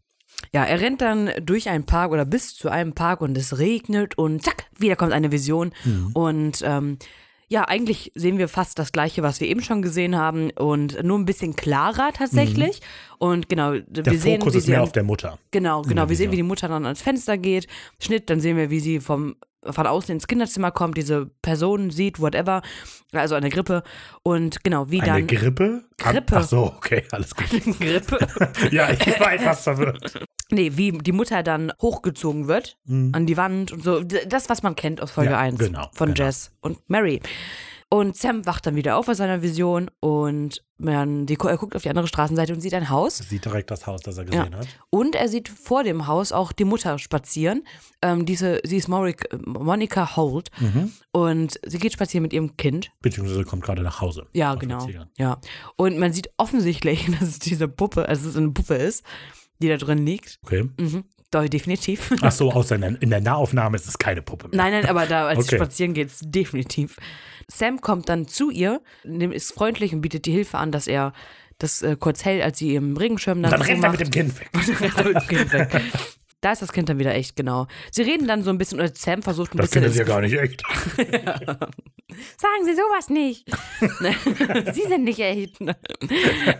[0.53, 4.17] Ja, er rennt dann durch einen Park oder bis zu einem Park und es regnet
[4.17, 5.73] und zack, wieder kommt eine Vision.
[5.85, 6.11] Mhm.
[6.13, 6.99] Und ähm,
[7.49, 11.19] ja, eigentlich sehen wir fast das Gleiche, was wir eben schon gesehen haben und nur
[11.19, 12.81] ein bisschen klarer tatsächlich.
[13.23, 13.85] Und genau, Mhm.
[13.89, 15.39] Der wir sehen, Fokus wie ist sie mehr an- auf der Mutter.
[15.51, 16.03] Genau, genau.
[16.03, 17.67] der Wir sehen, wie die Mutter dann ans Fenster geht.
[18.01, 22.19] Schnitt, dann sehen wir, wie sie vom von außen ins Kinderzimmer kommt, diese Person sieht,
[22.19, 22.63] whatever,
[23.13, 23.83] also eine Grippe.
[24.23, 25.27] Und genau, wie Eine dann.
[25.27, 25.85] Grippe?
[25.99, 26.37] Grippe.
[26.39, 27.45] Ach so, okay, alles gut.
[27.79, 28.27] Grippe.
[28.71, 30.27] ja, ich war etwas verwirrt.
[30.51, 34.03] Nee, wie die Mutter dann hochgezogen wird an die Wand und so.
[34.03, 35.35] Das, was man kennt aus Folge Mhm.
[35.35, 36.25] Ja, 1 genau, von genau.
[36.27, 37.21] Jess und Mary.
[37.93, 41.83] Und Sam wacht dann wieder auf aus seiner Vision und man, die, er guckt auf
[41.83, 43.19] die andere Straßenseite und sieht ein Haus.
[43.19, 44.69] Sieht direkt das Haus, das er gesehen hat.
[44.91, 47.65] Und er sieht vor dem Haus auch die Mutter spazieren.
[48.01, 50.93] Ähm, diese, sie ist Morik, Monica Holt Mhm.
[51.11, 52.93] und sie geht spazieren mit ihrem Kind.
[53.03, 54.27] Beziehungsweise kommt gerade nach Hause.
[54.35, 54.87] Ja, genau.
[55.19, 55.41] Ja.
[55.77, 59.05] Und man sieht offensichtlich, dass es diese Puppe, also es eine Puppe ist,
[59.61, 60.39] die da drin liegt.
[60.45, 60.71] Okay.
[60.79, 61.05] Mhm.
[61.33, 62.11] Doch, definitiv.
[62.23, 64.57] Ach so, außer in der, in der Nahaufnahme ist es keine Puppe mehr.
[64.57, 65.57] Nein, nein, aber da, als sie Okay.
[65.65, 66.97] spazieren geht, definitiv.
[67.53, 71.13] Sam kommt dann zu ihr, nimmt- ist freundlich und bietet die Hilfe an, dass er
[71.59, 74.41] das äh, kurz hält, als sie ihren Regenschirm dann Dann rennt er mit dem Kind
[74.41, 74.51] weg.
[74.81, 75.83] Rennt mit dem Kind weg.
[76.43, 77.67] Da ist das Kind dann wieder echt, genau.
[77.91, 79.83] Sie reden dann so ein bisschen, oder Sam versucht ein Das bisschen.
[79.83, 80.63] Kind ist ja gar nicht echt.
[82.39, 83.47] Sagen Sie sowas nicht.
[84.75, 85.59] Sie sind nicht echt.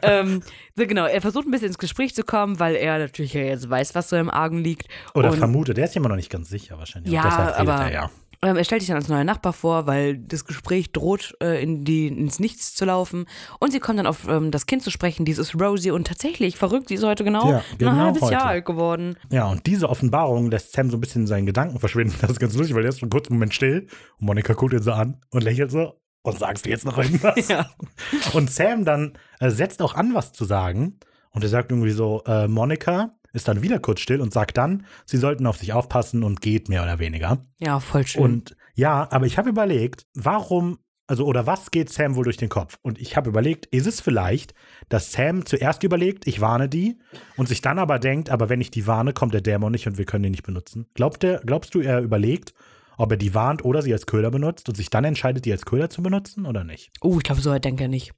[0.03, 0.43] ähm,
[0.77, 3.69] so genau, er versucht ein bisschen ins Gespräch zu kommen, weil er natürlich ja jetzt
[3.71, 4.87] weiß, was so im Argen liegt.
[5.15, 7.13] Oder Und- vermutet, der ist ja immer noch nicht ganz sicher wahrscheinlich.
[7.13, 8.11] Ja, aber- er ja.
[8.43, 11.85] Ähm, er stellt sich dann als neuer Nachbar vor, weil das Gespräch droht, äh, in
[11.85, 13.27] die, ins Nichts zu laufen.
[13.59, 15.91] Und sie kommen dann auf ähm, das Kind zu sprechen, dieses Rosie.
[15.91, 18.33] Und tatsächlich, verrückt, die ist heute genau, Ja, genau ein halbes heute.
[18.33, 19.17] Jahr alt geworden.
[19.31, 22.15] Ja, und diese Offenbarung lässt Sam so ein bisschen in seinen Gedanken verschwinden.
[22.21, 23.87] Das ist ganz lustig, weil er ist für einen kurzen Moment still
[24.19, 27.49] und Monika guckt ihn so an und lächelt so und sagst du jetzt noch irgendwas?
[27.49, 27.71] Ja.
[28.33, 30.99] Und Sam dann äh, setzt auch an, was zu sagen.
[31.33, 34.87] Und er sagt irgendwie so, äh, Monika ist dann wieder kurz still und sagt dann,
[35.05, 37.45] sie sollten auf sich aufpassen und geht mehr oder weniger.
[37.59, 38.23] Ja, voll schön.
[38.23, 42.49] Und ja, aber ich habe überlegt, warum, also oder was geht Sam wohl durch den
[42.49, 42.79] Kopf?
[42.83, 44.55] Und ich habe überlegt, ist es vielleicht,
[44.89, 46.99] dass Sam zuerst überlegt, ich warne die
[47.37, 49.99] und sich dann aber denkt, aber wenn ich die warne, kommt der Dämon nicht und
[49.99, 50.87] wir können den nicht benutzen.
[50.95, 52.55] Glaubt der, glaubst du, er überlegt,
[52.97, 55.65] ob er die warnt oder sie als Köder benutzt und sich dann entscheidet, die als
[55.65, 56.91] Köder zu benutzen oder nicht?
[57.01, 58.13] Oh, ich glaube, so weit denkt er nicht.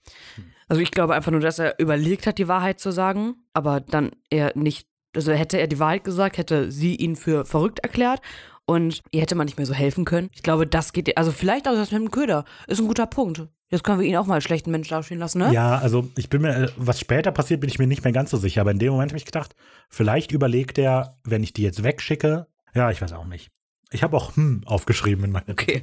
[0.68, 4.10] Also ich glaube einfach nur, dass er überlegt hat, die Wahrheit zu sagen, aber dann
[4.28, 8.20] er nicht, also hätte er die Wahrheit gesagt, hätte sie ihn für verrückt erklärt
[8.66, 10.30] und ihr hätte man nicht mehr so helfen können.
[10.34, 13.46] Ich glaube, das geht, also vielleicht auch das mit dem Köder, ist ein guter Punkt.
[13.68, 15.50] Jetzt können wir ihn auch mal als schlechten Mensch dastehen lassen, ne?
[15.50, 18.36] Ja, also ich bin mir, was später passiert, bin ich mir nicht mehr ganz so
[18.36, 18.60] sicher.
[18.60, 19.56] Aber in dem Moment habe ich gedacht,
[19.88, 22.48] vielleicht überlegt er, wenn ich die jetzt wegschicke.
[22.74, 23.50] Ja, ich weiß auch nicht.
[23.90, 25.82] Ich habe auch hm aufgeschrieben in meinen Okay.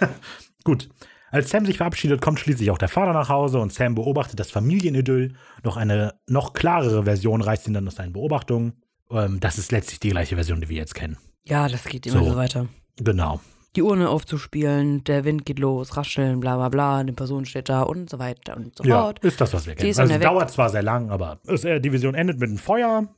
[0.64, 0.90] Gut.
[1.32, 4.50] Als Sam sich verabschiedet, kommt schließlich auch der Vater nach Hause und Sam beobachtet das
[4.50, 5.32] Familienidyll.
[5.64, 8.74] Noch eine noch klarere Version reißt ihn dann aus seinen Beobachtungen.
[9.10, 11.16] Ähm, das ist letztlich die gleiche Version, die wir jetzt kennen.
[11.44, 12.30] Ja, das geht immer So.
[12.32, 12.68] so, weiter.
[12.98, 13.40] Genau.
[13.74, 17.80] Die Urne aufzuspielen, der Wind geht los, rascheln, bla bla bla, eine Person steht da
[17.82, 19.20] und so weiter und so Ja, fort.
[19.20, 19.88] ist das, was wir kennen.
[19.90, 22.58] ist Also es dauert zwar sehr lang, aber es, äh, die Vision endet mit einem
[22.58, 23.08] Feuer.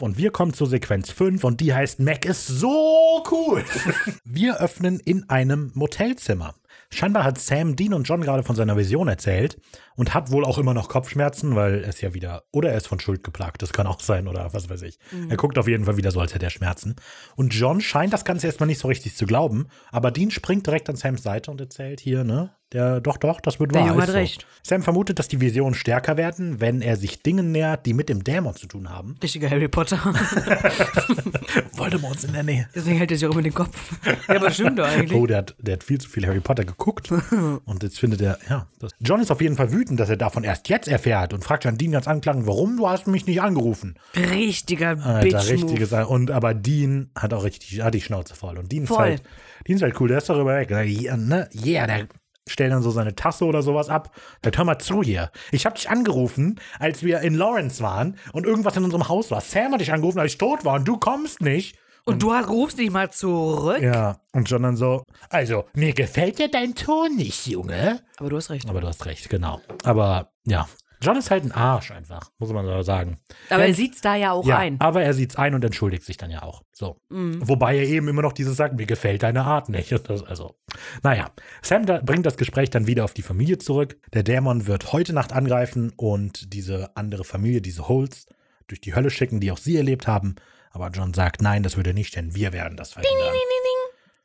[0.00, 3.62] Und wir kommen zur Sequenz 5 und die heißt Mac ist so cool.
[4.24, 6.54] wir öffnen in einem Motelzimmer.
[6.90, 9.58] Scheinbar hat Sam, Dean und John gerade von seiner Vision erzählt
[9.96, 12.86] und hat wohl auch immer noch Kopfschmerzen, weil er ist ja wieder, oder er ist
[12.86, 14.98] von Schuld geplagt, das kann auch sein, oder was weiß ich.
[15.28, 16.96] Er guckt auf jeden Fall wieder so, als hätte er Schmerzen.
[17.34, 20.88] Und John scheint das Ganze erstmal nicht so richtig zu glauben, aber Dean springt direkt
[20.88, 23.88] an Sams Seite und erzählt hier, ne, der, doch, doch, das wird Der wahr.
[23.90, 24.14] Junge hat so.
[24.14, 24.44] recht.
[24.64, 28.24] Sam vermutet, dass die Visionen stärker werden, wenn er sich Dingen nähert, die mit dem
[28.24, 29.16] Dämon zu tun haben.
[29.22, 29.98] Richtiger Harry Potter.
[31.72, 32.68] Voldemort in der Nähe.
[32.74, 33.94] Deswegen hält er sich auch immer den Kopf.
[34.28, 35.16] Ja, aber stimmt doch eigentlich.
[35.16, 37.10] Oh, der hat, der hat viel zu viel Harry Potter geguckt.
[37.64, 38.66] und jetzt findet er, ja.
[38.80, 38.92] Das.
[38.98, 41.78] John ist auf jeden Fall wütend, dass er davon erst jetzt erfährt und fragt dann
[41.78, 43.96] Dean ganz anklagend, warum du hast mich nicht angerufen.
[44.16, 45.50] Richtiger Alter, Bitch-Move.
[45.52, 45.92] richtiges.
[45.92, 48.58] Und aber Dean hat auch richtig, hat die Schnauze voll.
[48.58, 48.98] Und Dean ist Voll.
[48.98, 49.22] halt,
[49.68, 50.70] Dean ist halt cool, der ist darüber weg.
[50.70, 51.48] Ja, ne?
[51.54, 52.08] Yeah, der
[52.48, 54.14] stellt dann so seine Tasse oder sowas ab.
[54.42, 55.30] Dann hör mal zu hier.
[55.50, 59.40] Ich hab dich angerufen, als wir in Lawrence waren und irgendwas in unserem Haus war.
[59.40, 61.76] Sam hat dich angerufen, als ich tot war und du kommst nicht.
[62.08, 63.82] Und du rufst nicht mal zurück.
[63.82, 68.00] Ja, und John dann so, also, mir gefällt dir dein Ton nicht, Junge.
[68.18, 68.68] Aber du hast recht.
[68.70, 69.60] Aber du hast recht, genau.
[69.82, 70.68] Aber ja,
[71.02, 73.18] John ist halt ein Arsch einfach, muss man so sagen.
[73.50, 74.80] Aber Ja, er sieht's da ja auch ja, ein.
[74.80, 76.62] aber er sieht's ein und entschuldigt sich dann ja auch.
[76.72, 76.96] So.
[77.10, 79.90] Wobei er eben immer noch dieses sagt, mir gefällt deine Art nicht.
[80.06, 80.54] Das, also,
[81.02, 81.30] naja.
[81.62, 83.98] Sam da, bringt das Gespräch dann wieder auf die Familie zurück.
[84.14, 88.26] Der Dämon wird heute Nacht angreifen und diese andere Familie, diese Holz,
[88.68, 90.36] durch die Hölle schicken, die auch sie erlebt haben.
[90.76, 93.16] Aber John sagt, nein, das würde er nicht, denn wir werden das verhindern.
[93.18, 93.40] Ding, ding, ding.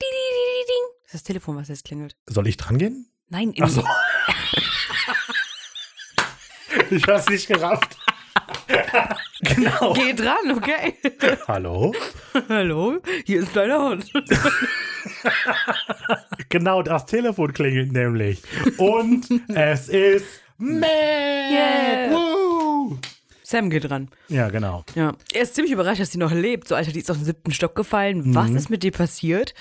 [0.01, 0.83] Ding, ding, ding, ding.
[1.03, 2.17] Das ist das Telefon, was jetzt klingelt.
[2.27, 3.09] Soll ich dran gehen?
[3.29, 3.81] Nein, im Ach so.
[6.91, 7.95] ich hab's nicht gerafft.
[9.39, 9.93] genau.
[9.93, 10.95] Geh dran, okay?
[11.47, 11.93] Hallo?
[12.49, 14.11] Hallo, hier ist deine Hund.
[16.49, 18.41] Genau, das Telefon klingelt nämlich.
[18.77, 20.89] Und es ist Mac.
[20.89, 22.11] Yeah.
[22.11, 22.97] Woo.
[23.51, 24.09] Sam geht dran.
[24.29, 24.83] Ja, genau.
[24.95, 25.13] Ja.
[25.33, 26.67] Er ist ziemlich überrascht, dass sie noch lebt.
[26.67, 28.33] So, Alter, die ist aus dem siebten Stock gefallen.
[28.33, 28.57] Was Mhm.
[28.57, 29.53] ist mit dir passiert?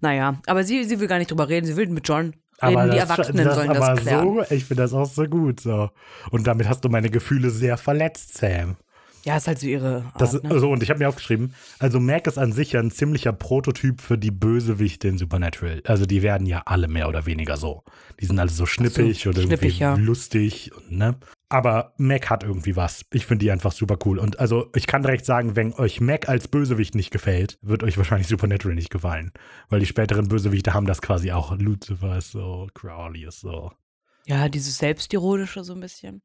[0.00, 1.66] Naja, aber sie, sie will gar nicht drüber reden.
[1.66, 2.36] Sie will mit John reden.
[2.60, 4.24] Aber die das, Erwachsenen das sollen aber das klären.
[4.48, 5.90] so, ich finde das auch so gut so.
[6.30, 8.76] Und damit hast du meine Gefühle sehr verletzt, Sam.
[9.24, 10.48] Ja, ist halt so ihre Art, Das, ne?
[10.50, 14.00] also, und ich habe mir aufgeschrieben, also Mac ist an sich ja ein ziemlicher Prototyp
[14.00, 15.82] für die Bösewichte in Supernatural.
[15.84, 17.82] Also die werden ja alle mehr oder weniger so.
[18.20, 20.06] Die sind alle so schnippig oder schnippig, irgendwie ja.
[20.06, 21.16] lustig, und, ne?
[21.48, 23.04] Aber Mac hat irgendwie was.
[23.12, 24.18] Ich finde die einfach super cool.
[24.18, 27.96] Und also ich kann direkt sagen, wenn euch Mac als Bösewicht nicht gefällt, wird euch
[27.96, 29.32] wahrscheinlich Supernatural nicht gefallen.
[29.68, 31.56] Weil die späteren Bösewichte haben das quasi auch.
[31.56, 33.70] Lucifer ist so, Crowley ist so.
[34.26, 36.20] Ja, dieses Selbstironische so ein bisschen.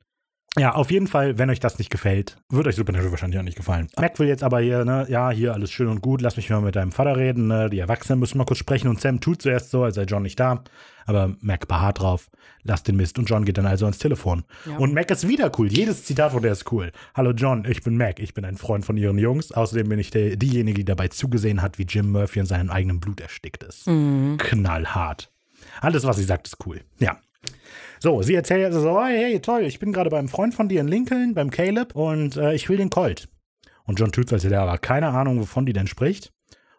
[0.58, 3.56] Ja, auf jeden Fall, wenn euch das nicht gefällt, wird euch Supernatural wahrscheinlich auch nicht
[3.56, 3.88] gefallen.
[3.98, 6.60] Mac will jetzt aber hier, ne, ja, hier alles schön und gut, lass mich mal
[6.60, 9.72] mit deinem Vater reden, ne, die Erwachsenen müssen mal kurz sprechen und Sam tut zuerst
[9.72, 10.62] so, als sei John nicht da,
[11.06, 12.30] aber Mac beharrt drauf,
[12.64, 14.44] lasst den Mist und John geht dann also ans Telefon.
[14.66, 14.76] Ja.
[14.76, 16.92] Und Mac ist wieder cool, jedes Zitat von der ist cool.
[17.16, 20.10] Hallo John, ich bin Mac, ich bin ein Freund von ihren Jungs, außerdem bin ich
[20.10, 23.88] der, diejenige, die dabei zugesehen hat, wie Jim Murphy in seinem eigenen Blut erstickt ist.
[23.88, 24.36] Mhm.
[24.38, 25.32] Knallhart.
[25.80, 26.82] Alles, was sie sagt, ist cool.
[27.00, 27.18] Ja.
[28.04, 30.82] So, sie erzählt also so, hey, hey, toll, ich bin gerade beim Freund von dir
[30.82, 33.30] in Lincoln, beim Caleb, und äh, ich will den Colt.
[33.86, 36.34] Und John tut's, als hätte er aber keine Ahnung, wovon die denn spricht.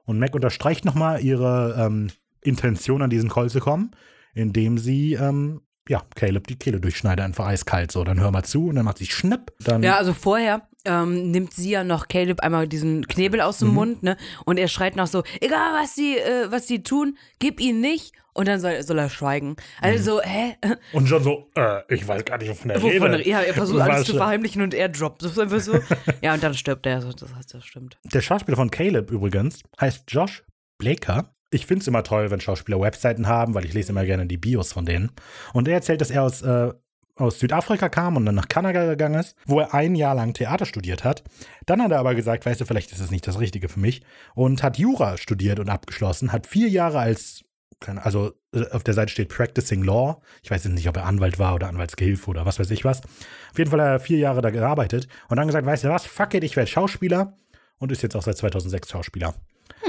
[0.05, 2.11] Und Mac unterstreicht nochmal ihre ähm,
[2.43, 3.93] Intention, an diesen Colt zu kommen,
[4.35, 7.93] indem sie, ähm, ja, Caleb die Kehle durchschneidet, einfach eiskalt.
[7.93, 9.53] So, dann hör mal zu und dann macht sie schnipp.
[9.61, 13.67] Dann, Ja, also vorher ähm, nimmt sie ja noch Caleb einmal diesen Knebel aus Mhm.
[13.67, 14.17] dem Mund, ne?
[14.45, 18.13] Und er schreit noch so, egal was sie, äh, was sie tun, gib ihn nicht.
[18.35, 19.57] Und dann soll, soll er schweigen.
[19.81, 20.57] Also, hä?
[20.93, 23.27] Und John so, äh, ich weiß gar nicht, wovon er Wovon, redet.
[23.27, 25.23] ja, er versucht alles zu verheimlichen und er droppt.
[25.23, 25.79] Das ist einfach so.
[26.23, 27.01] ja, und dann stirbt er.
[27.01, 27.99] Das heißt, das stimmt.
[28.13, 30.45] Der Schauspieler von Caleb übrigens heißt Josh
[30.79, 31.35] Blaker.
[31.51, 34.39] Ich finde es immer toll, wenn Schauspieler Webseiten haben, weil ich lese immer gerne die
[34.39, 35.11] Bios von denen.
[35.53, 36.73] Und er erzählt, dass er aus, äh,
[37.17, 40.65] aus Südafrika kam und dann nach Kanada gegangen ist, wo er ein Jahr lang Theater
[40.65, 41.23] studiert hat.
[41.67, 44.03] Dann hat er aber gesagt, weißt du, vielleicht ist es nicht das Richtige für mich.
[44.35, 47.45] Und hat Jura studiert und abgeschlossen, hat vier Jahre als,
[47.89, 50.21] also äh, auf der Seite steht Practicing Law.
[50.43, 53.01] Ich weiß jetzt nicht, ob er Anwalt war oder Anwaltsgehilfe oder was weiß ich was.
[53.01, 56.07] Auf jeden Fall hat er vier Jahre da gearbeitet und dann gesagt, weißt du was,
[56.07, 57.37] fuck it, ich werde Schauspieler
[57.79, 59.35] und ist jetzt auch seit 2006 Schauspieler.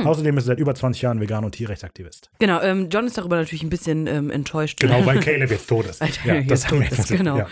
[0.03, 2.29] Außerdem ist er seit über 20 Jahren Vegan- und Tierrechtsaktivist.
[2.39, 4.79] Genau, ähm, John ist darüber natürlich ein bisschen ähm, enttäuscht.
[4.79, 6.01] Genau, weil Caleb jetzt tot ist.
[6.01, 7.37] Alter, ja, das tot ist, jetzt- genau.
[7.37, 7.47] Ja.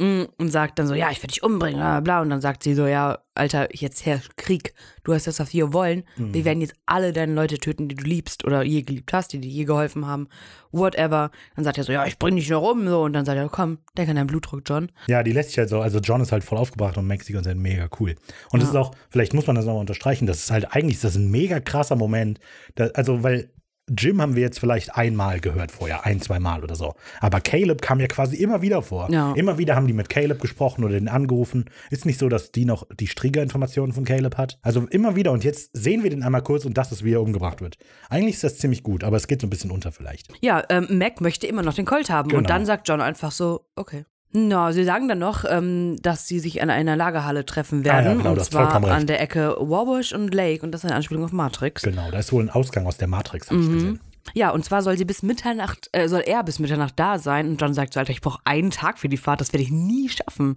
[0.00, 2.22] Mm, Und sagt dann so, ja, ich werde dich umbringen, bla, bla, bla.
[2.22, 4.74] Und dann sagt sie so, ja, Alter, jetzt herrscht Krieg.
[5.04, 6.02] Du hast das, was wir wollen.
[6.16, 6.34] Mhm.
[6.34, 9.40] Wir werden jetzt alle deine Leute töten, die du liebst oder je geliebt hast, die
[9.40, 10.28] dir je geholfen haben.
[10.72, 11.30] Whatever.
[11.54, 12.88] Dann sagt er so, ja, ich bring dich noch um.
[12.88, 13.02] So.
[13.02, 14.90] Und dann sagt er, komm, denk an deinen Blutdruck, John.
[15.06, 17.50] ja, die lässt sich halt so, also John ist halt voll aufgebracht und die ganze
[17.50, 18.16] Zeit mega cool.
[18.50, 21.04] Und es ist auch, vielleicht muss man das nochmal unterstreichen, das ist halt eigentlich ist
[21.04, 22.40] das ein mega krasser Moment.
[22.74, 23.50] Da, also, weil
[23.86, 26.94] Jim haben wir jetzt vielleicht einmal gehört vorher, ein, zwei Mal oder so.
[27.20, 29.10] Aber Caleb kam ja quasi immer wieder vor.
[29.10, 29.34] Ja.
[29.34, 31.66] Immer wieder haben die mit Caleb gesprochen oder den angerufen.
[31.90, 34.58] Ist nicht so, dass die noch die Strieger-Informationen von Caleb hat.
[34.62, 35.32] Also immer wieder.
[35.32, 37.76] Und jetzt sehen wir den einmal kurz und das ist, wie er umgebracht wird.
[38.08, 40.28] Eigentlich ist das ziemlich gut, aber es geht so ein bisschen unter vielleicht.
[40.40, 42.30] Ja, ähm, Mac möchte immer noch den Colt haben.
[42.30, 42.38] Genau.
[42.38, 44.06] Und dann sagt John einfach so, okay.
[44.36, 48.06] Na, sie sagen dann noch, ähm, dass sie sich an einer Lagerhalle treffen werden.
[48.06, 48.96] Ah ja, genau, und du hast zwar vollkommen recht.
[48.96, 50.64] an der Ecke Warbush und Lake.
[50.66, 51.82] Und das ist eine Anspielung auf Matrix.
[51.82, 53.72] Genau, da ist wohl ein Ausgang aus der Matrix, habe ich Mhm.
[53.72, 54.00] gesehen.
[54.32, 57.46] Ja, und zwar soll sie bis Mitternacht, äh, soll er bis Mitternacht da sein.
[57.46, 59.70] Und John sagt so, Alter, ich brauche einen Tag für die Fahrt, das werde ich
[59.70, 60.54] nie schaffen.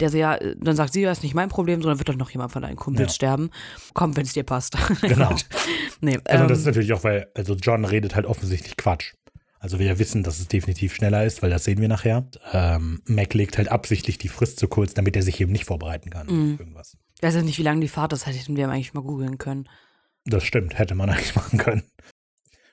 [0.00, 2.16] Der so, ja, äh, dann sagt sie, ja, ist nicht mein Problem, sondern wird doch
[2.16, 3.14] noch jemand von deinen Kumpels Ja.
[3.14, 3.50] sterben.
[3.92, 4.76] Komm, wenn es dir passt.
[5.02, 5.34] Genau.
[6.00, 9.12] nee, Also ähm, das ist natürlich auch, weil, also John redet halt offensichtlich Quatsch.
[9.62, 12.26] Also wir wissen, dass es definitiv schneller ist, weil das sehen wir nachher.
[12.52, 16.08] Ähm, Mac legt halt absichtlich die Frist zu kurz, damit er sich eben nicht vorbereiten
[16.10, 16.56] kann Mhm.
[16.58, 16.96] irgendwas.
[17.16, 19.68] ich weiß jetzt nicht, wie lange die Fahrt ist, hätten wir eigentlich mal googeln können.
[20.24, 21.82] Das stimmt, hätte man eigentlich machen können.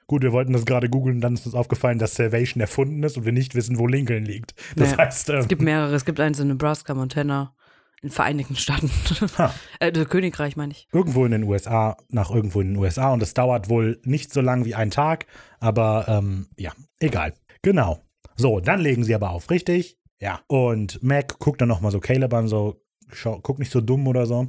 [0.07, 3.25] Gut, wir wollten das gerade googeln, dann ist uns aufgefallen, dass Salvation erfunden ist und
[3.25, 4.55] wir nicht wissen, wo Lincoln liegt.
[4.77, 7.53] Das Naja, heißt, ähm, Es gibt mehrere, es gibt eins in Nebraska, Montana,
[8.01, 8.91] in den Vereinigten Staaten.
[9.79, 10.87] Äh, das Königreich, meine ich.
[10.91, 14.41] irgendwo in den USA, nach irgendwo in den USA und es dauert wohl nicht so
[14.41, 15.25] lang wie ein Tag,
[15.59, 17.33] aber ähm, ja, egal.
[17.61, 17.99] Genau.
[18.35, 19.97] So, dann legen sie aber auf, richtig?
[20.19, 20.41] Ja.
[20.47, 24.25] Und Mac guckt dann nochmal so Caleb an, so, schau, guck nicht so dumm oder
[24.25, 24.47] so.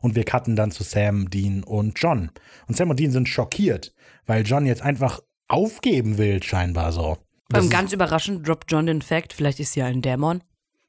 [0.00, 2.30] Und wir cutten dann zu Sam, Dean und John.
[2.66, 3.94] Und Sam und Dean sind schockiert,
[4.26, 7.18] weil John jetzt einfach aufgeben will, scheinbar so.
[7.48, 10.42] Das ganz überraschend droppt John den Fact, vielleicht ist sie ja ein Dämon.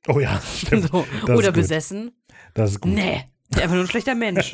[0.07, 0.89] Oh ja, stimmt.
[0.91, 1.05] So.
[1.27, 2.11] Oder besessen.
[2.53, 2.93] Das ist gut.
[2.93, 4.53] Nee, der ist einfach nur ein schlechter Mensch.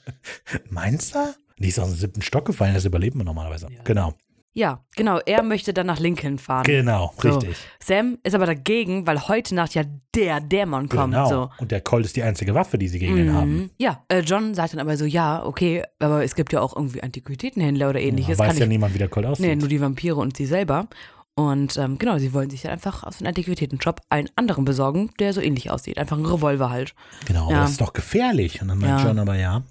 [0.70, 1.18] Meinst du?
[1.58, 3.66] Die ist aus dem siebten Stock gefallen, das überleben wir normalerweise.
[3.70, 3.82] Ja.
[3.84, 4.14] Genau.
[4.52, 5.20] Ja, genau.
[5.26, 6.64] Er möchte dann nach Lincoln fahren.
[6.64, 7.28] Genau, So.
[7.28, 7.56] richtig.
[7.78, 9.84] Sam ist aber dagegen, weil heute Nacht ja
[10.16, 11.12] der Dämon kommt.
[11.14, 11.28] Genau.
[11.28, 11.50] So.
[11.58, 13.52] Und der Colt ist die einzige Waffe, die sie gegen ihn haben.
[13.54, 13.70] Mhm.
[13.78, 17.00] Ja, äh, John sagt dann aber so, ja, okay, aber es gibt ja auch irgendwie
[17.00, 18.40] Antiquitätenhändler oder ähnliches.
[18.40, 19.46] Weiß Kann ja ich, niemand, wie der Colt aussieht.
[19.46, 20.88] nee, nur die Vampire und sie selber.
[21.36, 25.32] Und ähm, genau, sie wollen sich dann einfach aus dem Antiquitätenshop einen anderen besorgen, der
[25.32, 25.96] so ähnlich aussieht.
[25.98, 26.94] Einfach ein Revolver halt.
[27.26, 27.60] Genau, aber Ja.
[27.62, 28.60] das ist doch gefährlich.
[28.60, 29.06] Und dann meint Ja.
[29.06, 29.62] John aber ja,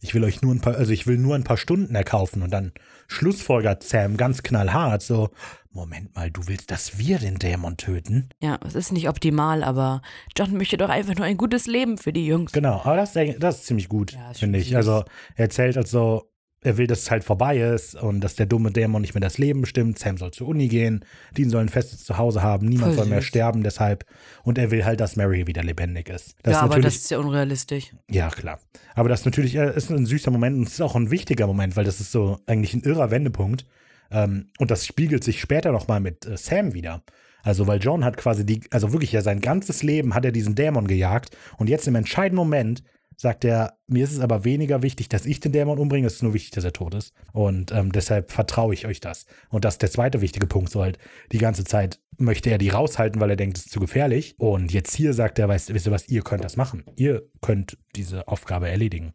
[0.00, 2.42] ich will euch nur ein paar, also ich will nur ein paar Stunden erkaufen.
[2.42, 2.72] Und dann
[3.08, 5.30] schlussfolgert Sam ganz knallhart so,
[5.70, 8.30] Moment mal, du willst, dass wir den Dämon töten?
[8.40, 10.02] Ja, es ist nicht optimal, aber
[10.36, 12.52] John möchte doch einfach nur ein gutes Leben für die Jungs.
[12.52, 14.68] Genau, aber das, das ist ziemlich gut, Ja, finde ich.
[14.68, 14.76] süß.
[14.76, 15.04] Also
[15.36, 16.30] er erzählt also,
[16.62, 19.38] er will, dass es halt vorbei ist und dass der dumme Dämon nicht mehr das
[19.38, 19.98] Leben bestimmt.
[19.98, 21.04] Sam soll zur Uni gehen,
[21.36, 23.28] Dean soll ein festes Zuhause haben, niemand Voll soll mehr süß.
[23.28, 24.04] sterben deshalb.
[24.42, 26.34] Und er will halt, dass Mary wieder lebendig ist.
[26.42, 27.92] Das ja, ist aber das ist ja unrealistisch.
[28.10, 28.58] ja klar.
[28.94, 31.46] Aber das ist natürlich äh, ist ein süßer Moment und es ist auch ein wichtiger
[31.46, 33.64] Moment, weil das ist so eigentlich ein irrer Wendepunkt.
[34.10, 37.02] Ähm, und das spiegelt sich später nochmal mit äh, Sam wieder.
[37.42, 40.54] Also, weil John hat quasi die, also wirklich ja sein ganzes Leben hat er diesen
[40.54, 42.82] Dämon gejagt und jetzt im entscheidenden Moment
[43.20, 46.22] sagt er, mir ist es aber weniger wichtig, dass ich den Dämon umbringe, es ist
[46.22, 47.12] nur wichtig, dass er tot ist.
[47.32, 49.26] Und ähm, deshalb vertraue ich euch das.
[49.50, 50.98] Und das ist der zweite wichtige Punkt, so halt
[51.32, 54.36] die ganze Zeit möchte er die raushalten, weil er denkt, es ist zu gefährlich.
[54.38, 56.84] Und jetzt hier sagt er, weißt, wisst ihr was, ihr könnt das machen.
[56.94, 59.14] Ihr könnt diese Aufgabe erledigen.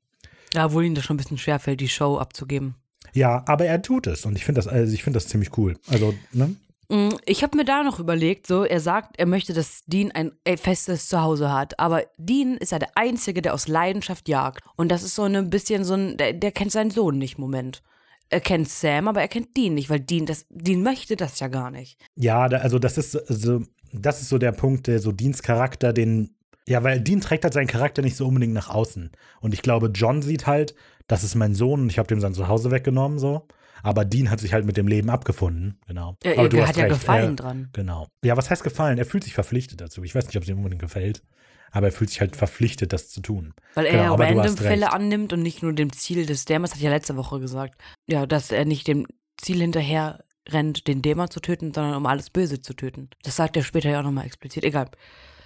[0.54, 2.76] Ja, obwohl ihm das schon ein bisschen schwerfällt, die Show abzugeben.
[3.14, 5.78] Ja, aber er tut es und ich finde das, also ich finde das ziemlich cool.
[5.88, 6.56] Also, ne?
[6.94, 10.32] Mm, Ich habe mir da noch überlegt, so, er sagt, er möchte, dass Dean ein
[10.44, 11.80] äh, festes Zuhause hat.
[11.80, 14.64] Aber Dean ist ja der Einzige, der aus Leidenschaft jagt.
[14.76, 17.82] Und das ist so ein bisschen so ein, der, der kennt seinen Sohn nicht, Moment.
[18.30, 21.48] Er kennt Sam, aber er kennt Dean nicht, weil Dean, das, Dean möchte das ja
[21.48, 22.00] gar nicht.
[22.16, 26.36] Ja, also das ist so, das ist so der Punkt, der so Deans Charakter, den,
[26.68, 29.12] ja, weil Dean trägt halt seinen Charakter nicht so unbedingt nach außen.
[29.42, 30.74] Und ich glaube, John sieht halt,
[31.08, 33.48] das ist mein Sohn und ich habe dem sein Zuhause weggenommen, so.
[33.84, 36.16] Aber Dean hat sich halt mit dem Leben abgefunden, genau.
[36.24, 37.70] Er, Aber du er hat ja recht, Gefallen er, dran.
[37.74, 38.08] Genau.
[38.24, 38.98] Ja, was heißt gefallen?
[38.98, 40.04] Er fühlt sich verpflichtet dazu.
[40.04, 41.22] Ich weiß nicht, ob es ihm unbedingt gefällt,
[41.72, 43.54] aber er fühlt sich halt verpflichtet, das zu tun.
[43.74, 44.58] Weil er Genau, ja random.
[44.58, 47.80] Fälle annimmt und nicht nur dem Ziel des Dämons, hat ja letzte Woche gesagt.
[48.08, 49.06] Ja, dass er nicht dem
[49.38, 53.10] Ziel hinterher rennt, den Dämon zu töten, sondern um alles Böse zu töten.
[53.24, 54.64] Das sagt er später ja auch nochmal explizit.
[54.64, 54.90] Egal.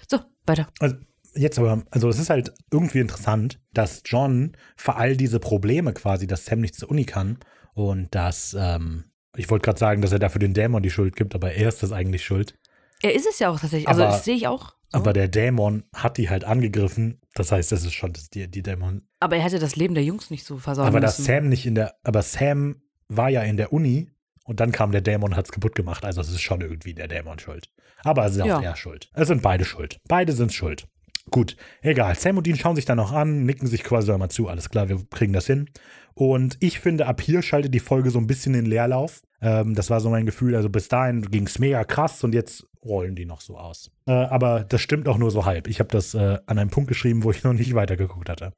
[0.10, 0.68] So, weiter.
[0.80, 0.96] Also
[1.34, 6.28] jetzt aber, also es ist halt irgendwie interessant, dass John für all diese Probleme quasi,
[6.28, 7.40] dass Sam nicht zur Uni kann
[7.78, 9.06] und dass, ähm,
[9.36, 11.84] ich wollte gerade sagen, dass er dafür den Dämon die Schuld gibt, aber er ist
[11.84, 12.56] das eigentlich schuld.
[13.04, 13.88] Er ist es ja auch tatsächlich.
[13.88, 14.72] Also, Aber- das sehe ich auch.
[14.90, 15.00] So.
[15.00, 17.20] Aber der Dämon hat die halt angegriffen.
[17.36, 19.02] Das heißt, das ist schon das, die, die Dämon.
[19.20, 21.18] Aber er hätte das Leben der Jungs nicht so versauen aber dass.
[21.18, 24.10] Sam nicht in der, aber Sam war ja in der Uni
[24.46, 26.06] und dann kam der Dämon und hat es kaputt gemacht.
[26.06, 27.70] Also es ist schon irgendwie der Dämon schuld.
[28.04, 28.62] Aber es ist auch Ja.
[28.62, 29.10] er schuld.
[29.14, 30.00] Es sind beide schuld.
[30.08, 30.88] Beide sind schuld.
[31.30, 32.16] Gut, egal.
[32.16, 34.48] Sam und Dean schauen sich dann noch an, nicken sich quasi einmal zu.
[34.48, 35.70] Alles klar, wir kriegen das hin.
[36.14, 39.22] Und ich finde, ab hier schaltet die Folge so ein bisschen in Leerlauf.
[39.42, 40.56] Ähm, das war so mein Gefühl.
[40.56, 43.92] Also bis dahin ging es mega krass und jetzt rollen die noch so aus.
[44.08, 45.68] Äh, aber das stimmt auch nur so halb.
[45.68, 48.54] Ich habe das äh, an einem Punkt geschrieben, wo ich noch nicht weitergeguckt hatte.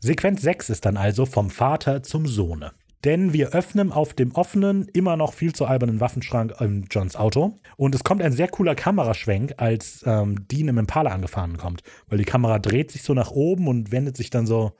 [0.00, 2.72] Sequenz 6 ist dann also vom Vater zum Sohne.
[3.04, 7.60] Denn wir öffnen auf dem offenen, immer noch viel zu albernen Waffenschrank in Johns Auto.
[7.76, 11.82] Und es kommt ein sehr cooler Kameraschwenk, als ähm, Dean im Impala angefahren kommt.
[12.08, 14.72] Weil die Kamera dreht sich so nach oben und wendet sich dann so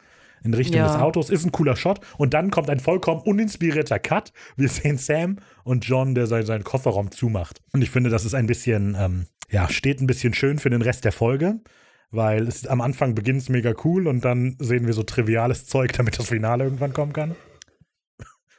[0.43, 0.87] in Richtung Ja.
[0.89, 1.31] des Autos.
[1.31, 2.01] Ist ein cooler Shot.
[2.19, 4.33] Und dann kommt ein vollkommen uninspirierter Cut.
[4.57, 7.61] Wir sehen Sam und John, der sein, seinen Kofferraum zumacht.
[7.73, 10.83] Und ich finde, das ist ein bisschen, ähm, ja, steht ein bisschen schön für den
[10.83, 11.61] Rest der Folge.
[12.11, 15.93] Weil es am Anfang beginnt es mega cool und dann sehen wir so triviales Zeug,
[15.93, 17.35] damit das Finale irgendwann kommen kann.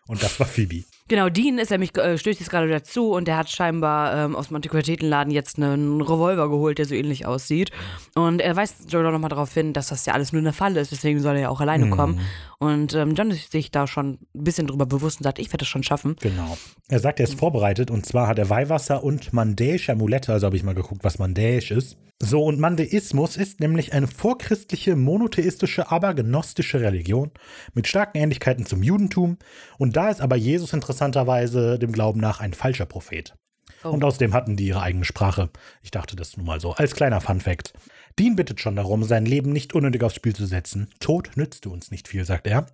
[0.07, 0.85] Und das war Phoebe.
[1.07, 4.47] Genau, Dean ist nämlich, äh, stößt jetzt gerade dazu und der hat scheinbar ähm, aus
[4.47, 7.71] dem Antiquitätenladen jetzt einen Revolver geholt, der so ähnlich aussieht.
[8.15, 10.91] Und er weist Joe nochmal darauf hin, dass das ja alles nur eine Falle ist,
[10.91, 11.91] deswegen soll er ja auch alleine Mhm.
[11.91, 12.19] kommen.
[12.59, 15.59] Und ähm, John ist sich da schon ein bisschen drüber bewusst und sagt, ich werde
[15.59, 16.15] das schon schaffen.
[16.19, 16.57] Genau.
[16.89, 20.55] Er sagt, er ist vorbereitet und zwar hat er Weihwasser und mandäische Amulette, also habe
[20.55, 21.97] ich mal geguckt, was mandäisch ist.
[22.19, 27.29] So, und Mandeismus ist nämlich eine vorchristliche, monotheistische, aber gnostische Religion
[27.75, 29.37] mit starken Ähnlichkeiten zum Judentum.
[29.77, 33.35] Und da ist aber Jesus interessanterweise dem Glauben nach ein falscher Prophet.
[33.83, 33.89] Oh.
[33.89, 35.49] Und außerdem hatten die ihre eigene Sprache.
[35.83, 36.73] Ich dachte das nun mal so.
[36.73, 37.73] Als kleiner Fun-Fact.
[38.17, 40.89] Dean bittet schon darum, sein Leben nicht unnötig aufs Spiel zu setzen.
[40.99, 42.65] Tod nützte uns nicht viel, sagt er.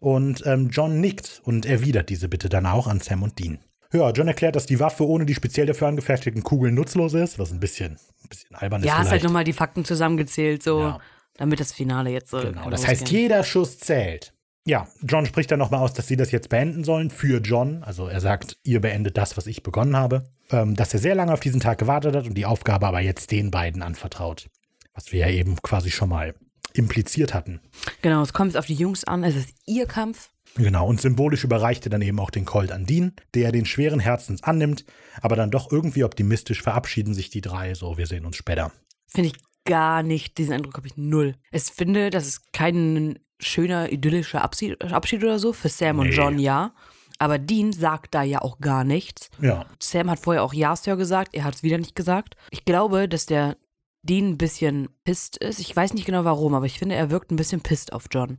[0.00, 3.58] Und ähm, John nickt und erwidert diese Bitte dann auch an Sam und Dean.
[3.92, 7.52] Ja, John erklärt, dass die Waffe ohne die speziell dafür angefertigten Kugeln nutzlos ist, was
[7.52, 8.86] ein bisschen, ein bisschen albern ist.
[8.86, 10.98] ja, hast halt nochmal die Fakten zusammengezählt, so, Ja.
[11.36, 12.40] damit das Finale jetzt so.
[12.40, 14.32] Genau, das heißt, jeder Schuss zählt.
[14.66, 17.84] Ja, John spricht dann nochmal aus, dass sie das jetzt beenden sollen für John.
[17.84, 20.28] Also er sagt, ihr beendet das, was ich begonnen habe.
[20.50, 23.30] Ähm, dass er sehr lange auf diesen Tag gewartet hat und die Aufgabe aber jetzt
[23.30, 24.48] den beiden anvertraut.
[24.92, 26.34] Was wir ja eben quasi schon mal
[26.74, 27.60] impliziert hatten.
[28.02, 30.30] Genau, es kommt auf die Jungs an, es ist ihr Kampf.
[30.56, 34.00] Genau, und symbolisch überreicht er dann eben auch den Colt an Dean, der den schweren
[34.00, 34.84] Herzens annimmt,
[35.20, 38.72] aber dann doch irgendwie optimistisch verabschieden sich die drei, so wir sehen uns später.
[39.06, 41.36] Finde ich gar nicht, diesen Eindruck habe ich null.
[41.52, 45.52] Ich finde, das ist kein schöner, idyllischer Abschied, Abschied oder so.
[45.52, 46.14] Für Sam und Nee.
[46.14, 46.72] John ja.
[47.18, 49.30] Aber Dean sagt da ja auch gar nichts.
[49.40, 52.36] Ja, Sam hat vorher auch Ja, Sir gesagt, er hat es wieder nicht gesagt.
[52.50, 53.56] Ich glaube, dass der
[54.02, 55.58] Dean ein bisschen pisst ist.
[55.58, 58.38] Ich weiß nicht genau warum, aber ich finde, er wirkt ein bisschen pisst auf John.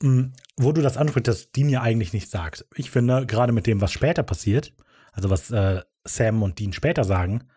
[0.00, 0.26] Mm,
[0.56, 2.64] wo du das ansprichst, dass Dean ja eigentlich nichts sagt.
[2.76, 4.72] Ich finde, gerade mit dem, was später passiert,
[5.12, 7.48] also was äh, Sam und Dean später sagen,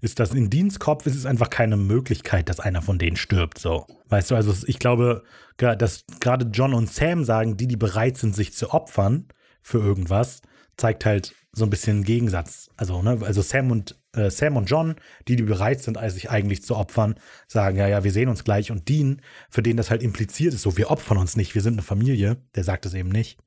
[0.00, 3.58] ist, dass in Deans Kopf ist es einfach keine Möglichkeit, dass einer von denen stirbt.
[3.58, 5.22] So, weißt du, also ich glaube,
[5.56, 9.28] dass gerade John und Sam sagen, die, die bereit sind, sich zu opfern
[9.62, 10.40] für irgendwas,
[10.76, 12.70] zeigt halt so ein bisschen Gegensatz.
[12.76, 14.96] Also, ne, also Sam und äh, Sam und John,
[15.28, 17.16] die, die bereit sind, sich eigentlich zu opfern,
[17.48, 18.70] sagen, ja, ja, wir sehen uns gleich.
[18.70, 19.20] Und Dean,
[19.50, 22.36] für den das halt impliziert ist, so, wir opfern uns nicht, wir sind eine Familie,
[22.54, 23.38] der sagt es eben nicht.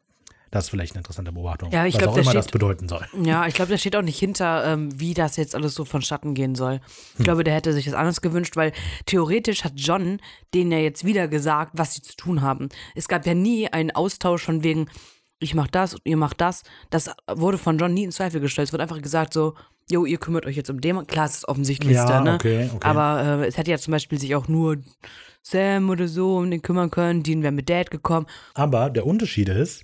[0.53, 1.71] Das ist vielleicht eine interessante Beobachtung.
[1.71, 3.03] Ja, ich was glaub, auch da immer steht- das bedeuten soll.
[3.23, 6.35] Ja, ich glaube, da steht auch nicht hinter, ähm, wie das jetzt alles so vonstatten
[6.35, 6.80] gehen soll.
[7.13, 7.23] Ich Hm.
[7.23, 8.71] glaube, der hätte sich das anders gewünscht, weil
[9.07, 10.19] theoretisch hat John
[10.53, 12.69] denen ja jetzt wieder gesagt, was sie zu tun haben.
[12.93, 14.89] Es gab ja nie einen Austausch von wegen,
[15.39, 16.61] ich mach das und ihr macht das.
[16.91, 18.67] Das wurde von John nie in Zweifel gestellt.
[18.67, 19.55] Es wird einfach gesagt so,
[19.89, 21.05] jo, ihr kümmert euch jetzt um den.
[21.07, 22.35] Klar, es ist das Offensichtlichste, Ja, ne?
[22.35, 22.88] okay, okay.
[22.88, 24.77] Aber äh, es hätte ja zum Beispiel sich auch nur
[25.41, 27.23] Sam oder so um den kümmern können.
[27.23, 28.27] Dean wäre mit Dad gekommen.
[28.53, 29.84] Aber der Unterschied ist,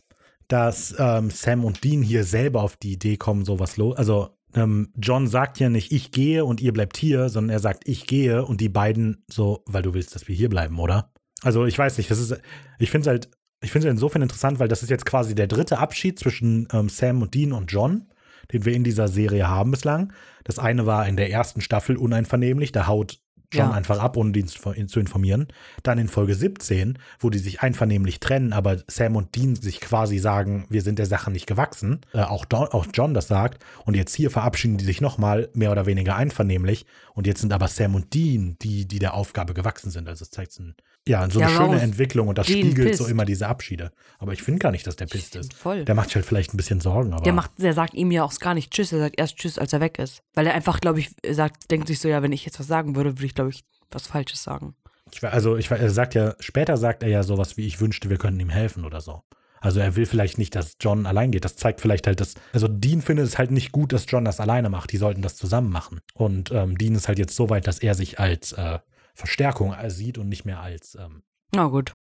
[0.50, 3.96] dass ähm, Sam und Dean hier selber auf die Idee kommen, sowas los.
[3.96, 7.88] Also ähm, John sagt ja nicht, ich gehe und ihr bleibt hier, sondern er sagt,
[7.88, 11.14] ich gehe und die beiden so, weil du willst, dass wir hier bleiben, oder?
[11.42, 12.36] Also ich weiß nicht, das ist,
[12.80, 13.30] ich finde es halt,
[13.62, 16.90] ich finde es insofern interessant, weil das ist jetzt quasi der dritte Abschied zwischen ähm,
[16.90, 18.10] Sam und Dean und John,
[18.52, 20.14] den wir in dieser Serie haben bislang.
[20.46, 23.20] Das eine war in der ersten Staffel uneinvernehmlich, da haut
[23.52, 23.72] John Ja.
[23.72, 25.48] einfach ab, ohne ihn zu informieren.
[25.84, 30.20] Dann in Folge 17, wo die sich einvernehmlich trennen, aber Sam und Dean sich quasi
[30.20, 32.02] sagen, wir sind der Sache nicht gewachsen.
[32.14, 33.64] Äh, auch, Don, auch John das sagt.
[33.86, 36.86] Und jetzt hier verabschieden die sich nochmal mehr oder weniger einvernehmlich.
[37.14, 40.08] Und jetzt sind aber Sam und Dean die, die der Aufgabe gewachsen sind.
[40.08, 40.76] Also es zeigt so, ein,
[41.10, 43.12] ja, so eine Ja, warum schöne Entwicklung und das spiegelt so pisst?
[43.12, 43.92] immer diese Abschiede.
[44.20, 45.54] Aber ich finde gar nicht, dass der pisst ist.
[45.54, 45.84] Voll.
[45.84, 47.14] Der macht sich halt vielleicht ein bisschen Sorgen.
[47.14, 49.58] Aber Der macht, der sagt ihm ja auch gar nicht Tschüss, er sagt erst Tschüss,
[49.58, 50.22] als er weg ist.
[50.34, 52.96] Weil er einfach, glaube ich, sagt, denkt sich so, ja, wenn ich jetzt was sagen
[52.96, 54.76] würde, würde ich, glaube ich, was Falsches sagen.
[55.12, 58.18] Ich, also ich, er sagt ja, später sagt er ja sowas wie, ich wünschte, wir
[58.18, 59.24] könnten ihm helfen oder so.
[59.62, 61.44] Also er will vielleicht nicht, dass John allein geht.
[61.44, 64.40] Das zeigt vielleicht halt, dass, also Dean findet es halt nicht gut, dass John das
[64.40, 64.92] alleine macht.
[64.92, 66.00] Die sollten das zusammen machen.
[66.14, 68.80] Und ähm, Dean ist halt jetzt so weit, dass er sich als äh,
[69.20, 70.96] Verstärkung sieht und nicht mehr als.
[70.96, 71.22] Ähm.
[71.54, 71.94] Na gut.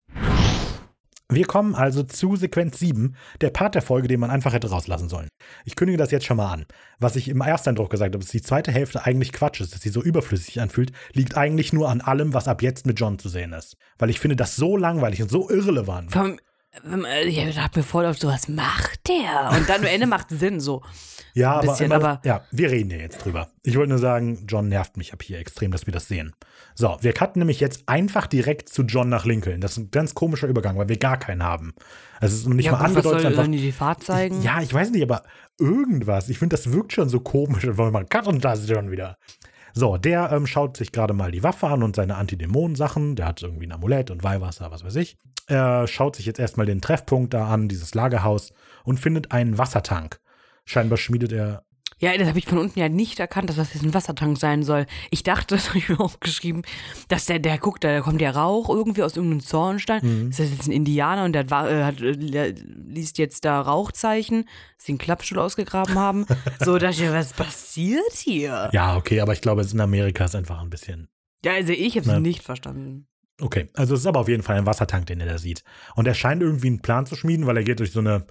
[1.31, 5.09] Wir kommen also zu Sequenz 7, der Part der Folge, den man einfach hätte rauslassen
[5.09, 5.27] sollen.
[5.63, 6.65] Ich kündige das jetzt schon mal an.
[6.99, 9.81] Was ich im ersten Eindruck gesagt habe, dass die zweite Hälfte eigentlich Quatsch ist, dass
[9.81, 13.29] sie so überflüssig anfühlt, liegt eigentlich nur an allem, was ab jetzt mit John zu
[13.29, 13.77] sehen ist.
[13.99, 16.11] Weil ich finde das so langweilig und so irrelevant.
[16.11, 16.37] Vom, äh,
[17.25, 19.51] ich hab mir voll auf so, was macht der?
[19.57, 20.81] Und dann am Ende macht Sinn so.
[21.33, 23.49] Ja, ein aber, bisschen, aber, aber- ja, wir reden ja jetzt drüber.
[23.63, 26.33] Ich wollte nur sagen, John nervt mich ab hier extrem, dass wir das sehen.
[26.75, 29.61] So, wir cutten nämlich jetzt einfach direkt zu John nach Lincoln.
[29.61, 31.73] Das ist ein ganz komischer Übergang, weil wir gar keinen haben.
[32.19, 34.03] Also es ist noch nicht ja, mal gut, angedeutet, soll, einfach sollen die die Fahrt
[34.03, 34.41] zeigen?
[34.41, 35.23] Ja, ich weiß nicht, aber
[35.59, 36.29] irgendwas.
[36.29, 37.65] Ich finde, das wirkt schon so komisch.
[37.65, 39.17] Und wollen wir mal cut und da ist John wieder.
[39.79, 43.15] So, der ähm, schaut sich gerade mal die Waffe an und seine Antidämonen-Sachen.
[43.15, 45.15] Der hat irgendwie ein Amulett und Weihwasser, was weiß ich.
[45.47, 48.51] Er schaut sich jetzt erstmal den Treffpunkt da an, dieses Lagerhaus,
[48.83, 50.19] und findet einen Wassertank.
[50.65, 51.63] Scheinbar schmiedet er.
[51.99, 54.63] Ja, das habe ich von unten ja nicht erkannt, dass das jetzt ein Wassertank sein
[54.63, 54.85] soll.
[55.11, 56.63] Ich dachte, das habe ich mir aufgeschrieben,
[57.09, 59.99] dass der, der guckt, da kommt der Rauch irgendwie aus irgendeinem Zornstein.
[60.03, 60.29] Mhm.
[60.29, 62.53] Ist das jetzt ein Indianer und der hat, äh, hat, äh,
[62.87, 64.45] liest jetzt da Rauchzeichen,
[64.77, 66.25] dass sie einen Klappstuhl ausgegraben haben.
[66.59, 68.69] so, da dachte ich, was passiert hier?
[68.73, 71.09] Ja, okay, aber ich glaube, es ist in Amerika ist einfach ein bisschen.
[71.43, 72.21] Ja, also ich habe es Ne.
[72.21, 73.07] nicht verstanden.
[73.41, 75.63] Okay, also es ist aber auf jeden Fall ein Wassertank, den er da sieht.
[75.95, 78.25] Und er scheint irgendwie einen Plan zu schmieden, weil er geht durch so eine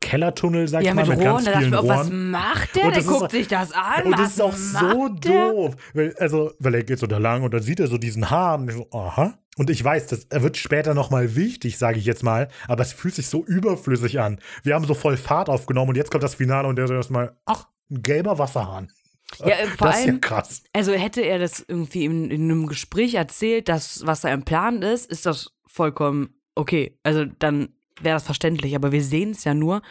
[0.00, 2.30] Kellertunnel, sag Ja, ich mal, mit mit, Rohren, ganz da vielen mir was Rohren.
[2.30, 2.84] macht der?
[2.84, 4.04] Und Der ist guckt auch- sich das an.
[4.04, 5.48] Und was das ist auch so der?
[5.52, 5.76] doof.
[5.94, 8.62] Weil, also, weil er geht so da lang und dann sieht er so diesen Hahn.
[8.62, 9.34] Und ich so, aha.
[9.56, 12.92] Und ich weiß, das er wird später nochmal wichtig, sage ich jetzt mal, aber es
[12.92, 14.38] fühlt sich so überflüssig an.
[14.62, 17.36] Wir haben so voll Fahrt aufgenommen und jetzt kommt das Finale und der so erstmal,
[17.46, 18.90] ach, ein gelber Wasserhahn.
[19.38, 20.62] Ja, äh, vor das ist ja allem, krass.
[20.72, 24.82] Also hätte er das irgendwie in, in einem Gespräch erzählt, dass was da im Plan
[24.82, 26.98] ist, ist das vollkommen okay.
[27.02, 27.68] Also dann
[28.00, 29.82] wäre das verständlich, aber wir sehen es ja nur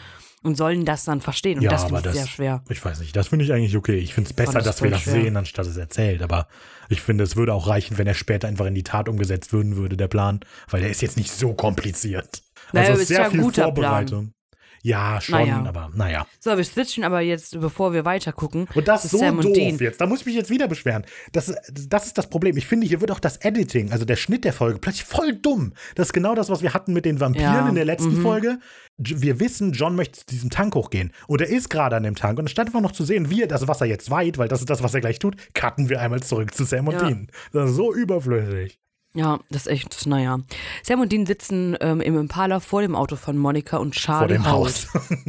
[0.42, 2.64] und sollen das dann verstehen und Ja, das finde ich das- sehr schwer.
[2.70, 3.98] Ich weiß nicht, das finde ich eigentlich okay.
[3.98, 5.14] Ich finde es besser, das dass wir das schwer.
[5.14, 6.22] sehen, anstatt es erzählt.
[6.22, 6.48] Aber
[6.90, 9.76] ich finde, es würde auch reichen, wenn er später einfach in die Tat umgesetzt würden
[9.76, 10.40] würde, der Plan.
[10.70, 12.42] Weil der ist jetzt nicht so kompliziert.
[12.72, 14.34] Naja, also ist sehr ja ein viel guter Vorbereitung.
[14.82, 15.64] Ja, schon, Naja.
[15.68, 16.26] aber naja.
[16.40, 18.68] So, wir switchen aber jetzt, bevor wir weiter gucken.
[18.74, 20.00] Und das ist so Sam doof jetzt.
[20.00, 21.06] Da muss ich mich jetzt wieder beschweren.
[21.32, 22.58] Das, das ist das Problem.
[22.58, 25.74] Ich finde, hier wird auch das Editing, also der Schnitt der Folge, plötzlich voll dumm.
[25.96, 28.22] Das ist genau das, was wir hatten mit den Vampiren Ja, in der letzten mhm.
[28.22, 28.60] Folge.
[28.98, 31.14] Wir wissen, John möchte zu diesem Tank hochgehen.
[31.28, 32.38] Und er ist gerade an dem Tank.
[32.38, 34.70] Und anstatt einfach noch zu sehen, wie er das Wasser jetzt weit, weil das ist
[34.70, 37.08] das, was er gleich tut, cutten wir einmal zurück zu Sam und Ja.
[37.08, 37.28] Dean.
[37.54, 38.80] Das ist so überflüssig.
[39.20, 40.40] Ja, das ist echt, naja.
[40.82, 44.46] Sam und Dean sitzen ähm, im Impala vor dem Auto von Monika und Charlie Vor
[44.46, 44.88] dem Haus.
[44.94, 45.10] Haus.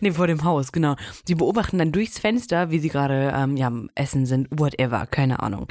[0.00, 0.96] Nee, vor dem Haus, genau.
[1.24, 5.68] Sie beobachten dann durchs Fenster, wie sie gerade ähm, ja, Essen sind, whatever, keine Ahnung.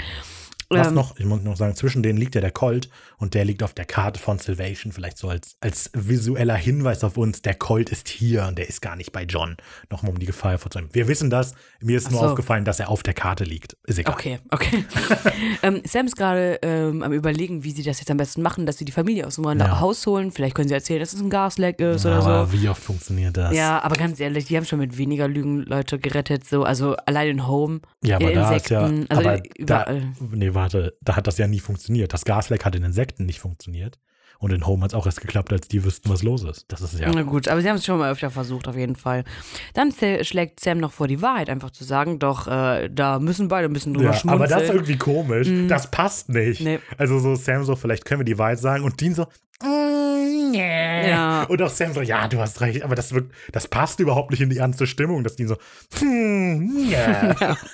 [0.71, 3.43] Was Ähm, noch, ich muss noch sagen, zwischen denen liegt ja der Colt und der
[3.43, 7.55] liegt auf der Karte von Salvation, vielleicht so als, als visueller Hinweis auf uns, der
[7.55, 9.57] Colt ist hier und der ist gar nicht bei John.
[9.89, 10.89] Nochmal um die Gefahr hervorzuheben.
[10.93, 12.27] Wir wissen das, mir ist nur so.
[12.27, 13.77] aufgefallen, dass er auf der Karte liegt.
[13.87, 14.13] Ist egal.
[14.13, 14.85] Okay, okay.
[15.63, 18.77] ähm, Sam ist gerade ähm, am überlegen, wie sie das jetzt am besten machen, dass
[18.77, 19.79] sie die Familie aus dem Ja.
[19.79, 20.31] Haus holen.
[20.31, 22.53] Vielleicht können sie erzählen, dass es ein Gasleck ist Aber oder so.
[22.53, 23.55] wie oft funktioniert das?
[23.55, 27.27] Ja, aber ganz ehrlich, die haben schon mit weniger Lügen Leute gerettet, so, also allein
[27.29, 30.13] in Home, Ja, aber da ist ja, Insekten, also aber da, überall.
[30.31, 32.13] nee, warte, da hat das ja nie funktioniert.
[32.13, 33.97] Das Gasleck hat in Insekten nicht funktioniert.
[34.41, 36.65] Und in Home hat es auch erst geklappt, als die wüssten, was los ist.
[36.71, 37.11] Das ist ja.
[37.13, 39.25] Na gut, aber sie haben es schon mal öfter versucht, auf jeden Fall.
[39.73, 43.67] Dann schlägt Sam noch vor, die Wahrheit einfach zu sagen, doch äh, da müssen beide
[43.67, 44.41] ein bisschen drüber Ja, schmunzeln.
[44.41, 45.49] aber das ist irgendwie komisch.
[45.67, 46.61] Das passt nicht.
[46.61, 46.79] Nee.
[46.97, 49.23] Also so Sam so, vielleicht können wir die Wahrheit sagen und Dean so,
[49.61, 51.07] mm, yeah.
[51.07, 51.43] Ja.
[51.43, 54.39] Und auch Sam so, ja, du hast recht, aber das, wirkt, das passt überhaupt nicht
[54.39, 55.57] in die ernste Stimmung, dass Dean so,
[55.99, 57.57] hm, yeah.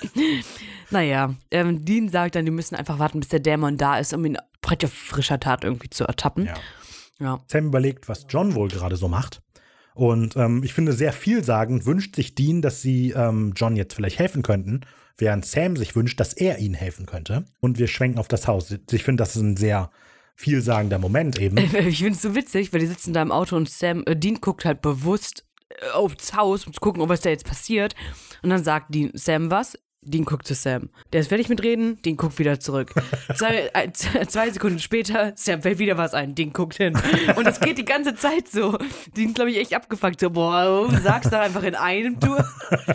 [0.90, 4.24] Naja, ähm, Dean sagt dann, die müssen einfach warten, bis der Dämon da ist, um
[4.24, 6.46] ihn breit auf frischer Tat irgendwie zu ertappen.
[6.46, 6.54] ja.
[7.18, 7.40] Ja.
[7.48, 9.42] Sam überlegt, was John wohl gerade so macht.
[9.94, 14.18] Und ähm, ich finde, sehr vielsagend wünscht sich Dean, dass sie ähm, John jetzt vielleicht
[14.18, 14.82] helfen könnten,
[15.16, 17.46] während Sam sich wünscht, dass er ihnen helfen könnte.
[17.60, 18.74] Und wir schwenken auf das Haus.
[18.90, 19.90] Ich finde, das ist ein sehr
[20.34, 21.56] vielsagender Moment eben.
[21.88, 24.42] Ich finde es so witzig, weil die sitzen da im Auto und Sam, äh, Dean
[24.42, 27.94] guckt halt bewusst äh, aufs Haus, um zu gucken, ob was da jetzt passiert.
[28.42, 29.78] Und dann sagt Dean, Sam was?
[30.06, 30.88] Dean guckt zu Sam.
[31.12, 32.94] Der ist fertig mit Reden, Dean guckt wieder zurück.
[33.36, 36.96] Zwei, äh, z- zwei Sekunden später, Sam fällt wieder was ein, Dean guckt hin.
[37.36, 38.78] Und das geht die ganze Zeit so.
[39.16, 40.20] Dean, glaube ich, echt abgefuckt.
[40.20, 42.44] So, boah, du sagst doch einfach in einem Tour.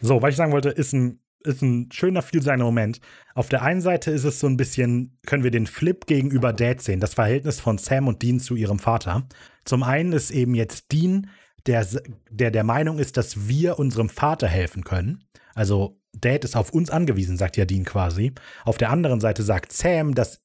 [0.00, 3.00] So, was ich sagen wollte, ist ein, ist ein schöner, vielsagender Moment.
[3.34, 6.80] Auf der einen Seite ist es so ein bisschen, können wir den Flip gegenüber Dad
[6.80, 9.28] sehen, das Verhältnis von Sam und Dean zu ihrem Vater.
[9.64, 11.30] Zum einen ist eben jetzt Dean,
[11.66, 11.86] der
[12.30, 15.24] der, der Meinung ist, dass wir unserem Vater helfen können.
[15.54, 18.32] Also Dad ist auf uns angewiesen, sagt ja Dean quasi.
[18.64, 20.42] Auf der anderen Seite sagt Sam, dass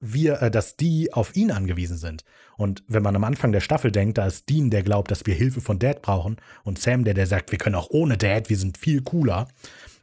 [0.00, 2.24] wir, äh, dass die auf ihn angewiesen sind.
[2.56, 5.34] Und wenn man am Anfang der Staffel denkt, da ist Dean, der glaubt, dass wir
[5.34, 8.56] Hilfe von Dad brauchen, und Sam, der, der sagt, wir können auch ohne Dad, wir
[8.56, 9.48] sind viel cooler.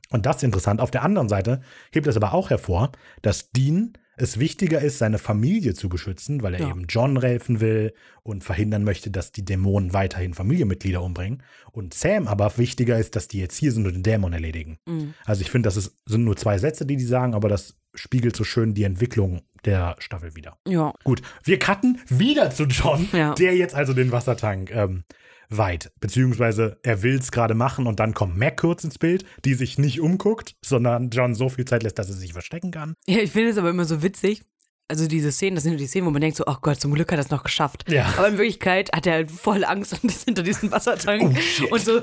[0.10, 0.82] Und das ist interessant.
[0.82, 1.62] Auf der anderen Seite
[1.92, 2.92] hebt es aber auch hervor,
[3.22, 6.70] dass Dean es wichtiger ist, seine Familie zu beschützen, weil er Ja.
[6.70, 7.94] eben John helfen will
[8.24, 11.42] und verhindern möchte, dass die Dämonen weiterhin Familienmitglieder umbringen.
[11.72, 14.78] Und Sam aber wichtiger ist, dass die jetzt hier sind und den Dämon erledigen.
[14.86, 15.14] Mhm.
[15.26, 18.36] Also ich finde, das ist, sind nur zwei Sätze, die die sagen, aber das spiegelt
[18.36, 20.58] so schön die Entwicklung der Staffel wieder.
[20.68, 20.94] Ja.
[21.04, 23.34] Gut, wir cutten wieder zu John, Ja.
[23.34, 25.04] der jetzt also den Wassertank ähm,
[25.50, 29.56] weit, beziehungsweise er will es gerade machen und dann kommt Mac kurz ins Bild, die
[29.56, 32.94] sich nicht umguckt, sondern John so viel Zeit lässt, dass er sich verstecken kann.
[33.08, 34.44] Ja, ich finde es aber immer so witzig.
[34.92, 36.92] Also diese Szenen, das sind nur die Szenen, wo man denkt so, ach Gott, zum
[36.96, 37.86] Glück hat er es noch geschafft.
[37.92, 38.12] Ja.
[38.18, 41.22] Aber in Wirklichkeit hat er halt voll Angst und ist hinter diesem Wassertank
[41.64, 42.02] Oh, und so,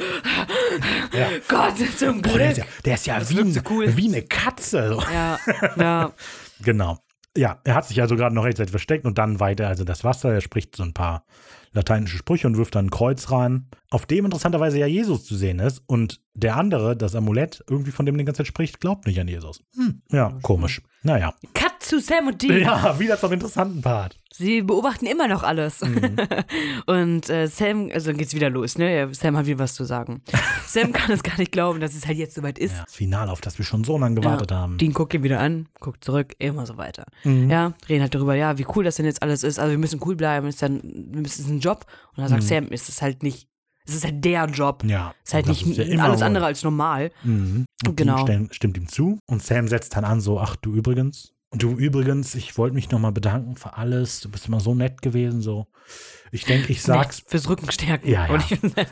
[1.12, 1.28] Ja.
[1.48, 2.51] Gott, zum Boah, der Glück.
[2.52, 3.97] ist ja, der ist ja wie, so cool.
[3.97, 4.98] wie eine Katze.
[5.12, 5.39] Ja,
[5.77, 6.12] ja.
[6.62, 6.98] Genau.
[7.36, 10.32] Ja, er hat sich also gerade noch rechtzeitig versteckt und dann weiter also das Wasser.
[10.32, 11.27] Er spricht so ein paar
[11.76, 15.60] lateinische Sprüche und wirft dann ein Kreuz rein, auf dem interessanterweise ja Jesus zu sehen
[15.60, 15.82] ist.
[15.86, 19.28] Und der andere, das Amulett, irgendwie von dem die ganze Zeit spricht, glaubt nicht an
[19.28, 19.62] Jesus.
[19.76, 20.82] Hm, ja, komisch.
[21.02, 21.34] Naja.
[21.54, 22.60] Cut zu Sam und Dean.
[22.60, 24.18] Ja, wieder zum interessanten Part.
[24.32, 25.80] Sie beobachten immer noch alles.
[25.80, 26.16] Mhm.
[26.86, 28.94] und äh, Sam, also dann geht's wieder los, ne?
[28.94, 30.22] Ja, Sam hat wieder was zu sagen.
[30.66, 32.74] Sam kann es gar nicht glauben, dass es halt jetzt soweit ist.
[32.74, 34.58] Ja, das Finale, auf das wir schon so lange gewartet ja.
[34.58, 34.76] haben.
[34.76, 37.06] Dean guckt ihn wieder an, guckt zurück, immer so weiter.
[37.24, 37.48] Mhm.
[37.48, 39.58] Ja, reden halt darüber, ja, wie cool das denn jetzt alles ist.
[39.58, 41.86] Also wir müssen cool bleiben, ist dann, wir müssen, ist ein Job.
[42.14, 43.48] Und dann sagt Sam, ist es halt nicht,
[43.86, 44.84] es ist halt der Job.
[44.84, 44.90] Mhm.
[44.90, 45.14] Ja.
[45.24, 47.10] Ist halt nicht ja immer alles andere als normal.
[47.22, 47.64] Mhm.
[47.86, 48.26] Und Genau.
[48.50, 49.18] Stimmt ihm zu.
[49.26, 51.32] Und Sam setzt dann an, so, ach du übrigens.
[51.58, 54.20] Du übrigens, ich wollte mich nochmal bedanken für alles.
[54.20, 55.40] Du bist immer so nett gewesen.
[55.40, 55.66] So.
[56.30, 57.22] Ich denke, ich sag's.
[57.22, 58.10] Nee, fürs Rückenstärken.
[58.10, 58.38] Ja, ja.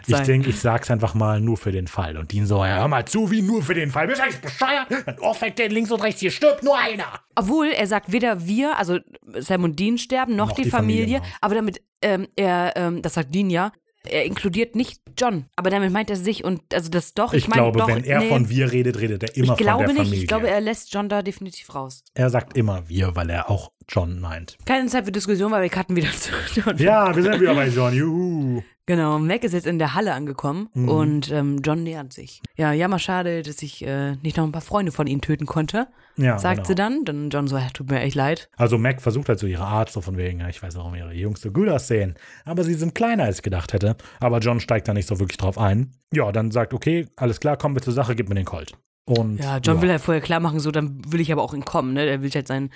[0.06, 2.16] Ich denke, ich sag's einfach mal nur für den Fall.
[2.16, 4.06] Und Dean so, ja, hör mal zu, wie nur für den Fall.
[4.06, 4.86] Bist du eigentlich bescheuert?
[5.06, 7.20] Dann ohrfeigt den links und rechts, hier stirbt nur einer.
[7.34, 8.98] Obwohl er sagt, weder wir, also
[9.38, 11.36] Sam und Dean sterben, noch, Noch die, die Familie Familie.
[11.40, 13.72] aber damit, ähm, er, ähm, das sagt Dean ja,
[14.08, 15.46] er inkludiert nicht John.
[15.56, 18.20] Aber damit meint er sich und, also das doch, Ich, ich, glaube, doch, wenn er
[18.20, 20.22] nee, von wir redet, redet er immer ich glaube von der nicht, Familie.
[20.22, 22.04] ich glaube, er lässt John da definitiv raus.
[22.14, 24.56] er sagt immer wir, weil er auch John meint.
[24.66, 26.76] Keine Zeit für Diskussion, weil wir cutten wieder zu John.
[26.78, 27.92] Ja, wir sind wieder bei John.
[27.94, 28.62] Juhu.
[28.86, 30.88] Genau, Mac ist jetzt in der Halle angekommen Mhm.
[30.90, 32.42] und ähm, John nähert sich.
[32.54, 35.46] Ja, ja, mal schade, dass ich äh, nicht noch ein paar Freunde von ihnen töten
[35.46, 35.86] konnte,
[36.16, 36.68] Ja, sagt genau.
[36.68, 37.04] sie dann.
[37.06, 38.50] Dann John so, ja, tut mir echt leid.
[38.58, 41.14] Also Mac versucht halt so ihre Art, so von wegen, ja, ich weiß, warum ihre
[41.14, 42.14] Jungs so gut aussehen.
[42.44, 43.96] Aber sie sind kleiner, als ich gedacht hätte.
[44.20, 45.92] Aber John steigt da nicht so wirklich drauf ein.
[46.12, 48.72] Ja, dann sagt, okay, alles klar, kommen wir zur Sache, gib mir den Colt.
[49.06, 51.94] Und Ja, John will halt vorher klar machen, so, dann will ich aber auch entkommen,
[51.94, 52.04] ne?
[52.04, 52.70] Der will halt seinen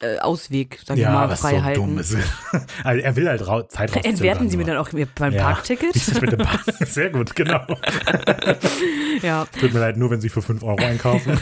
[0.00, 2.16] äh, Ausweg, sag ich ja, mal, was so dumm ist.
[2.84, 4.10] also er will halt rau Zeit rauszögern.
[4.12, 5.42] Entwerten sie mir dann auch beim Ja.
[5.52, 5.94] Parkticket?
[6.86, 7.60] Sehr gut, genau.
[9.22, 11.38] ja, Tut mir leid, nur wenn sie für 5 Euro einkaufen.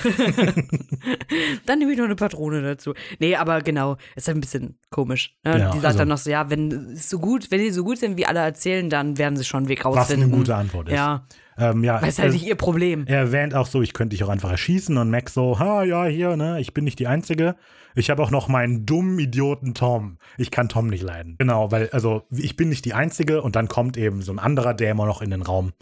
[1.67, 2.95] dann nehme ich noch eine Patrone dazu.
[3.19, 5.35] Nee, aber genau, ist halt ein bisschen komisch.
[5.45, 5.59] Ne?
[5.59, 7.99] Ja, die sagt also- dann noch so, ja, wenn so gut, wenn die so gut
[7.99, 10.29] sind, wie alle erzählen, dann werden sie schon einen Weg Was rausfinden.
[10.29, 10.95] eine gute Antwort ist.
[10.95, 11.25] Ja,
[11.59, 13.05] ähm, ja weil es halt nicht ihr Problem.
[13.07, 16.05] Er erwähnt auch so, ich könnte dich auch einfach erschießen und Max so, ha, ja,
[16.07, 17.57] hier, ne, ich bin nicht die Einzige.
[17.95, 20.17] Ich habe auch noch meinen dummen Idioten Tom.
[20.39, 21.37] Ich kann Tom nicht leiden.
[21.39, 24.73] Genau, weil, also, ich bin nicht die Einzige und dann kommt eben so ein anderer
[24.73, 25.73] Dämon noch in den Raum.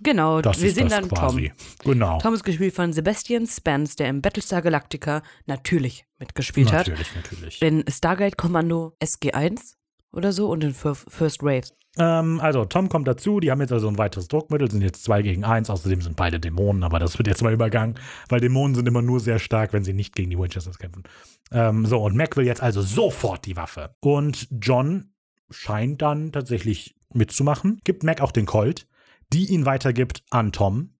[0.00, 1.52] Genau, Das wir ist sehen das dann quasi.
[1.82, 1.92] Tom.
[1.92, 2.18] Genau.
[2.20, 6.86] Tom ist gespielt von Sebastian Spence, der im Battlestar Galactica natürlich mitgespielt hat.
[6.88, 7.60] Natürlich, natürlich.
[7.62, 9.74] In Stargate Kommando SG1
[10.12, 11.74] oder so und in Fir- First Waves.
[11.98, 15.22] Ähm, also, Tom kommt dazu, die haben jetzt also ein weiteres Druckmittel, sind jetzt zwei
[15.22, 17.94] gegen eins, außerdem sind beide Dämonen, aber das wird jetzt mal übergangen,
[18.28, 21.02] weil Dämonen sind immer nur sehr stark, wenn sie nicht gegen die Winchesters kämpfen.
[21.50, 23.94] Ähm, so, und Mac will jetzt also sofort die Waffe.
[24.00, 25.12] Und John
[25.50, 28.86] scheint dann tatsächlich mitzumachen, gibt Mac auch den Colt,
[29.32, 30.90] die ihn weitergibt an Tom.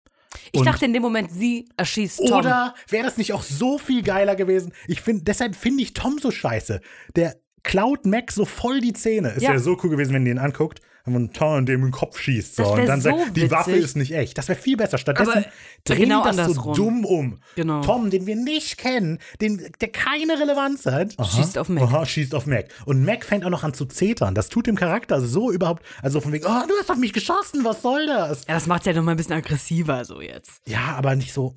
[0.53, 2.39] Ich Und- dachte in dem Moment, sie erschießt Tom.
[2.41, 4.73] Oder wäre das nicht auch so viel geiler gewesen?
[4.87, 6.81] Ich finde, deshalb finde ich Tom so scheiße.
[7.16, 9.31] Der klaut Mac so voll die Zähne.
[9.31, 9.59] Ist ja, Ja.
[9.59, 10.81] so cool gewesen, wenn du ihn anguckt
[11.17, 12.57] und Tom in dem den Kopf schießt.
[12.57, 12.73] So.
[12.73, 13.51] Und dann so sagt, die witzig.
[13.51, 14.37] Waffe ist nicht echt.
[14.39, 14.99] Das wäre viel besser.
[14.99, 15.45] Stattdessen Aber
[15.85, 16.75] drehen genau die das andersrum.
[16.75, 17.39] so dumm um.
[17.57, 17.81] Genau.
[17.83, 21.85] Tom, den wir nicht kennen, den, der keine Relevanz hat, Schießt auf Mac.
[21.85, 22.67] Aha, schießt auf Mac.
[22.85, 24.35] Und Mac fängt auch noch an zu zetern.
[24.35, 27.65] Das tut dem Charakter so überhaupt, also von wegen, oh, du hast auf mich geschossen,
[27.65, 28.45] was soll das?
[28.47, 30.61] Ja, das macht ja noch mal ein bisschen aggressiver so jetzt.
[30.67, 31.55] Ja, aber nicht so.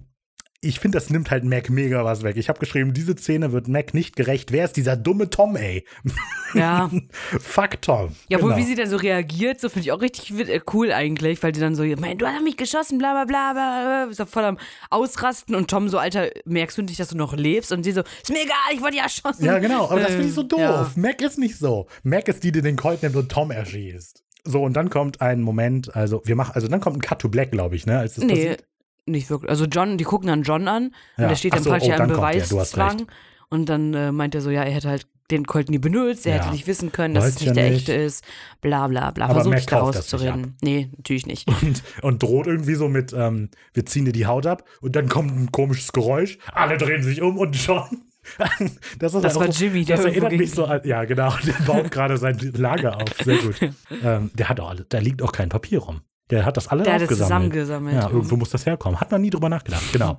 [0.64, 2.38] Ich finde, das nimmt halt Mac mega was weg.
[2.38, 4.52] Ich habe geschrieben, diese Szene wird Mac nicht gerecht.
[4.52, 5.86] Wer ist dieser dumme Tom, ey?
[6.54, 6.92] Ja.
[7.40, 8.10] Fuck Tom.
[8.28, 8.58] Ja, wohl, Genau.
[8.62, 11.62] wie sie dann so reagiert, so finde ich auch richtig äh, cool eigentlich, weil die
[11.62, 14.58] dann so, mein, du hast mich geschossen, bla bla bla, bla, bla, so voll am
[14.90, 17.72] Ausrasten und Tom so, Alter, merkst du nicht, dass du noch lebst?
[17.72, 19.46] Und sie so, ist mir egal, ich wurde ja erschossen.
[19.46, 19.90] Ja, genau.
[19.90, 20.60] Aber das finde ich so Ähm, doof.
[20.60, 20.92] ja.
[20.98, 21.88] Mac ist nicht so.
[22.04, 24.22] Mac ist die, die den Colt nimmt und Tom erschießt.
[24.44, 27.30] So, und dann kommt ein Moment, also wir machen, also dann kommt ein Cut to
[27.30, 27.98] Black, glaube ich, ne?
[28.00, 28.64] Als das Nee, passiert.
[29.06, 29.50] Nicht wirklich.
[29.50, 31.24] Also John, die gucken dann John an Ja.
[31.24, 32.98] und der steht dann so, praktisch oh, ja im Beweiszwang.
[33.00, 33.08] recht.
[33.50, 36.36] Und dann äh, meint er so, ja, er hätte halt den Colt nie benutzt, er
[36.36, 36.42] Ja.
[36.44, 37.80] hätte nicht wissen können, dass Weiß es ich nicht ja der nicht.
[37.90, 38.24] echte ist,
[38.62, 39.30] bla bla bla.
[39.30, 40.58] Versucht sich da rauszureden.
[40.62, 41.48] Nee, natürlich nicht.
[41.62, 45.08] Und, und droht irgendwie so mit, ähm, wir ziehen dir die Haut ab und dann
[45.10, 47.86] kommt ein komisches Geräusch, alle drehen sich um und John.
[49.00, 51.34] Das, ist Das auch war so, Jimmy, der Das erinnert mich so an, ja genau,
[51.44, 53.10] der baut gerade sein Lager auf.
[53.24, 53.56] Sehr gut.
[54.04, 56.02] ähm, der hat auch, da liegt auch kein Papier rum.
[56.32, 57.20] Der hat das alles Der aufgesammelt.
[57.24, 57.96] zusammengesammelt.
[57.96, 59.00] Ja, irgendwo muss das herkommen.
[59.00, 60.18] Hat man nie drüber nachgedacht, genau.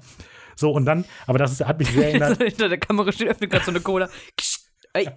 [0.54, 2.40] So, und dann, aber das ist, hat mich sehr erinnert.
[2.42, 4.08] hinter der Kamera steht, öffnet gerade so eine Cola.
[4.94, 5.08] Ey.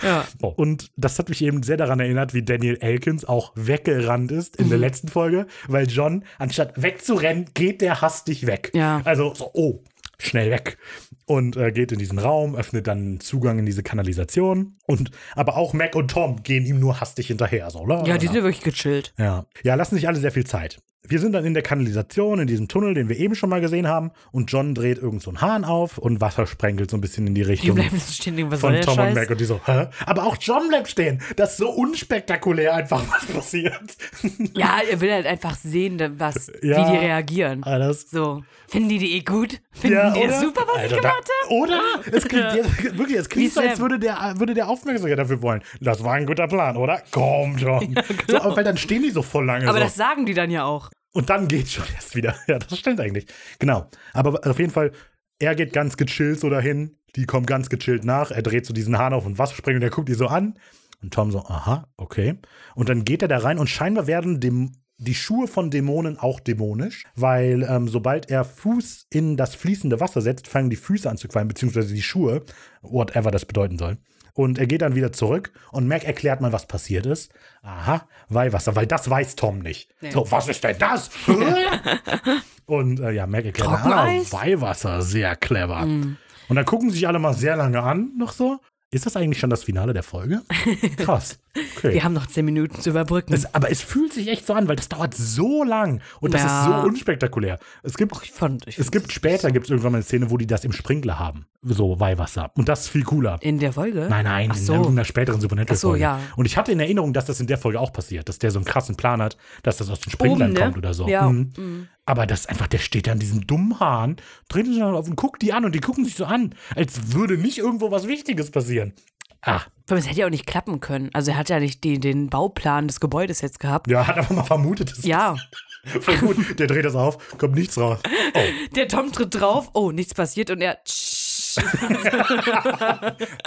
[0.03, 0.25] ja.
[0.41, 4.69] Und das hat mich eben sehr daran erinnert, wie Daniel Elkins auch weggerannt ist in
[4.69, 8.71] der letzten Folge, weil John, anstatt wegzurennen, geht der hastig weg.
[8.75, 9.01] Ja.
[9.05, 9.83] Also so, oh,
[10.19, 10.79] schnell weg.
[11.27, 14.77] Und äh, geht in diesen Raum, öffnet dann Zugang in diese Kanalisation.
[14.87, 17.69] Und aber auch Mac und Tom gehen ihm nur hastig hinterher.
[17.71, 19.13] So, la, ja, die sind wirklich gechillt.
[19.19, 19.47] Ja.
[19.65, 20.81] ja, lassen sich alle sehr viel Zeit.
[21.09, 23.87] Wir sind dann in der Kanalisation, in diesem Tunnel, den wir eben schon mal gesehen
[23.87, 24.11] haben.
[24.33, 27.35] Und John dreht irgend so einen Hahn auf und Wasser sprenkelt so ein bisschen in
[27.35, 29.15] die Die Richtung bleiben so stehen, was von Tom und?
[29.15, 29.31] Mac.
[29.31, 29.87] Und die so, hä?
[30.05, 31.21] Aber auch John bleibt stehen.
[31.37, 33.75] Das ist so unspektakulär einfach, was passiert.
[34.55, 36.87] Ja, er will halt einfach sehen, was, Ja.
[36.89, 37.63] wie die reagieren.
[37.63, 38.11] Alles.
[38.11, 38.43] So.
[38.69, 39.61] Finden die die eh gut?
[39.73, 40.41] Finden Ja, die oder?
[40.41, 41.55] super, was Alter, ich gemacht habe?
[41.55, 41.81] Oder?
[42.13, 45.63] Es klingt jetzt, wirklich, es klingt so, als würde der, würde der Aufmerksamkeit dafür wollen.
[45.81, 47.03] Das war ein guter Plan, oder?
[47.13, 47.95] Komm, John.
[48.29, 49.69] so, aber weil dann stehen die so voll lange.
[49.69, 49.85] Aber so.
[49.85, 50.91] das sagen die dann ja auch.
[51.17, 52.35] Und dann geht schon erst wieder.
[52.47, 53.27] Ja, das stimmt eigentlich.
[53.59, 53.89] Genau.
[54.13, 54.93] Aber auf jeden Fall,
[55.39, 56.99] er geht ganz gechillt so dahin.
[57.17, 58.31] Die kommt ganz gechillt nach.
[58.31, 60.59] Er dreht so diesen Hahn auf und Wasser springt und er guckt die so an.
[61.03, 62.39] Und Tom so, aha, okay.
[62.75, 66.39] Und dann geht er da rein und scheinbar werden dem, die Schuhe von Dämonen auch
[66.39, 71.17] dämonisch, weil ähm, sobald er Fuß in das fließende Wasser setzt, fangen die Füße an
[71.17, 72.43] zu qualmen, beziehungsweise die Schuhe,
[72.83, 73.97] whatever das bedeuten soll.
[74.37, 77.33] Und er geht dann wieder zurück und Mac erklärt mal, was passiert ist.
[77.63, 79.89] Aha, Weihwasser, weil das weiß Tom nicht.
[80.03, 80.11] Nee.
[80.11, 81.09] So, was ist denn das?
[82.67, 84.07] und äh, ja, Mac erklärt, ah?
[84.31, 85.87] Weihwasser, sehr clever.
[85.87, 86.19] Mhm.
[86.49, 88.61] Und dann gucken sich alle mal sehr lange an, noch so.
[88.93, 90.43] Ist das eigentlich schon das Finale der Folge?
[90.97, 91.41] Krass.
[91.77, 91.95] Okay.
[91.95, 93.33] Wir haben noch zehn Minuten zu überbrücken.
[93.35, 96.43] Es, aber es fühlt sich echt so an, weil das dauert so lang und das
[96.43, 96.61] Ja.
[96.61, 97.59] ist so unspektakulär.
[97.83, 100.37] Es gibt, ich fand, ich es gibt später gibt es irgendwann mal eine Szene, wo
[100.37, 102.53] die das im Sprinkler haben, so Weihwasser.
[102.57, 103.39] Und das ist viel cooler.
[103.41, 104.07] in der Folge?
[104.09, 104.73] Nein, nein, Ach in so.
[104.75, 105.99] irgendeiner späteren Supernatural-Folge.
[105.99, 106.21] So, ja.
[106.37, 108.61] Und ich hatte in Erinnerung, dass das in der Folge auch passiert, dass der so
[108.61, 110.65] einen krassen Plan hat, dass das aus den Sprinklern Oben, ne?
[110.65, 111.09] kommt oder so.
[111.09, 111.29] Ja.
[111.29, 111.53] Mhm.
[111.57, 111.89] Mhm.
[112.07, 114.17] Aber das ist einfach, der steht da in diesem dummen Hahn,
[114.49, 117.13] dreht sich dann auf und guckt die an und die gucken sich so an, als
[117.13, 118.95] würde nicht irgendwo was Wichtiges passieren.
[119.43, 121.11] Ah, Aber es hätte ja auch nicht klappen können.
[121.13, 123.89] Also er hat ja nicht die, den Bauplan des Gebäudes jetzt gehabt.
[123.89, 125.37] ja, hat einfach mal vermutet, das Ja,
[126.01, 126.59] voll gut.
[126.59, 127.99] Der dreht das auf, kommt nichts raus.
[128.35, 128.41] Oh,
[128.77, 130.79] der Tom tritt drauf, oh, nichts passiert und er.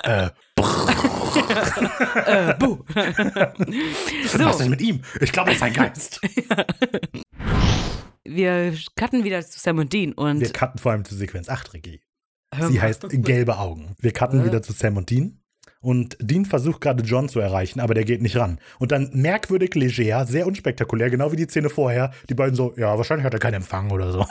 [0.04, 0.30] Äh,
[2.26, 2.80] äh, buh.
[2.96, 5.02] was so, ist mit ihm?
[5.22, 6.20] Ich glaube, er ist ein Geist.
[8.36, 11.74] Wir cutten wieder zu Sam und Dean und Wir cutten vor allem zu Sequenz 8,
[11.74, 12.02] Ricky.
[12.54, 13.96] hör Sie heißt Gelbe Augen.
[14.00, 14.46] Wir cutten Äh.
[14.46, 15.36] wieder zu Sam und Dean.
[15.82, 18.60] Und Dean versucht gerade John zu erreichen, aber der geht nicht ran.
[18.80, 22.12] Und dann merkwürdig leger, sehr unspektakulär, genau wie die Szene vorher.
[22.28, 24.26] Die beiden so, ja, wahrscheinlich hat er keinen Empfang oder so.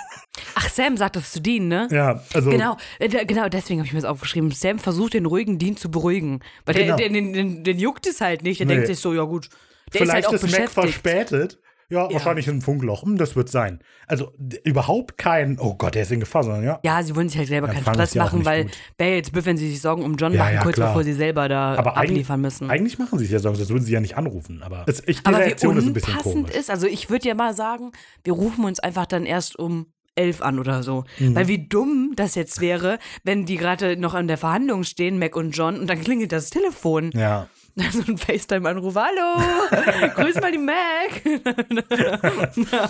[0.55, 1.89] Ach, Sam sagt das zu Dean, ne?
[1.91, 2.51] Ja, also.
[2.51, 4.51] Genau, äh, genau, deswegen habe ich mir das aufgeschrieben.
[4.51, 6.41] Sam versucht den ruhigen Dean zu beruhigen.
[6.67, 6.97] Weil Genau.
[6.97, 8.61] der, den, den, den juckt es halt nicht.
[8.61, 8.75] Der Nee.
[8.75, 9.49] denkt sich so, ja gut.
[9.95, 11.59] Der Vielleicht ist halt auch ist Mac verspätet.
[11.91, 13.03] Ja, wahrscheinlich ein Funkloch.
[13.03, 13.81] Hm, das wird sein.
[14.07, 14.33] Also
[14.65, 16.81] überhaupt kein, oh Gott, der ist in Gefahr, sondern ja.
[16.85, 18.67] Ja, sie wollen sich halt selber keinen Stress ja machen, weil
[18.99, 20.89] wäre jetzt blöd, wenn sie sich Sorgen um John Ja, machen, ja, kurz klar.
[20.89, 22.71] bevor sie selber da Aber abliefern müssen.
[22.71, 24.63] Eigentlich machen sie es ja so, das würden sie ja nicht anrufen.
[24.63, 26.55] Aber es, ich, die Aber wie Reaktion ist ein bisschen komisch.
[26.55, 27.93] ist, also ich würde ja mal sagen,
[28.23, 31.05] wir rufen uns einfach dann erst um elf an oder so.
[31.19, 31.37] Mhm.
[31.37, 35.37] Weil wie dumm das jetzt wäre, wenn die gerade noch an der Verhandlung stehen, Mac
[35.37, 37.13] und John, und dann klingelt das Telefon.
[37.15, 37.49] Ja.
[37.93, 41.23] So ein FaceTime-Anruf, hallo, grüß mal die Mac.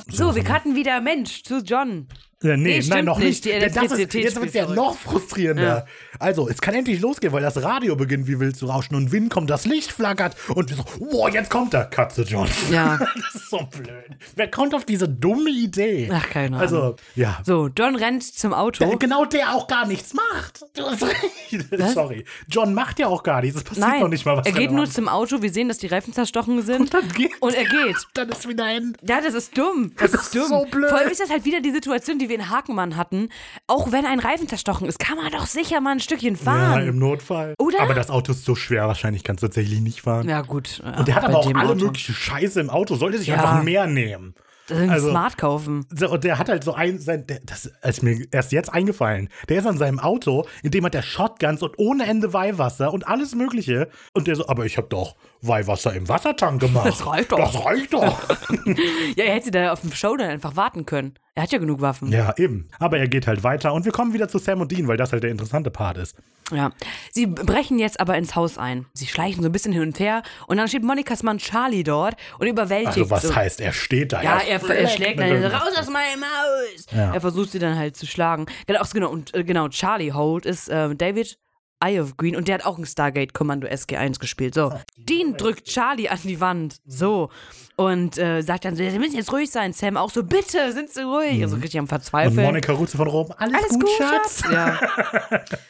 [0.10, 2.08] so, wir cutten wieder Mensch zu John.
[2.40, 3.44] Ja, nee, Nee, nein, noch nicht.
[3.44, 5.86] Die Ja, das ist, Elektrizität jetzt wird es ja noch frustrierender.
[6.20, 9.30] Also, es kann endlich losgehen, weil das Radio beginnt wie wild zu rauschen und Wind
[9.30, 12.48] kommt, das Licht flackert und wir so, wow, jetzt kommt der Katze John.
[12.70, 12.96] Ja.
[13.32, 13.88] das ist so blöd.
[14.36, 16.08] Wer kommt auf diese dumme Idee?
[16.12, 16.60] Ach, keine Ahnung.
[16.60, 17.38] Also, ja.
[17.44, 18.84] So, John rennt zum Auto.
[18.86, 20.64] Der, genau der auch gar nichts macht.
[20.76, 21.92] Du hast recht.
[21.92, 22.24] Sorry.
[22.48, 23.58] John macht ja auch gar nichts.
[23.58, 24.46] Es passiert Nein, noch nicht mal was.
[24.46, 24.92] er geht nur macht.
[24.92, 25.42] zum Auto.
[25.42, 26.80] Wir sehen, dass die Reifen zerstochen sind.
[26.82, 27.32] Und dann geht.
[27.40, 27.96] Und er geht.
[28.14, 28.96] Dann ist wieder ein.
[29.02, 29.92] Ja, das ist dumm.
[29.98, 30.48] Das, Das ist ist dumm.
[30.48, 30.88] so blöd.
[30.90, 33.28] Vor allem ist das halt wieder die Situation, die wir in Hakenmann hatten.
[33.66, 36.86] Auch wenn ein Reifen zerstochen ist, kann man doch sicher mal ein Stückchen Ja, fahren.
[36.88, 37.54] im Notfall.
[37.58, 37.80] Oder?
[37.80, 40.28] Aber das Auto ist so schwer, wahrscheinlich kann es tatsächlich nicht fahren.
[40.28, 40.82] Ja, gut.
[40.98, 41.86] Und der hat aber auch alle Auto.
[41.86, 42.94] mögliche Scheiße im Auto.
[42.96, 43.34] Sollte sich Ja.
[43.36, 44.34] einfach mehr nehmen.
[44.70, 45.86] Ein also- Smart kaufen.
[45.94, 49.30] So, Und der hat halt so ein, sein, der, das ist mir erst jetzt eingefallen.
[49.48, 53.08] Der ist an seinem Auto, in dem hat der Shotguns und ohne Ende Weihwasser und
[53.08, 53.88] alles Mögliche.
[54.12, 56.84] Und der so, aber ich habe doch Weihwasser im Wassertank gemacht.
[56.98, 57.38] Das reicht doch.
[57.38, 58.18] Das reicht doch.
[59.16, 61.14] Ja, er hätte da auf dem Showdown einfach warten können.
[61.38, 62.10] Er hat ja genug Waffen.
[62.10, 62.68] ja, eben.
[62.80, 65.12] Aber er geht halt weiter und wir kommen wieder zu Sam und Dean, weil das
[65.12, 66.16] halt der interessante Part ist.
[66.50, 66.72] Ja.
[67.12, 68.86] Sie brechen jetzt aber ins Haus ein.
[68.92, 72.16] Sie schleichen so ein bisschen hin und her und dann steht Monikas Mann Charlie dort
[72.40, 72.98] und überwältigt.
[72.98, 73.36] Also was so.
[73.36, 74.20] heißt, er steht da.
[74.20, 76.86] Ja, er, er schlägt dann raus aus meinem Haus.
[76.90, 77.14] Ja.
[77.14, 78.46] Er versucht sie dann halt zu schlagen.
[78.66, 81.38] Genau, genau und äh, genau, Charlie Holt ist äh, David
[81.80, 84.54] Eye of Green und der hat auch ein Stargate-Kommando SG1 gespielt.
[84.54, 86.76] So, Dean drückt Charlie an die Wand.
[86.86, 87.30] So.
[87.76, 89.72] Und äh, sagt dann so, Sie müssen jetzt ruhig sein.
[89.72, 91.40] Sam auch so, bitte, sind Sie ruhig.
[91.42, 92.44] Also richtig am Und Verzweifeln.
[92.46, 94.42] Monika ruft von oben, alles, Alles gut, gut, Schatz?
[94.42, 94.50] Schatz?
[94.52, 94.80] Ja.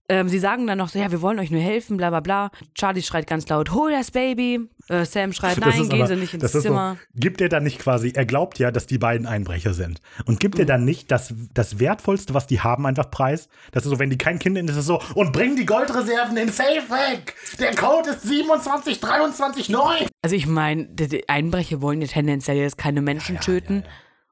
[0.09, 2.51] ähm, sie sagen dann noch so, ja, wir wollen euch nur helfen, bla bla bla.
[2.74, 4.68] Charlie schreit ganz laut, hol das Baby.
[4.89, 6.97] Äh, Sam schreit, Das nein, gehen aber- Sie nicht ins Zimmer.
[7.15, 10.01] So, gibt er dann nicht quasi, er glaubt ja, dass die beiden Einbrecher sind.
[10.24, 13.48] Und gibt er dann nicht das, das Wertvollste, was die haben, einfach preis?
[13.73, 16.36] Das ist so, wenn die kein Kind sind, ist es so, und bring die Goldreserven
[16.36, 17.35] in Safe weg!
[17.59, 20.09] Der Code ist 27239!
[20.23, 20.89] Also ich meine,
[21.28, 23.85] Einbrecher wollen ja tendenziell jetzt keine Menschen töten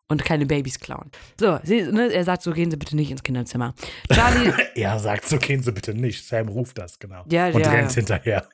[0.09, 1.11] und keine Babys klauen.
[1.39, 3.75] So, sie, ne, er sagt so, gehen Sie bitte nicht ins Kinderzimmer.
[4.13, 6.25] Charlie, Er sagt, so gehen sie bitte nicht.
[6.27, 7.25] Sam ruft das, genau.
[7.31, 7.95] Ja, und ja, rennt ja.
[7.97, 8.49] hinterher.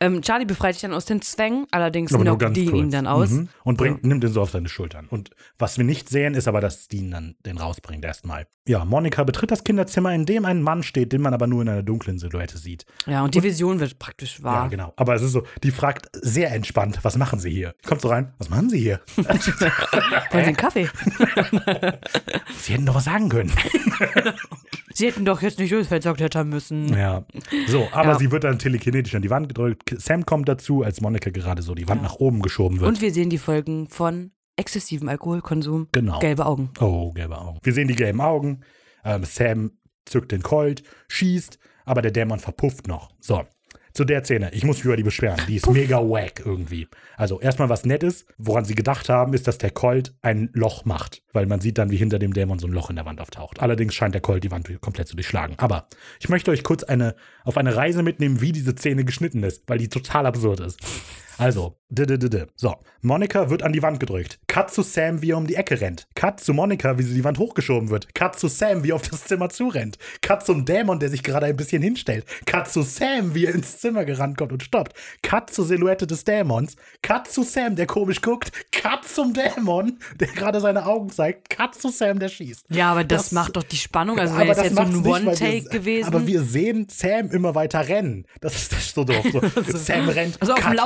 [0.00, 2.78] Ähm, Charlie befreit sich dann aus den Zwängen, allerdings Aber knockt Dean kurz.
[2.82, 3.30] ihn dann aus.
[3.30, 3.48] Mhm.
[3.64, 5.06] Und bringt, nimmt ihn so auf seine Schultern.
[5.08, 8.46] Und was wir nicht sehen, ist aber, dass Dean dann den rausbringt erstmal.
[8.68, 11.68] Ja, Monika betritt das Kinderzimmer, in dem ein Mann steht, den man aber nur in
[11.68, 12.84] einer dunklen Silhouette sieht.
[13.06, 14.68] Ja, und die Vision wird praktisch Ja, wahr.
[14.68, 14.92] genau.
[14.96, 17.74] Aber es ist so, die fragt sehr entspannt, was machen Sie hier?
[17.86, 19.00] Kommt so rein, was machen Sie hier?
[19.16, 20.88] Wollen Sie einen Kaffee?
[22.58, 23.52] Sie hätten doch was sagen können.
[24.94, 26.88] Sie hätten doch jetzt nicht durchs Fenster klettern müssen.
[26.96, 27.24] ja.
[27.68, 28.18] So, aber Ja.
[28.18, 29.65] sie wird dann telekinetisch an die Wand gedrückt.
[29.96, 32.88] Sam kommt dazu, als Monika gerade so die Wand nach oben geschoben wird.
[32.88, 35.88] Und wir sehen die Folgen von exzessivem Alkoholkonsum.
[35.92, 36.18] Genau.
[36.18, 36.70] Gelbe Augen.
[36.80, 37.58] Oh, gelbe Augen.
[37.62, 38.62] Wir sehen die gelben Augen.
[39.04, 39.72] Ähm, Sam
[40.04, 43.10] zückt den Colt, schießt, aber der Dämon verpufft noch.
[43.20, 43.44] So.
[43.96, 44.50] Zu der Szene.
[44.52, 45.40] Ich muss mich über die beschweren.
[45.48, 46.86] Die ist mega wack irgendwie.
[47.16, 51.22] Also erstmal was Nettes, woran sie gedacht haben, ist, dass der Colt ein Loch macht.
[51.32, 53.60] Weil man sieht dann, wie hinter dem Dämon so ein Loch in der Wand auftaucht.
[53.60, 55.54] Allerdings scheint der Colt die Wand komplett zu durchschlagen.
[55.58, 55.88] Aber
[56.20, 59.78] ich möchte euch kurz eine, auf eine Reise mitnehmen, wie diese Szene geschnitten ist, weil
[59.78, 60.78] die total absurd ist.
[61.38, 61.76] Also,
[62.56, 64.40] so, Monika wird an die Wand gedrückt.
[64.48, 66.08] Cut zu Sam, wie er um die Ecke rennt.
[66.14, 68.12] Cut zu Monika, wie sie die Wand hochgeschoben wird.
[68.14, 69.96] Cut zu Sam, wie er auf das Zimmer zurennt.
[70.22, 72.24] Cut zum Dämon, der sich gerade ein bisschen hinstellt.
[72.46, 74.94] Cut zu Sam, wie er ins Zimmer gerannt kommt und stoppt.
[75.22, 76.74] Cut zur Silhouette des Dämons.
[77.02, 78.50] Cut zu Sam, der komisch guckt.
[78.72, 81.50] Cut zum Dämon, der gerade seine Augen zeigt.
[81.50, 82.66] Cut zu Sam, der schießt.
[82.70, 84.18] Ja, aber das, Das- macht doch die Spannung.
[84.18, 86.08] Also wäre das jetzt so ein One-Take gewesen.
[86.08, 88.26] Aber wir sehen Sam immer weiter rennen.
[88.40, 89.24] Das ist, das ist so doof.
[89.32, 89.40] So.
[89.78, 90.40] Sam rennt.
[90.40, 90.76] also auf dem Cut.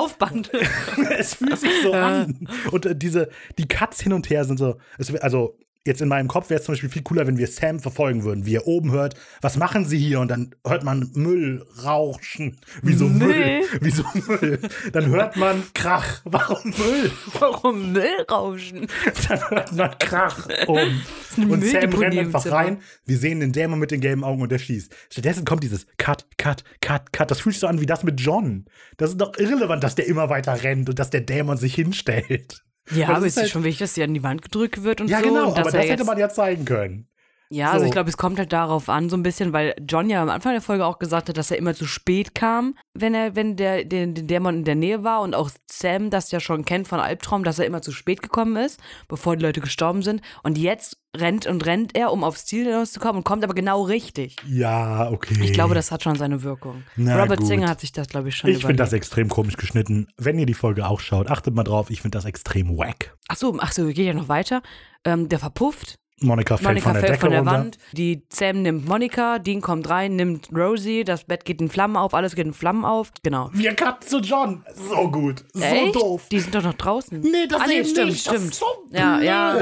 [1.19, 2.49] Es fühlt sich so an.
[2.71, 6.29] Und äh, diese, die Cuts hin und her sind so, es, also jetzt in meinem
[6.29, 8.93] Kopf wäre es zum Beispiel viel cooler, wenn wir Sam verfolgen würden, wie er oben
[8.93, 10.21] hört, was machen sie hier?
[10.21, 12.59] Und dann hört man Müll rauschen.
[12.83, 13.29] Wie so Müll.
[13.29, 13.63] Müll?
[13.81, 14.61] Wie so Müll.
[14.93, 16.21] Dann hört man Krach.
[16.25, 17.11] Warum Müll?
[17.39, 18.87] Warum Müllrauschen?
[19.29, 21.01] Dann hört man Krach um.
[21.49, 22.79] Und Sam rennt einfach rein.
[23.07, 24.95] Wir sehen den Dämon mit den gelben Augen und der schießt.
[25.11, 27.31] Stattdessen kommt dieses Cut, Cut, Cut, Cut.
[27.31, 28.67] Das fühlt sich so an wie das mit John.
[28.97, 32.63] Das ist doch irrelevant, dass der immer weiter rennt und dass der Dämon sich hinstellt.
[32.93, 35.09] Ja, aber es ist halt- schon wichtig, dass sie an die Wand gedrückt wird und
[35.09, 35.25] Ja, so.
[35.29, 37.07] genau, und dass aber er das hätte man ja zeigen können.
[37.53, 37.87] Ja, also So.
[37.87, 40.53] ich glaube, es kommt halt darauf an, so ein bisschen, weil John ja am Anfang
[40.53, 43.85] der Folge auch gesagt hat, dass er immer zu spät kam, wenn er, wenn der,
[43.85, 47.01] der, der Dämon in der Nähe war und auch Sam das ja schon kennt von
[47.01, 50.23] Albtraum, dass er immer zu spät gekommen ist, bevor die Leute gestorben sind.
[50.45, 54.37] Und jetzt rennt und rennt er, um aufs Ziel hinauszukommen und kommt aber genau richtig.
[54.47, 55.37] Ja, okay.
[55.43, 56.85] Ich glaube, das hat schon seine Wirkung.
[56.95, 57.49] Na Robert gut.
[57.49, 60.07] Singer hat sich das, glaube ich, schon Ich finde das extrem komisch geschnitten.
[60.17, 61.91] Wenn ihr die Folge auch schaut, achtet mal drauf.
[61.91, 63.17] Ich finde das extrem wack.
[63.29, 64.63] Ach so, ach so, geht ja noch weiter.
[65.05, 65.99] Ähm, der verpufft.
[66.23, 67.53] Monika fällt Monika von der fällt Decke von der runter.
[67.53, 67.79] Wand.
[67.93, 72.15] Die Sam nimmt Monika, Dean kommt rein, nimmt Rosie, das Bett geht in Flammen auf,
[72.15, 73.11] alles geht in Flammen auf.
[73.23, 73.51] Genau.
[73.53, 74.65] Wir cutten zu John.
[74.75, 75.45] So gut.
[75.55, 75.97] So Echt?
[75.97, 76.27] doof.
[76.31, 77.21] Die sind doch noch draußen.
[77.21, 78.21] Nee, das ah, nee, stimmt, nicht.
[78.21, 78.37] stimmt.
[78.37, 79.27] Das ist so ja, blöd.
[79.27, 79.59] ja.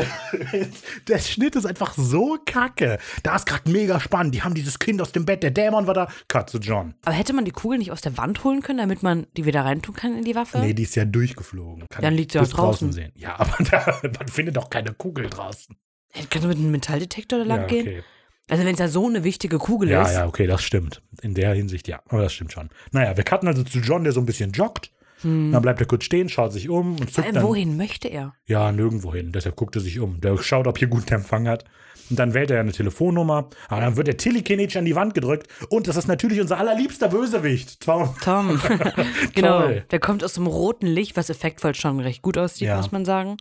[1.08, 2.98] Der Schnitt ist einfach so kacke.
[3.22, 4.34] Da ist gerade mega spannend.
[4.34, 5.42] Die haben dieses Kind aus dem Bett.
[5.42, 6.08] Der Dämon war da.
[6.28, 6.94] Cut zu John.
[7.04, 9.64] Aber hätte man die Kugel nicht aus der Wand holen können, damit man die wieder
[9.64, 10.58] reintun kann in die Waffe?
[10.58, 11.86] Nee, die ist ja durchgeflogen.
[11.88, 12.92] Kann Dann liegt sie auch draußen.
[12.92, 13.12] sehen.
[13.14, 15.76] Ja, aber da, man findet doch keine Kugel draußen.
[16.14, 17.86] Kannst du mit einem Metalldetektor da lang ja, gehen?
[17.88, 18.02] okay.
[18.50, 20.12] Also wenn es ja so eine wichtige Kugel Ja, ist.
[20.14, 21.02] ja, okay, das stimmt.
[21.20, 22.00] In der Hinsicht ja.
[22.08, 22.70] Aber das stimmt schon.
[22.92, 24.90] Naja, wir cutten also zu John, der so ein bisschen joggt.
[25.22, 27.44] Dann bleibt er kurz stehen, schaut sich um und zückt allem, dann.
[27.44, 28.34] wohin möchte er?
[28.46, 29.32] Ja, nirgendwo hin.
[29.32, 30.20] Deshalb guckt er sich um.
[30.20, 31.64] Der schaut, ob hier guten Empfang hat.
[32.10, 33.50] Und dann wählt er eine Telefonnummer.
[33.68, 35.48] Aber dann wird der telekinetisch an die Wand gedrückt.
[35.68, 38.14] Und das ist natürlich unser allerliebster Bösewicht, Tom.
[38.22, 38.58] Tom.
[39.34, 39.60] genau.
[39.62, 39.84] Toll.
[39.90, 42.76] Der kommt aus dem roten Licht, was effektvoll schon recht gut aussieht, Ja.
[42.76, 43.36] muss man sagen.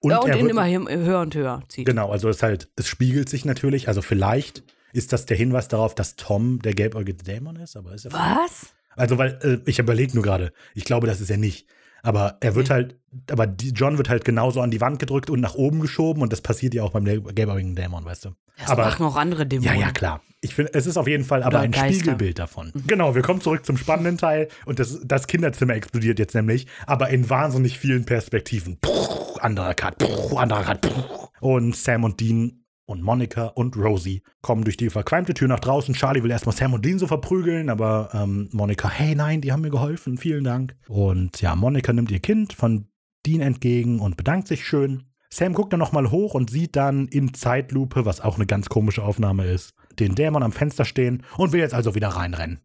[0.00, 1.86] Und ja, und ihn immer hö- höher und höher zieht.
[1.86, 3.86] Genau, also es halt, es spiegelt sich natürlich.
[3.88, 8.06] Also vielleicht ist das der Hinweis darauf, dass Tom der gelbäugige Dämon ist, aber ist
[8.06, 8.12] er.
[8.14, 8.72] Was?
[8.98, 11.66] Also, weil, äh, ich überlege nur gerade, ich glaube, das ist er nicht.
[12.02, 12.96] Aber er wird halt,
[13.30, 16.32] aber die, John wird halt genauso an die Wand gedrückt und nach oben geschoben und
[16.32, 18.30] das passiert ja auch beim gelbäugigen Dämon, weißt du.
[18.58, 19.80] Das aber machen auch andere ja, Dämonen.
[19.80, 20.22] ja, klar.
[20.40, 21.94] Ich finde, es ist auf jeden Fall aber Oder ein Geister.
[21.94, 22.72] Spiegelbild davon.
[22.86, 27.08] Genau, wir kommen zurück zum spannenden Teil und das, das Kinderzimmer explodiert jetzt nämlich, aber
[27.08, 28.78] in wahnsinnig vielen Perspektiven.
[28.80, 30.82] Puh, anderer Cut, puh, anderer Cut.
[30.82, 31.28] Puh.
[31.40, 35.94] Und Sam und Dean und Monica und Rosie kommen durch die verqualmte Tür nach draußen.
[35.94, 39.60] Charlie will erstmal Sam und Dean so verprügeln, aber ähm, Monica, hey, nein, die haben
[39.60, 40.74] mir geholfen, vielen Dank.
[40.88, 42.88] Und ja, Monica nimmt ihr Kind von
[43.26, 45.04] Dean entgegen und bedankt sich schön.
[45.30, 49.02] Sam guckt dann nochmal hoch und sieht dann in Zeitlupe, was auch eine ganz komische
[49.02, 52.62] Aufnahme ist, den Dämon am Fenster stehen und will jetzt also wieder reinrennen.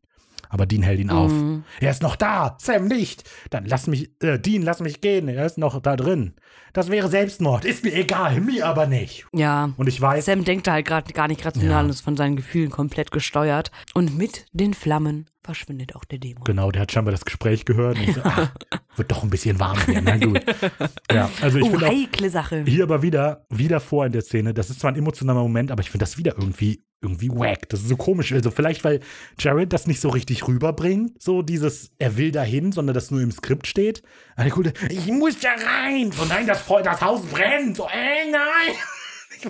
[0.47, 1.31] Aber Dean hält ihn auf.
[1.31, 1.63] Mhm.
[1.81, 3.29] Er ist noch da, Sam nicht.
[3.49, 5.27] Dann lass mich, äh, Dean, lass mich gehen.
[5.27, 6.35] Er ist noch da drin.
[6.73, 7.65] Das wäre Selbstmord.
[7.65, 9.25] Ist mir egal, mir aber nicht.
[9.31, 9.71] Ja.
[9.77, 11.79] Und ich weiß, Sam denkt da halt gerade gar nicht rational Ja.
[11.81, 13.71] und ist von seinen Gefühlen komplett gesteuert.
[13.93, 16.43] Und mit den Flammen verschwindet auch der Dämon.
[16.45, 17.97] genau, der hat scheinbar das Gespräch gehört.
[17.97, 18.51] Und ich so, ah,
[18.95, 20.01] wird doch ein bisschen warm hier.
[20.01, 20.41] Na gut.
[21.11, 22.63] Ja, also ich Oh, finde heikle Sache.
[22.65, 24.53] hier aber wieder, wieder vor in der Szene.
[24.53, 27.69] Das ist zwar ein emotionaler Moment, aber ich finde das wieder irgendwie, irgendwie wack.
[27.69, 28.31] Das ist so komisch.
[28.31, 29.01] Also vielleicht, weil
[29.37, 31.21] Jared das nicht so richtig rüberbringt.
[31.21, 34.01] So dieses, er will dahin, sondern das nur im Skript steht.
[34.35, 36.11] Eine gute, ich muss da rein.
[36.13, 37.77] So, nein, das, Feu- das Haus brennt.
[37.77, 38.75] So, ey, nein.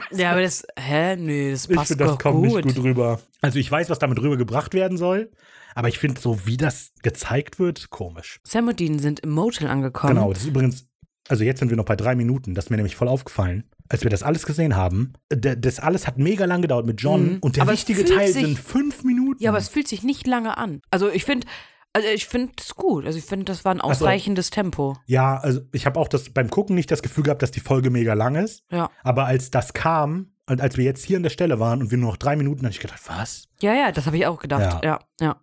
[0.09, 1.15] Ja, aber das, hä?
[1.17, 2.65] Nee, das Ich passt finde, das doch kommt gut.
[2.65, 3.19] nicht gut rüber.
[3.41, 5.29] Also ich weiß, was damit rübergebracht werden soll.
[5.75, 8.39] Aber ich finde, so wie das gezeigt wird, komisch.
[8.43, 10.15] Sam und Dean sind im Motel angekommen.
[10.15, 10.87] Genau, das ist übrigens,
[11.27, 13.69] also jetzt sind wir noch bei drei Minuten, das ist mir nämlich voll aufgefallen.
[13.87, 17.33] Als wir das alles gesehen haben, d- das alles hat mega lang gedauert mit John
[17.33, 17.37] Mhm.
[17.41, 19.43] und der Aber wichtige Teil sich- sind fünf Minuten.
[19.43, 20.81] Ja, aber es fühlt sich nicht lange an.
[20.89, 21.45] Also ich finde,
[21.93, 23.05] also ich finde es gut.
[23.05, 24.97] Also ich finde, das war ein ausreichendes Tempo.
[25.05, 27.91] ja, also ich habe auch das beim Gucken nicht das Gefühl gehabt, dass die Folge
[27.91, 28.63] mega lang ist.
[28.71, 28.89] Ja.
[29.03, 31.97] Aber als das kam, und als wir jetzt hier an der Stelle waren und wir
[31.97, 33.47] nur noch drei Minuten, habe ich gedacht, was?
[33.61, 34.83] Ja, ja, das habe ich auch gedacht.
[34.83, 35.37] Ja, ja.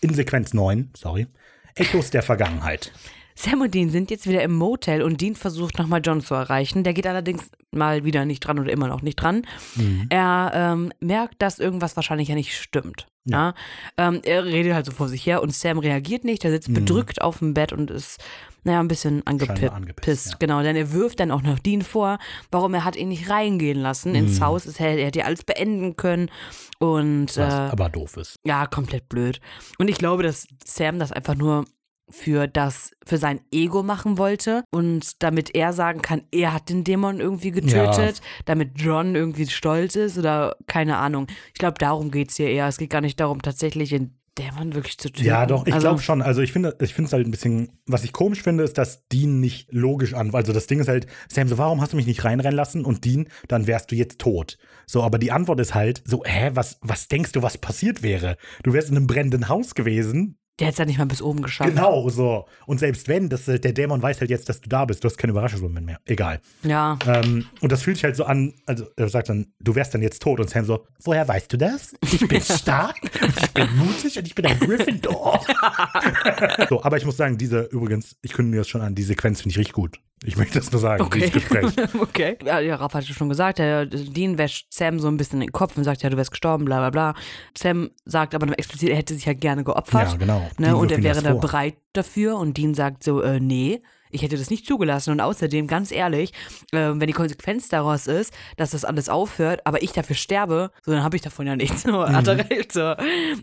[0.00, 1.26] in Sequenz 9, sorry,
[1.74, 2.92] Echos der Vergangenheit.
[3.36, 6.84] Sam und Dean sind jetzt wieder im Motel und Dean versucht nochmal John zu erreichen.
[6.84, 9.42] Der geht allerdings mal wieder nicht dran oder immer noch nicht dran.
[9.74, 10.06] Mhm.
[10.10, 13.06] Er ähm, merkt, dass irgendwas wahrscheinlich ja nicht stimmt.
[13.26, 13.54] Ja.
[13.96, 16.44] Ähm, er redet halt so vor sich her und Sam reagiert nicht.
[16.44, 16.74] Er sitzt Mhm.
[16.74, 18.22] bedrückt auf dem Bett und ist,
[18.64, 19.22] naja, ein bisschen.
[19.26, 20.36] Scheinbar angepisst, ja.
[20.38, 22.18] Genau, denn er wirft dann auch noch Dean vor,
[22.52, 24.44] warum er hat ihn nicht reingehen lassen ins Mhm.
[24.44, 24.66] Haus.
[24.66, 26.30] Es hätte- Er hätte ja alles beenden können.
[26.78, 28.38] Und Was äh, aber doof ist.
[28.44, 29.40] ja, komplett blöd.
[29.78, 31.64] Und ich glaube, dass Sam das einfach nur
[32.10, 36.84] für das, für sein Ego machen wollte und damit er sagen kann, er hat den
[36.84, 41.26] Dämon irgendwie getötet, damit John irgendwie stolz ist oder keine Ahnung.
[41.48, 42.68] Ich glaube, darum geht es hier eher.
[42.68, 45.26] Es geht gar nicht darum, tatsächlich den Dämon wirklich zu töten.
[45.26, 46.20] Ja, doch, ich Also, glaube schon.
[46.20, 49.06] Also ich finde, ich finde es halt ein bisschen, was ich komisch finde, ist, dass
[49.08, 50.34] Dean nicht logisch an.
[50.34, 52.84] Also das Ding ist halt, Sam, so warum hast du mich nicht reinrennen lassen?
[52.84, 54.58] Und Dean, dann wärst du jetzt tot.
[54.86, 58.36] So, aber die Antwort ist halt so, hä, was, was denkst du, was passiert wäre?
[58.64, 60.38] Du wärst in einem brennenden Haus gewesen.
[60.60, 61.70] Der hat es ja nicht mal bis oben geschafft.
[61.70, 62.46] Genau, so.
[62.66, 65.02] Und selbst wenn, das, der Dämon weiß halt jetzt, dass du da bist.
[65.02, 65.98] Du hast keine Überraschungsmoment mehr.
[66.04, 66.40] Egal.
[66.62, 66.96] Ja.
[67.08, 70.02] Ähm, und das fühlt sich halt so an, also er sagt dann, du wärst dann
[70.02, 70.38] jetzt tot.
[70.38, 71.94] Und Sam so, woher weißt du das?
[72.02, 75.44] Ich bin stark und ich bin mutig und ich bin ein Gryffindor.
[76.68, 79.40] so, aber ich muss sagen, diese, übrigens, ich kündige mir das schon an, die Sequenz
[79.40, 79.98] finde ich richtig gut.
[80.22, 81.18] Ich möchte das nur sagen, Okay.
[81.18, 81.66] dieses Gespräch.
[82.00, 82.38] okay.
[82.44, 85.52] Ja, ja, Raff hatte schon gesagt, der Dean wäscht Sam so ein bisschen in den
[85.52, 87.20] Kopf und sagt, ja, du wärst gestorben, bla bla bla.
[87.58, 90.12] Sam sagt aber dann explizit, er hätte sich halt gerne geopfert.
[90.12, 90.50] Ja, genau.
[90.58, 91.40] Ne, und er wäre da vor.
[91.40, 93.82] bereit dafür und Dean sagt so, äh, nee,
[94.14, 95.10] ich hätte das nicht zugelassen.
[95.10, 96.32] Und außerdem, ganz ehrlich,
[96.72, 100.92] äh, wenn die Konsequenz daraus ist, dass das alles aufhört, aber ich dafür sterbe, so
[100.92, 101.84] dann habe ich davon ja nichts.
[101.94, 102.72] So, hat er recht.
[102.72, 102.94] So.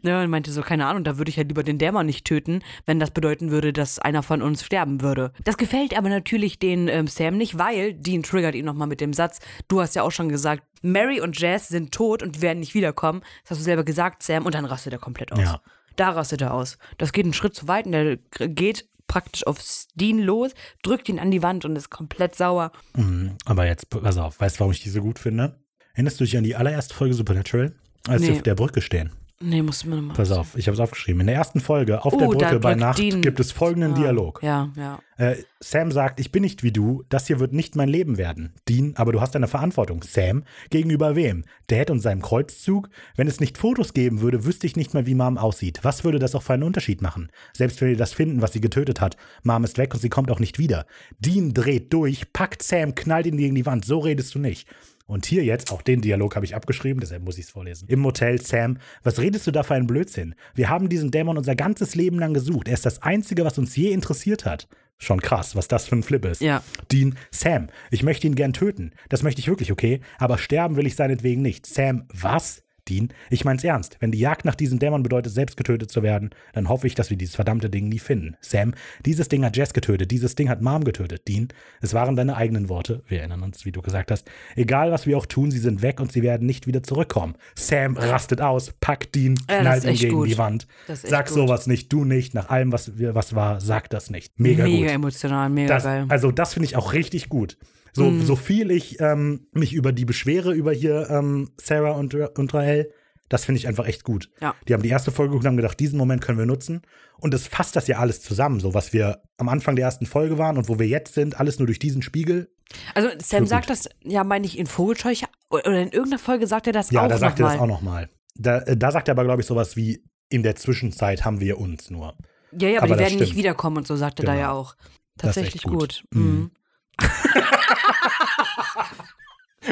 [0.03, 2.99] Und meinte so, keine Ahnung, da würde ich halt lieber den Dämon nicht töten, wenn
[2.99, 5.31] das bedeuten würde, dass einer von uns sterben würde.
[5.43, 9.13] Das gefällt aber natürlich den ähm, Sam nicht, weil Dean triggert ihn nochmal mit dem
[9.13, 12.73] Satz, du hast ja auch schon gesagt, Mary und Jazz sind tot und werden nicht
[12.73, 13.21] wiederkommen.
[13.43, 15.39] Das hast du selber gesagt, Sam, und dann rastet er komplett aus.
[15.39, 15.61] Ja.
[15.95, 16.77] Da rastet er aus.
[16.97, 18.17] Das geht einen Schritt zu weit und der
[18.47, 19.59] geht praktisch auf
[19.95, 20.51] Dean los,
[20.83, 22.71] drückt ihn an die Wand und ist komplett sauer.
[22.95, 25.59] Mhm, aber jetzt, pass auf, weißt du, warum ich die so gut finde?
[25.93, 27.73] Erinnerst du dich an die allererste Folge Supernatural?
[28.07, 28.37] Als sie Nee.
[28.37, 29.11] auf der Brücke stehen.
[29.41, 30.15] Nee, musst du mir nochmal.
[30.15, 31.21] Pass auf, ich habe es aufgeschrieben.
[31.21, 33.93] In der ersten Folge, auf der Oh, da Brücke bei Nacht, Dean- gibt es folgenden
[33.93, 34.41] Ah, Dialog.
[34.43, 34.99] Ja, ja.
[35.17, 38.53] Äh, Sam sagt, ich bin nicht wie du, das hier wird nicht mein Leben werden.
[38.67, 40.01] Dean, aber du hast eine Verantwortung.
[40.03, 41.43] Sam, gegenüber wem?
[41.67, 42.89] Dad und seinem Kreuzzug?
[43.15, 45.79] Wenn es nicht Fotos geben würde, wüsste ich nicht mehr, wie Mom aussieht.
[45.83, 47.31] Was würde das auch für einen Unterschied machen?
[47.55, 49.17] Selbst wenn wir das finden, was sie getötet hat.
[49.43, 50.85] Mom ist weg und sie kommt auch nicht wieder.
[51.19, 53.85] Dean dreht durch, packt Sam, knallt ihn gegen die Wand.
[53.85, 54.67] So redest du nicht.
[55.11, 57.85] Und hier jetzt, auch den Dialog habe ich abgeschrieben, deshalb muss ich es vorlesen.
[57.89, 60.35] Im Motel, Sam, was redest du da für einen Blödsinn?
[60.55, 62.69] Wir haben diesen Dämon unser ganzes Leben lang gesucht.
[62.69, 64.69] Er ist das Einzige, was uns je interessiert hat.
[64.97, 66.39] Schon krass, was das für ein Flip ist.
[66.39, 66.63] Ja.
[66.93, 68.91] Dean, Sam, ich möchte ihn gern töten.
[69.09, 69.99] Das möchte ich wirklich, okay?
[70.17, 71.65] Aber sterben will ich seinetwegen nicht.
[71.65, 72.63] Sam, was?
[72.87, 73.97] Dean, ich mein's ernst.
[73.99, 77.09] Wenn die Jagd nach diesem Dämon bedeutet, selbst getötet zu werden, dann hoffe ich, dass
[77.09, 78.35] wir dieses verdammte Ding nie finden.
[78.41, 78.73] Sam,
[79.05, 81.27] dieses Ding hat Jess getötet, dieses Ding hat Mom getötet.
[81.27, 81.47] Dean,
[81.81, 83.03] es waren deine eigenen Worte.
[83.07, 84.29] Wir erinnern uns, wie du gesagt hast.
[84.55, 87.35] Egal, was wir auch tun, sie sind weg und sie werden nicht wieder zurückkommen.
[87.55, 90.27] Sam rastet aus, packt Dean, Ja, knallt ihn gegen gut.
[90.29, 90.67] die Wand.
[90.87, 91.35] Sag gut.
[91.35, 92.33] sowas nicht, du nicht.
[92.33, 94.39] Nach allem, was, was war, sag das nicht.
[94.39, 94.95] Mega, Mega gut.
[94.95, 96.05] emotional, mega Das, geil.
[96.09, 97.57] also das finde ich auch richtig gut.
[97.93, 98.25] So, Mhm.
[98.25, 102.91] so viel ich ähm, mich über die beschwere, über hier ähm, Sarah und, und Rael,
[103.29, 104.29] das finde ich einfach echt gut.
[104.41, 104.55] Ja.
[104.67, 106.81] Die haben die erste Folge und haben gedacht, diesen Moment können wir nutzen.
[107.17, 110.37] Und es fasst das ja alles zusammen, so was wir am Anfang der ersten Folge
[110.37, 112.51] waren und wo wir jetzt sind, alles nur durch diesen Spiegel.
[112.95, 116.73] Also Sam sagt das, ja, meine ich in Vogelscheuche oder in irgendeiner Folge sagt er
[116.73, 118.09] das Ja, auch da sagt er das auch nochmal.
[118.35, 121.57] Da, äh, da sagt er aber, glaube ich, sowas wie, in der Zwischenzeit haben wir
[121.59, 122.15] uns nur.
[122.53, 123.37] Ja, ja, aber, Aber die werden nicht stimmt.
[123.39, 124.41] wiederkommen und so sagt er da Genau.
[124.43, 124.75] ja auch.
[125.17, 125.73] Tatsächlich gut.
[125.79, 126.03] gut.
[126.13, 126.51] Mhm.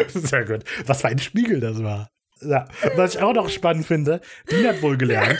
[0.07, 0.63] Sehr gut.
[0.85, 2.09] Was für ein Spiegel das war.
[2.41, 2.65] Ja.
[2.95, 5.39] Was ich auch noch spannend finde, Dean hat wohl gelernt.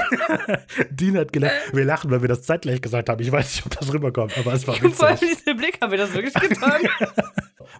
[0.90, 1.54] Dean hat gelernt.
[1.72, 3.20] Wir lachen, weil wir das zeitgleich gesagt haben.
[3.20, 5.38] Ich weiß nicht, ob das rüberkommt, aber es war Vor allem witzig.
[5.38, 6.82] diesen Blick haben wir das wirklich getan.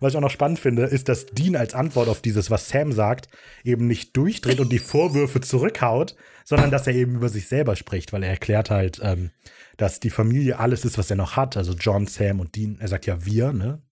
[0.01, 2.93] Was ich auch noch spannend finde, ist, dass Dean als Antwort auf dieses, was Sam
[2.93, 3.29] sagt,
[3.63, 8.13] eben nicht durchdreht und die Vorwürfe zurückhaut, sondern dass er eben über sich selber spricht,
[8.13, 9.31] weil er erklärt halt, ähm,
[9.77, 11.57] dass die Familie alles ist, was er noch hat.
[11.57, 12.79] Also John, Sam und Dean.
[12.81, 13.83] Er sagt ja wir, ne?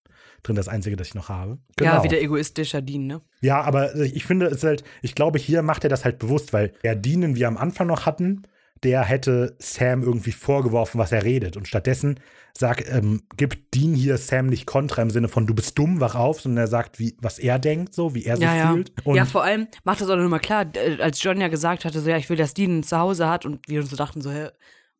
[0.42, 1.58] Drin das Einzige, das ich noch habe.
[1.76, 1.96] Genau.
[1.96, 3.20] Ja, wieder egoistischer Dean, ne?
[3.42, 6.72] Ja, aber ich finde es halt, ich glaube, hier macht er das halt bewusst, weil
[6.82, 8.44] der Dean, den wir am Anfang noch hatten,
[8.82, 11.56] der hätte Sam irgendwie vorgeworfen, was er redet.
[11.58, 12.18] Und stattdessen
[12.56, 16.14] sagt, ähm, gibt Dean hier Sam nicht Kontra im Sinne von du bist dumm, wach
[16.14, 18.72] auf, sondern er sagt, wie, was er denkt, so, wie er sich Ja, ja.
[18.72, 18.92] fühlt.
[19.04, 22.00] Und ja, vor allem macht das auch nochmal klar, äh, als John ja gesagt hatte,
[22.00, 24.30] so ja, ich will, dass Dean ein Zuhause hat und wir uns so dachten, so,
[24.30, 24.48] hä,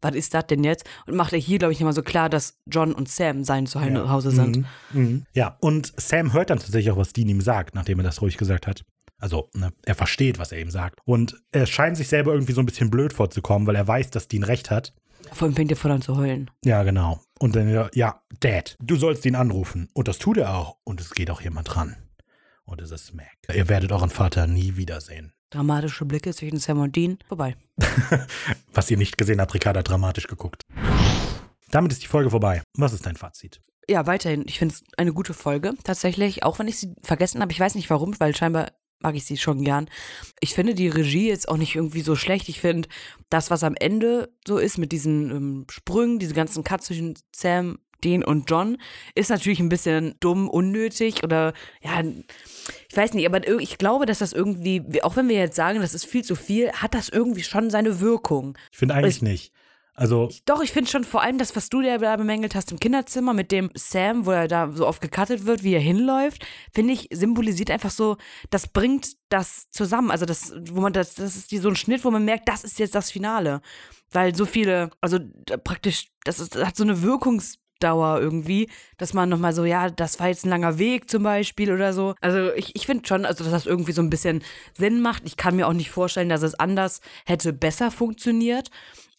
[0.01, 0.89] was ist das denn jetzt?
[1.07, 4.31] Und macht er hier, glaube ich, nochmal so klar, dass John und Sam sein Zuhause
[4.31, 4.59] sind.
[4.59, 5.27] Mhm, mhm.
[5.35, 8.37] Ja, und Sam hört dann tatsächlich auch, was Dean ihm sagt, nachdem er das ruhig
[8.37, 8.85] gesagt hat.
[9.19, 10.99] Also, ne, er versteht, was er ihm sagt.
[11.05, 14.29] Und er scheint sich selber irgendwie so ein bisschen blöd vorzukommen, weil er weiß, dass
[14.29, 14.95] Dean recht hat.
[15.33, 16.51] Vor allem fängt er voll an zu heulen.
[16.65, 17.21] Ja, genau.
[17.39, 19.89] Und dann, ja, Dad, du sollst ihn anrufen.
[19.93, 20.77] Und das tut er auch.
[20.85, 21.97] Und es geht auch jemand ran.
[22.65, 23.27] Und es ist Mac.
[23.53, 25.33] Ihr werdet euren Vater nie wiedersehen.
[25.51, 27.19] Dramatische Blicke zwischen Sam und Dean.
[27.27, 27.57] Vorbei.
[28.73, 30.63] Was ihr nicht gesehen habt, Ricarda dramatisch geguckt.
[31.71, 32.63] Damit ist die Folge vorbei.
[32.77, 33.61] Was ist dein Fazit?
[33.89, 34.45] Ja, weiterhin.
[34.47, 35.75] Ich finde es eine gute Folge.
[35.83, 37.51] Tatsächlich, auch wenn ich sie vergessen habe.
[37.51, 38.71] Ich weiß nicht warum, weil scheinbar
[39.01, 39.89] mag ich sie schon gern.
[40.41, 42.49] Ich finde die Regie jetzt auch nicht irgendwie so schlecht.
[42.49, 42.89] Ich finde
[43.31, 47.79] das, was am Ende so ist mit diesen ähm, Sprüngen, diese ganzen Cuts zwischen Sam,
[48.01, 48.79] Dean und John,
[49.15, 51.53] ist natürlich ein bisschen dumm, unnötig oder
[51.83, 52.03] ja,
[52.89, 55.95] ich weiß nicht, aber ich glaube, dass das irgendwie, auch wenn wir jetzt sagen, das
[55.95, 58.57] ist viel zu viel, hat das irgendwie schon seine Wirkung.
[58.73, 59.53] Ich finde eigentlich ich, nicht.
[60.01, 63.35] Also Doch, ich finde schon vor allem das, was du da bemängelt hast im Kinderzimmer
[63.35, 67.09] mit dem Sam, wo er da so oft gecuttet wird, wie er hinläuft, finde ich,
[67.13, 68.17] symbolisiert einfach so,
[68.49, 70.11] das bringt das zusammen.
[70.11, 72.79] Also das, wo man das, das ist so ein Schnitt, wo man merkt, das ist
[72.79, 73.61] jetzt das Finale.
[74.11, 75.19] Weil so viele, also
[75.65, 77.03] praktisch, das, ist, das hat so eine
[77.81, 81.73] Wirkungsdauer irgendwie, dass man nochmal so, ja, das war jetzt ein langer Weg zum Beispiel
[81.73, 82.15] oder so.
[82.21, 84.43] Also ich, ich finde schon, also dass das irgendwie so ein bisschen
[84.77, 85.23] Sinn macht.
[85.25, 88.71] Ich kann mir auch nicht vorstellen, dass es anders hätte besser funktioniert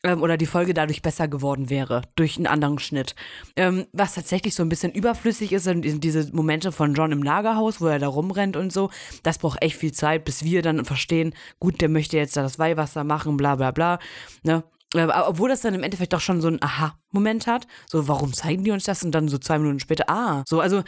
[0.03, 3.15] ähm, oder die Folge dadurch besser geworden wäre, durch einen anderen Schnitt.
[3.55, 7.81] Ähm, was tatsächlich so ein bisschen überflüssig ist, sind diese Momente von John im Lagerhaus,
[7.81, 8.89] wo er da rumrennt und so.
[9.23, 12.59] Das braucht echt viel Zeit, bis wir dann verstehen, gut, der möchte jetzt da das
[12.59, 13.99] Weihwasser machen, bla bla bla.
[14.43, 14.63] Ne?
[14.93, 17.68] Äh, obwohl das dann im Endeffekt doch schon so ein Aha-Moment hat.
[17.88, 19.03] So, warum zeigen die uns das?
[19.03, 20.84] Und dann so zwei Minuten später, ah, so, also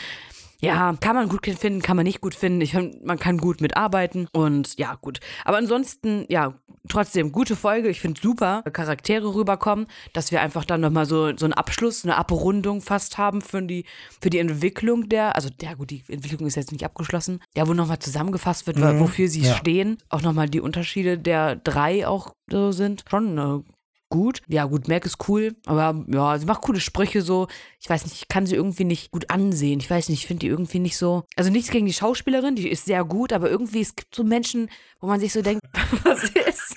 [0.63, 2.61] ja, kann man gut finden, kann man nicht gut finden.
[2.61, 5.19] Ich finde, man kann gut mitarbeiten und ja, gut.
[5.43, 6.53] Aber ansonsten, ja,
[6.87, 7.89] trotzdem, gute Folge.
[7.89, 12.15] Ich finde super, Charaktere rüberkommen, dass wir einfach dann nochmal so, so einen Abschluss, eine
[12.15, 13.83] Abrundung fast haben für die,
[14.21, 17.41] für die Entwicklung der, also, ja, gut, die Entwicklung ist jetzt nicht abgeschlossen.
[17.57, 19.55] Ja, wo nochmal zusammengefasst wird, mhm, wofür sie ja.
[19.55, 19.97] stehen.
[20.07, 23.03] Auch nochmal die Unterschiede der drei auch so sind.
[23.09, 23.65] Schon eine
[24.13, 24.41] gut.
[24.47, 27.47] Ja, gut, Mac ist cool, aber ja, sie macht coole Sprüche so.
[27.79, 29.79] Ich weiß nicht, ich kann sie irgendwie nicht gut ansehen.
[29.79, 31.23] Ich weiß nicht, ich finde die irgendwie nicht so.
[31.35, 34.69] Also nichts gegen die Schauspielerin, die ist sehr gut, aber irgendwie, es gibt so Menschen,
[34.99, 35.63] wo man sich so denkt,
[36.03, 36.75] was ist.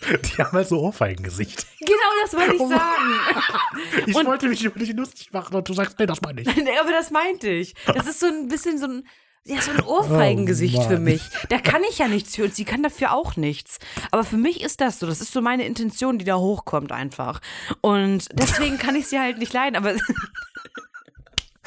[0.00, 1.66] Die haben halt so Ohrfeigengesicht.
[1.80, 4.06] Genau, das wollte ich sagen.
[4.06, 6.56] ich und, wollte mich über dich lustig machen und du sagst, nee, das meine ich.
[6.56, 7.74] nee, aber das meinte ich.
[7.86, 9.06] Das ist so ein bisschen so ein
[9.44, 11.22] ja, so ein Ohrfeigengesicht oh, für mich.
[11.48, 13.78] Da kann ich ja nichts für und sie kann dafür auch nichts.
[14.10, 15.06] Aber für mich ist das so.
[15.06, 17.40] Das ist so meine Intention, die da hochkommt einfach.
[17.80, 19.76] Und deswegen kann ich sie halt nicht leiden.
[19.76, 19.94] Aber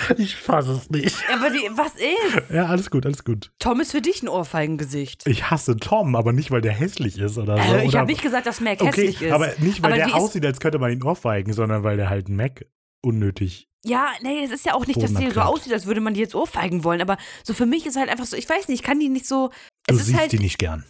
[0.18, 1.16] Ich fasse es nicht.
[1.34, 2.52] Aber die, was ist?
[2.52, 3.52] Ja, alles gut, alles gut.
[3.60, 5.28] Tom ist für dich ein Ohrfeigengesicht.
[5.28, 7.76] Ich hasse Tom, aber nicht, weil der hässlich ist oder so.
[7.76, 9.32] Äh, ich habe nicht gesagt, dass Mac okay, hässlich ist.
[9.32, 12.30] Aber nicht, weil aber der aussieht, als könnte man ihn ohrfeigen, sondern weil der halt
[12.30, 12.66] Mac
[13.02, 16.14] unnötig ja, nee, es ist ja auch nicht, dass die so aussieht, als würde man
[16.14, 17.02] die jetzt ohrfeigen wollen.
[17.02, 19.26] Aber so für mich ist halt einfach so, ich weiß nicht, ich kann die nicht
[19.26, 19.50] so.
[19.88, 20.86] Du siehst halt, die nicht gern.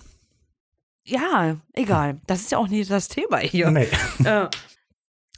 [1.06, 2.20] Ja, egal.
[2.28, 3.72] Das ist ja auch nicht das Thema hier.
[3.72, 3.88] Nee.
[4.26, 4.48] Äh,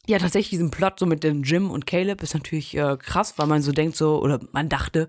[0.06, 3.48] ja, tatsächlich, diesen Plot so mit dem Jim und Caleb ist natürlich äh, krass, weil
[3.48, 5.08] man so denkt, so, oder man dachte,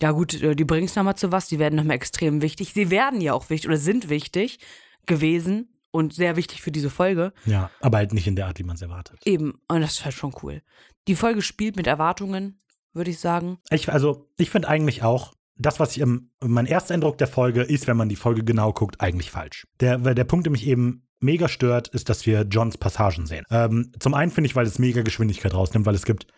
[0.00, 2.72] ja gut, äh, die bringen es nochmal zu was, die werden nochmal extrem wichtig.
[2.72, 4.60] Sie werden ja auch wichtig oder sind wichtig
[5.06, 7.32] gewesen und sehr wichtig für diese Folge.
[7.46, 9.18] Ja, aber halt nicht in der Art, wie man es erwartet.
[9.24, 10.62] Eben, und das ist halt schon cool.
[11.08, 12.60] Die Folge spielt mit Erwartungen,
[12.92, 13.58] würde ich sagen.
[13.70, 17.62] Ich, also, ich finde eigentlich auch, das, was ich im, mein erster Eindruck der Folge
[17.62, 19.66] ist, wenn man die Folge genau guckt, eigentlich falsch.
[19.80, 23.44] Der, der Punkt, der mich eben mega stört, ist, dass wir Johns Passagen sehen.
[23.50, 26.28] Ähm, zum einen finde ich, weil es mega Geschwindigkeit rausnimmt, weil es gibt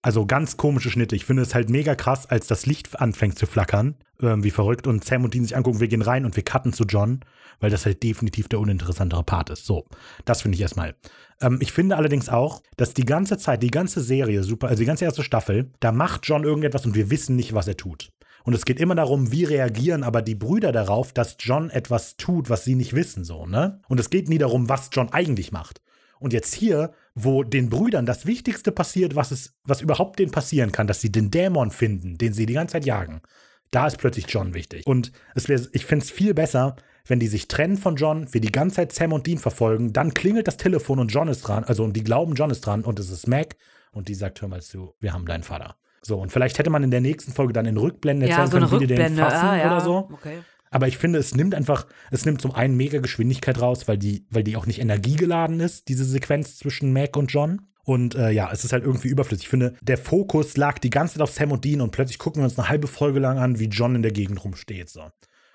[0.00, 1.14] also ganz komische Schnitte.
[1.14, 4.86] Ich finde es halt mega krass, als das Licht anfängt zu flackern, ähm, wie verrückt,
[4.86, 7.20] und Sam und Dean sich angucken, wir gehen rein und wir cutten zu John,
[7.60, 9.66] weil das halt definitiv der uninteressantere Part ist.
[9.66, 9.86] So,
[10.24, 10.94] das finde ich erstmal.
[11.40, 14.86] Ähm, ich finde allerdings auch, dass die ganze Zeit, die ganze Serie, super, also die
[14.86, 18.10] ganze erste Staffel, da macht John irgendetwas und wir wissen nicht, was er tut.
[18.42, 22.48] Und es geht immer darum, wie reagieren aber die Brüder darauf, dass John etwas tut,
[22.48, 23.80] was sie nicht wissen, so, ne?
[23.88, 25.82] Und es geht nie darum, was John eigentlich macht.
[26.18, 30.72] Und jetzt hier, wo den Brüdern das Wichtigste passiert, was es, was überhaupt denen passieren
[30.72, 33.22] kann, dass sie den Dämon finden, den sie die ganze Zeit jagen,
[33.70, 34.86] da ist plötzlich John wichtig.
[34.86, 36.76] Und es wär, ich finde es viel besser,
[37.10, 40.14] wenn die sich trennen von John, wir die ganze Zeit Sam und Dean verfolgen, dann
[40.14, 42.98] klingelt das Telefon und John ist dran, also und die glauben, John ist dran und
[42.98, 43.56] es ist Mac
[43.92, 45.76] und die sagt, hör mal zu, wir haben deinen Vater.
[46.02, 48.58] So, und vielleicht hätte man in der nächsten Folge dann in Rückblenden erzählen ja, so
[48.58, 49.66] können, wie die den fassen ah, ja.
[49.66, 50.08] oder so.
[50.12, 50.38] Okay.
[50.70, 54.24] Aber ich finde, es nimmt einfach, es nimmt zum einen mega Geschwindigkeit raus, weil die,
[54.30, 57.62] weil die auch nicht energiegeladen ist, diese Sequenz zwischen Mac und John.
[57.82, 59.46] Und äh, ja, es ist halt irgendwie überflüssig.
[59.46, 62.40] Ich finde, der Fokus lag die ganze Zeit auf Sam und Dean und plötzlich gucken
[62.40, 64.88] wir uns eine halbe Folge lang an, wie John in der Gegend rumsteht.
[64.88, 65.02] So.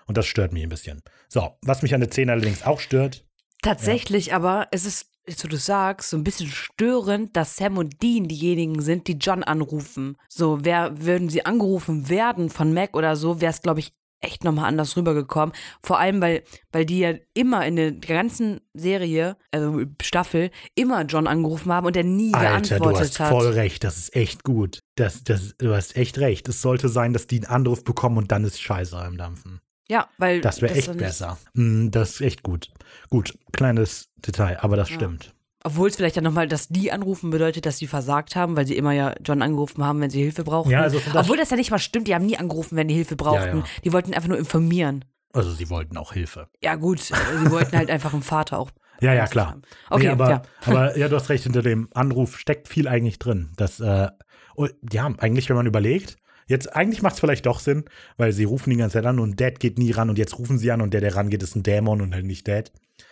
[0.05, 1.01] Und das stört mich ein bisschen.
[1.27, 3.25] So, was mich an der Szene allerdings auch stört.
[3.61, 4.35] Tatsächlich, ja.
[4.35, 8.27] aber es ist, jetzt wo du sagst, so ein bisschen störend, dass Sam und Dean
[8.27, 10.17] diejenigen sind, die John anrufen.
[10.29, 14.43] So, wer würden sie angerufen werden von Mac oder so, wäre es, glaube ich, echt
[14.43, 15.53] nochmal anders rübergekommen.
[15.81, 21.27] Vor allem, weil, weil die ja immer in der ganzen Serie, also Staffel, immer John
[21.27, 23.29] angerufen haben und er nie Alter, du geantwortet hast hat.
[23.29, 23.83] voll recht.
[23.83, 24.79] Das ist echt gut.
[24.95, 26.47] Das, das, du hast echt recht.
[26.49, 29.61] Es sollte sein, dass die einen Anruf bekommen und dann ist Scheiße am Dampfen.
[29.87, 31.37] Ja, weil Das wäre echt besser.
[31.53, 32.69] Mm, Das ist echt gut.
[33.09, 34.95] Gut, kleines Detail, aber das Ja.
[34.95, 35.33] stimmt.
[35.63, 38.75] Obwohl es vielleicht dann nochmal, dass die anrufen bedeutet, dass sie versagt haben, weil sie
[38.77, 40.69] immer ja John angerufen haben, wenn sie Hilfe brauchten.
[40.71, 42.93] Ja, also das- Obwohl das ja nicht mal stimmt, die haben nie angerufen, wenn die
[42.93, 43.57] Hilfe brauchten.
[43.59, 43.63] ja.
[43.83, 45.05] Die wollten einfach nur informieren.
[45.33, 46.47] Also sie wollten auch Hilfe.
[46.61, 48.69] Ja, gut, äh, sie wollten halt einfach einen Vater auch.
[49.01, 49.57] Ja, ja, klar.
[49.89, 50.41] Okay, nee, aber, ja.
[50.65, 53.49] aber ja, du hast recht, hinter dem Anruf steckt viel eigentlich drin.
[53.57, 54.07] Das, äh,
[54.55, 57.85] oh, ja, eigentlich, wenn man überlegt, jetzt eigentlich macht es vielleicht doch Sinn,
[58.17, 60.57] weil sie rufen die ganze Zeit an und Dad geht nie ran und jetzt rufen
[60.57, 62.71] sie an und der, der rangeht, ist ein Dämon und halt nicht Dad.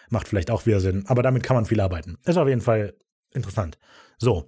[0.09, 2.17] Macht vielleicht auch wieder Sinn, aber damit kann man viel arbeiten.
[2.25, 2.93] Ist auf jeden Fall
[3.33, 3.77] interessant.
[4.17, 4.45] So,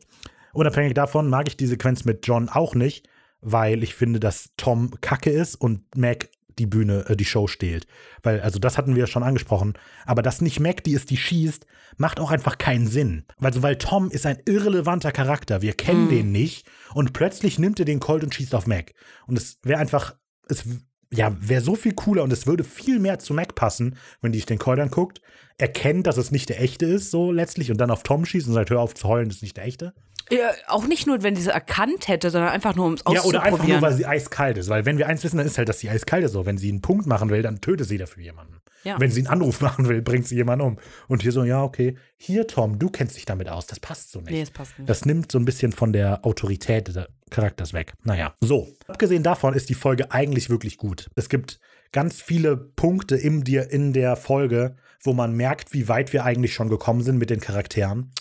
[0.53, 3.07] unabhängig davon mag ich die Sequenz mit John auch nicht,
[3.41, 6.29] weil ich finde, dass Tom kacke ist und Mac
[6.60, 7.88] die Bühne, äh, die Show stehlt.
[8.23, 9.73] Weil, also das hatten wir schon angesprochen,
[10.06, 11.65] aber dass nicht Mac die ist, die schießt,
[11.98, 13.26] macht auch einfach keinen Sinn.
[13.40, 15.61] Also, weil Tom ist ein irrelevanter Charakter.
[15.61, 16.10] Wir kennen Mhm.
[16.10, 18.94] den nicht und plötzlich nimmt er den Colt und schießt auf Mac.
[19.27, 20.15] Und es wäre einfach,
[20.48, 20.65] es
[21.14, 24.40] ja, wäre so viel cooler und es würde viel mehr zu Mac passen, wenn die
[24.40, 25.22] sich den Colt anguckt,
[25.57, 28.53] erkennt, dass es nicht der echte ist, so letztlich, und dann auf Tom schießt und
[28.53, 29.94] sagt, hör auf zu heulen, das ist nicht der echte.
[30.32, 33.10] Ja, auch nicht nur, wenn sie es erkannt hätte, sondern einfach nur, um es Ja,
[33.10, 33.53] oder auszuprobieren.
[33.53, 34.69] einfach nur, weil sie eiskalt ist.
[34.69, 36.32] Weil wenn wir eins wissen, dann ist halt, dass sie eiskalt ist.
[36.32, 38.55] So, wenn sie einen Punkt machen will, dann tötet sie dafür jemanden.
[38.85, 38.99] Ja.
[38.99, 40.77] Wenn sie einen Anruf machen will, bringt sie jemanden um.
[41.07, 43.65] Und hier so, ja, okay, hier, Tom, du kennst dich damit aus.
[43.67, 44.29] Das passt so nicht.
[44.31, 44.89] nee, es passt nicht.
[44.89, 46.99] Das nimmt so ein bisschen von der Autorität des
[47.31, 47.93] Charakters weg.
[48.03, 48.69] Naja, so.
[48.87, 51.09] Abgesehen davon ist die Folge eigentlich wirklich gut.
[51.15, 51.59] Es gibt
[51.91, 56.53] ganz viele Punkte im, dir- in der Folge, wo man merkt, wie weit wir eigentlich
[56.53, 58.11] schon gekommen sind mit den Charakteren.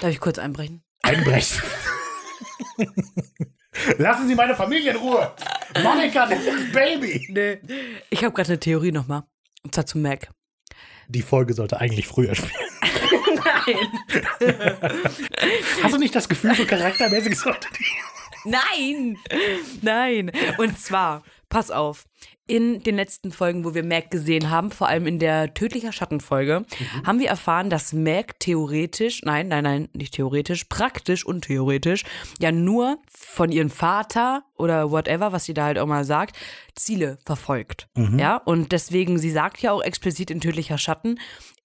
[0.00, 0.82] Darf ich kurz einbrechen?
[1.02, 1.60] Einbrechen.
[3.98, 5.32] Lassen Sie meine Familie in Ruhe.
[5.82, 7.26] Monika, das ist Baby.
[7.30, 7.58] Nee.
[8.10, 9.22] Ich habe gerade eine Theorie nochmal.
[9.64, 10.30] Und zwar zu Mac.
[11.08, 12.52] Die Folge sollte eigentlich früher spielen.
[13.34, 13.76] Nein.
[15.82, 18.48] Hast du nicht das Gefühl, so charaktermäßig sollte die.
[18.48, 19.18] Nein.
[19.82, 20.32] Nein.
[20.58, 22.04] Und zwar, pass auf.
[22.48, 26.64] In den letzten Folgen, wo wir Mac gesehen haben, vor allem in der Tödlicher Schattenfolge,
[27.06, 32.04] haben wir erfahren, dass Mac theoretisch, nein, nein, nein, nicht theoretisch, praktisch und theoretisch,
[32.40, 36.36] ja nur von ihrem Vater oder whatever, was sie da halt auch mal sagt,
[36.74, 37.88] Ziele verfolgt.
[38.18, 41.20] Ja, und deswegen, sie sagt ja auch explizit in Tödlicher Schatten,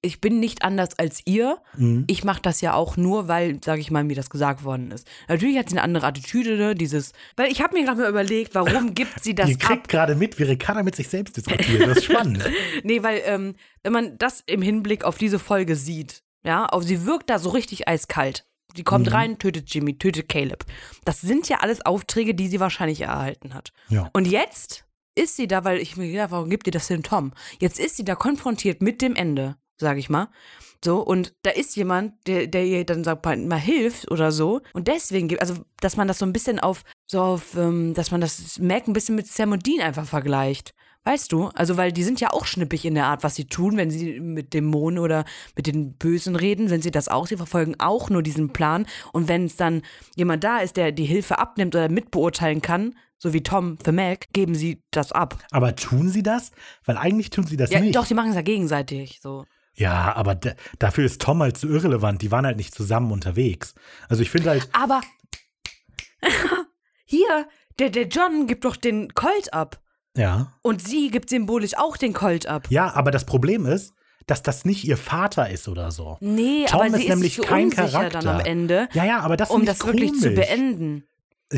[0.07, 1.59] ich bin nicht anders als ihr.
[2.07, 5.07] Ich mache das ja auch nur, weil, sage ich mal, mir das gesagt worden ist.
[5.27, 6.73] Natürlich hat sie eine andere Attitüde, ne?
[6.73, 9.61] dieses, weil ich habe mir gerade mal überlegt, warum gibt sie das Ihr ab?
[9.61, 11.85] kriegt gerade mit, wie Ricarda mit sich selbst diskutiert.
[11.85, 12.43] Das ist spannend.
[12.83, 17.05] Nee, weil, ähm, wenn man das im Hinblick auf diese Folge sieht, ja, auf sie
[17.05, 18.45] wirkt da so richtig eiskalt.
[18.75, 20.63] Die kommt rein, tötet Jimmy, tötet Caleb.
[21.03, 23.71] Das sind ja alles Aufträge, die sie wahrscheinlich erhalten hat.
[23.89, 24.09] Ja.
[24.13, 24.85] Und jetzt
[25.15, 27.33] ist sie da, weil ich mir gedacht, warum gibt ihr das denn Tom?
[27.59, 30.29] Jetzt ist sie da konfrontiert mit dem Ende, sage ich mal.
[30.83, 34.61] So, und da ist jemand, der, der ihr dann sagt, mal, hilft oder so.
[34.73, 38.11] Und deswegen gibt, also, dass man das so ein bisschen auf, so auf, ähm, dass
[38.11, 40.73] man das Mac ein bisschen mit Sam und Dean einfach vergleicht.
[41.03, 41.47] Weißt du?
[41.55, 44.19] Also, weil die sind ja auch schnippig in der Art, was sie tun, wenn sie
[44.19, 45.23] mit Dämonen oder
[45.55, 47.27] mit den Bösen reden, sind sie das auch.
[47.27, 48.85] Sie verfolgen auch nur diesen Plan.
[49.13, 49.83] Und wenn es dann
[50.15, 54.27] jemand da ist, der die Hilfe abnimmt oder mitbeurteilen kann, so wie Tom für Mac,
[54.33, 55.39] geben sie das ab.
[55.51, 56.51] Aber tun sie das?
[56.85, 57.95] Weil eigentlich tun sie das Ja, nicht.
[57.95, 59.19] doch, die machen es ja gegenseitig.
[59.23, 59.45] So.
[59.79, 62.21] Ja, aber da, dafür ist Tom halt zu irrelevant.
[62.23, 63.75] Die waren halt nicht zusammen unterwegs.
[64.09, 65.01] Also ich finde halt, Aber
[67.05, 67.47] hier,
[67.79, 69.79] der, der John gibt doch den Colt ab.
[70.15, 70.53] ja.
[70.63, 72.67] Und sie gibt symbolisch auch den Colt ab.
[72.69, 73.93] Ja, aber das Problem ist,
[74.25, 76.17] dass das nicht ihr Vater ist oder so.
[76.19, 78.19] Nee, Tom aber ist sie ist nämlich sich so kein Charakter.
[78.19, 80.35] dann am Ende, Ja, ja, aber das um das ich wirklich zu komisch.
[80.35, 81.07] beenden.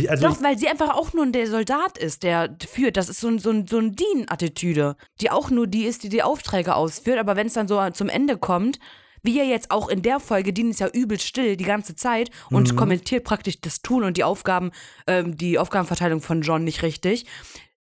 [0.08, 2.96] Also Doch, weil sie einfach auch nur der Soldat ist, der führt.
[2.96, 6.10] Das ist so, ein, so, ein, so ein Dean-Attitüde, die auch nur die ist, die
[6.10, 7.18] die Aufträge ausführt.
[7.18, 8.80] Aber wenn es dann so zum Ende kommt,
[9.24, 12.30] wie ja jetzt auch in der Folge, Dean ist ja übel still die ganze Zeit
[12.50, 14.72] und kommentiert praktisch das Tun und die Aufgaben,
[15.08, 17.26] ähm, die Aufgabenverteilung von John nicht richtig.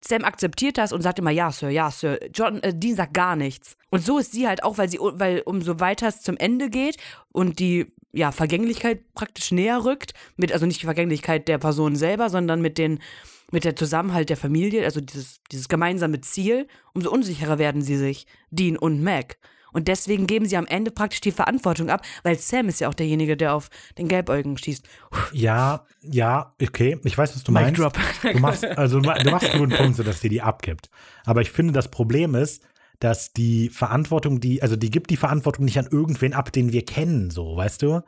[0.01, 2.19] Sam akzeptiert das und sagt immer ja, Sir, ja, Sir.
[2.33, 3.75] John, äh, Dean sagt gar nichts.
[3.89, 6.97] Und so ist sie halt auch, weil sie, weil umso weiter es zum Ende geht
[7.31, 12.29] und die ja, Vergänglichkeit praktisch näher rückt, mit, also nicht die Vergänglichkeit der Person selber,
[12.29, 12.99] sondern mit den,
[13.51, 18.25] mit der Zusammenhalt der Familie, also dieses, dieses gemeinsame Ziel, umso unsicherer werden sie sich,
[18.51, 19.37] Dean und Mac.
[19.71, 22.93] Und deswegen geben sie am Ende praktisch die Verantwortung ab, weil Sam ist ja auch
[22.93, 24.87] derjenige, der auf den Gelbäugigen schießt.
[25.31, 26.97] Ja, ja, okay.
[27.03, 27.79] Ich weiß, was du Mic meinst.
[27.79, 27.97] drop.
[28.23, 30.89] Du machst, also, du machst einen guten Punkt, so dass die die abgibt.
[31.25, 32.63] Aber ich finde, das Problem ist,
[32.99, 36.83] dass die Verantwortung, die, also die gibt die Verantwortung nicht an irgendwen ab, den wir
[36.85, 38.01] kennen, so, weißt du?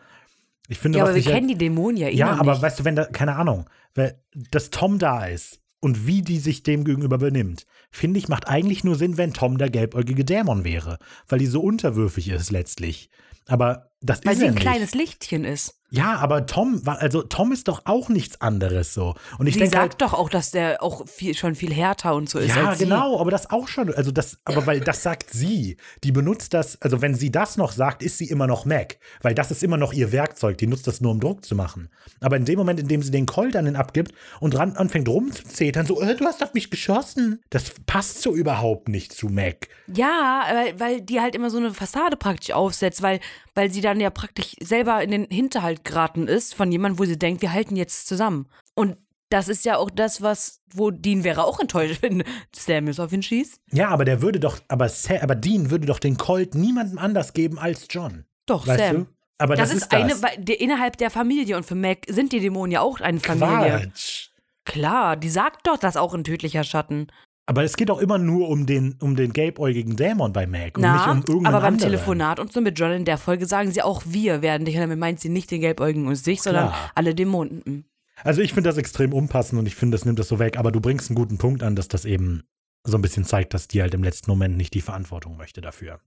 [0.68, 2.62] Ich finde, Ja, aber wir halt- kennen die Dämonen ja immer Ja, aber nicht.
[2.62, 6.62] weißt du, wenn da, keine Ahnung, weil, dass Tom da ist, und wie die sich
[6.62, 11.00] dem gegenüber benimmt, finde ich, macht eigentlich nur Sinn, wenn Tom der gelbäugige Dämon wäre,
[11.28, 13.10] weil die so unterwürfig ist letztlich.
[13.48, 14.62] Aber das Weil ist sie ein nicht.
[14.62, 15.81] kleines Lichtchen ist.
[15.94, 19.14] Ja, aber Tom war, also Tom ist doch auch nichts anderes so.
[19.38, 22.16] Und ich Sie denke sagt halt, doch auch, dass der auch viel, schon viel härter
[22.16, 22.56] und so ist.
[22.56, 22.86] ja, als sie.
[22.86, 26.82] genau, aber das auch schon, also das, aber weil das sagt sie, die benutzt das,
[26.82, 29.76] also wenn sie das noch sagt, ist sie immer noch Mac, weil das ist immer
[29.76, 31.90] noch ihr Werkzeug, die nutzt das nur, um Druck zu machen.
[32.22, 35.10] Aber in dem Moment, in dem sie den Colt an den abgibt und ran, anfängt
[35.10, 39.68] rumzuzetern, so, äh, du hast auf mich geschossen, das passt so überhaupt nicht zu Mac.
[39.88, 43.20] Ja, weil, weil die halt immer so eine Fassade praktisch aufsetzt, weil,
[43.56, 47.20] weil sie dann ja praktisch selber in den Hinterhalt geraten ist von jemandem, wo sie
[47.20, 48.48] denkt, wir halten jetzt zusammen.
[48.76, 48.98] Und
[49.30, 52.24] das ist ja auch das, was, wo Dean wäre auch enttäuscht, wenn
[52.56, 53.62] Samuels auf ihn schießt.
[53.72, 57.34] Ja, aber der würde doch, aber, Sa aber Dean würde doch den Colt niemandem anders
[57.34, 58.26] geben als John.
[58.46, 58.96] Doch, Weißt Sam.
[58.96, 59.08] du?
[59.38, 62.40] Aber Das, das, ist, eine, weil der, innerhalb der Familie und für Mac sind die
[62.40, 63.82] Dämonen ja auch eine Familie.
[63.88, 64.30] Quatsch.
[64.66, 67.08] Klar, die sagt doch das auch in tödlicher Schatten.
[67.48, 70.84] Aber es geht doch immer nur um den, um den gelbäugigen Dämon bei Mac und
[70.84, 71.92] nicht Na, um irgendeinen aber beim anderen.
[71.92, 74.76] Telefonat und so mit John in der Folge sagen sie auch, wir werden dich.
[74.76, 76.92] Und damit meint sie nicht den Gelbäugigen und sich, sondern Klar.
[76.96, 77.62] alle Dämonen.
[77.66, 77.84] Mhm.
[78.24, 80.58] Also ich finde das extrem unpassend und ich finde, das nimmt das so weg.
[80.58, 82.44] Aber du bringst einen guten Punkt an, dass das eben
[82.84, 86.00] so ein bisschen zeigt, dass die halt im letzten Moment nicht die Verantwortung möchte dafür,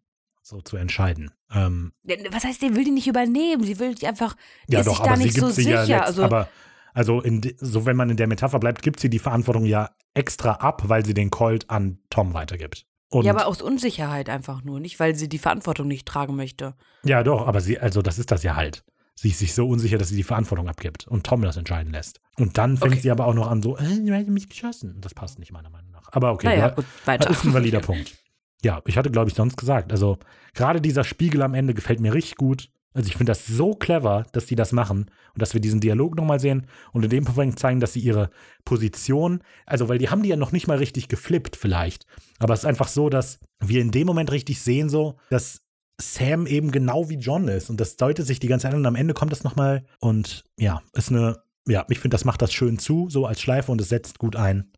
[0.42, 1.32] so zu entscheiden.
[1.52, 1.92] Ähm,
[2.30, 3.64] Was heißt, die will die nicht übernehmen?
[3.64, 4.36] Sie will die einfach,
[4.68, 5.84] die ja ist doch, sich da aber sie nicht gibt so sie sicher.
[5.84, 6.48] ja letzt, also, aber
[6.94, 10.52] also in, so wenn man in der Metapher bleibt, gibt sie die Verantwortung ja extra
[10.52, 12.86] ab, weil sie den Colt an Tom weitergibt.
[13.10, 16.74] Und ja, aber aus Unsicherheit einfach nur, nicht weil sie die Verantwortung nicht tragen möchte.
[17.04, 18.84] Ja, doch, aber sie, also das ist das ja halt.
[19.16, 22.20] Sie ist sich so unsicher, dass sie die Verantwortung abgibt und Tom das entscheiden lässt.
[22.36, 23.02] Und dann fängt Okay.
[23.02, 24.96] sie aber auch noch an, so, äh, du hast mich geschossen.
[25.00, 26.08] Das passt nicht, meiner Meinung nach.
[26.10, 27.30] Aber okay, naja, ja, gut, weiter.
[27.30, 28.16] ist ein valider Punkt.
[28.64, 29.92] Ja, ich hatte, glaube ich, sonst gesagt.
[29.92, 30.18] Also,
[30.54, 32.70] gerade dieser Spiegel am Ende gefällt mir richtig gut.
[32.94, 36.16] Also, ich finde das so clever, dass die das machen und dass wir diesen Dialog
[36.16, 38.30] nochmal sehen und in dem Punkt zeigen, dass sie ihre
[38.64, 42.06] Position, also, weil die haben die ja noch nicht mal richtig geflippt, vielleicht.
[42.38, 45.64] Aber es ist einfach so, dass wir in dem Moment richtig sehen, so, dass
[46.00, 47.70] Sam eben genau wie John ist.
[47.70, 48.80] Und das deutet sich die ganze Zeit an.
[48.80, 49.84] Und am Ende kommt das nochmal.
[50.00, 53.70] Und ja, ist eine, ja, ich finde, das macht das schön zu, so als Schleife
[53.70, 54.72] und es setzt gut ein.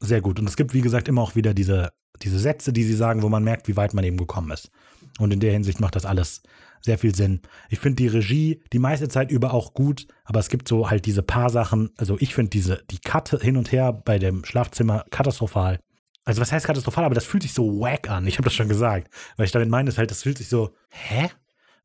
[0.00, 0.40] Sehr gut.
[0.40, 1.90] Und es gibt, wie gesagt, immer auch wieder diese,
[2.22, 4.70] diese Sätze, die sie sagen, wo man merkt, wie weit man eben gekommen ist.
[5.18, 6.42] Und in der Hinsicht macht das alles
[6.82, 7.40] sehr viel Sinn.
[7.68, 11.06] Ich finde die Regie die meiste Zeit über auch gut, aber es gibt so halt
[11.06, 11.90] diese paar Sachen.
[11.96, 15.80] Also ich finde diese, die Cut hin und her bei dem Schlafzimmer katastrophal.
[16.24, 18.26] Also was heißt katastrophal, aber das fühlt sich so wack an.
[18.26, 19.12] Ich habe das schon gesagt.
[19.36, 21.30] Weil ich damit meine, ist halt, das fühlt sich so, hä?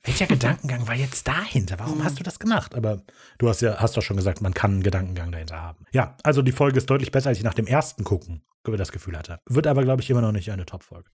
[0.03, 1.79] Welcher Gedankengang war jetzt dahinter?
[1.79, 2.75] Warum hast du das gemacht?
[2.75, 3.01] Aber
[3.39, 5.85] du hast ja, hast doch schon gesagt, man kann einen Gedankengang dahinter haben.
[5.91, 8.43] Ja, also die Folge ist deutlich besser, als ich nach dem ersten gucken
[8.75, 9.39] das Gefühl hatte.
[9.45, 11.09] Wird aber, glaube ich, immer noch nicht eine Top-Folge.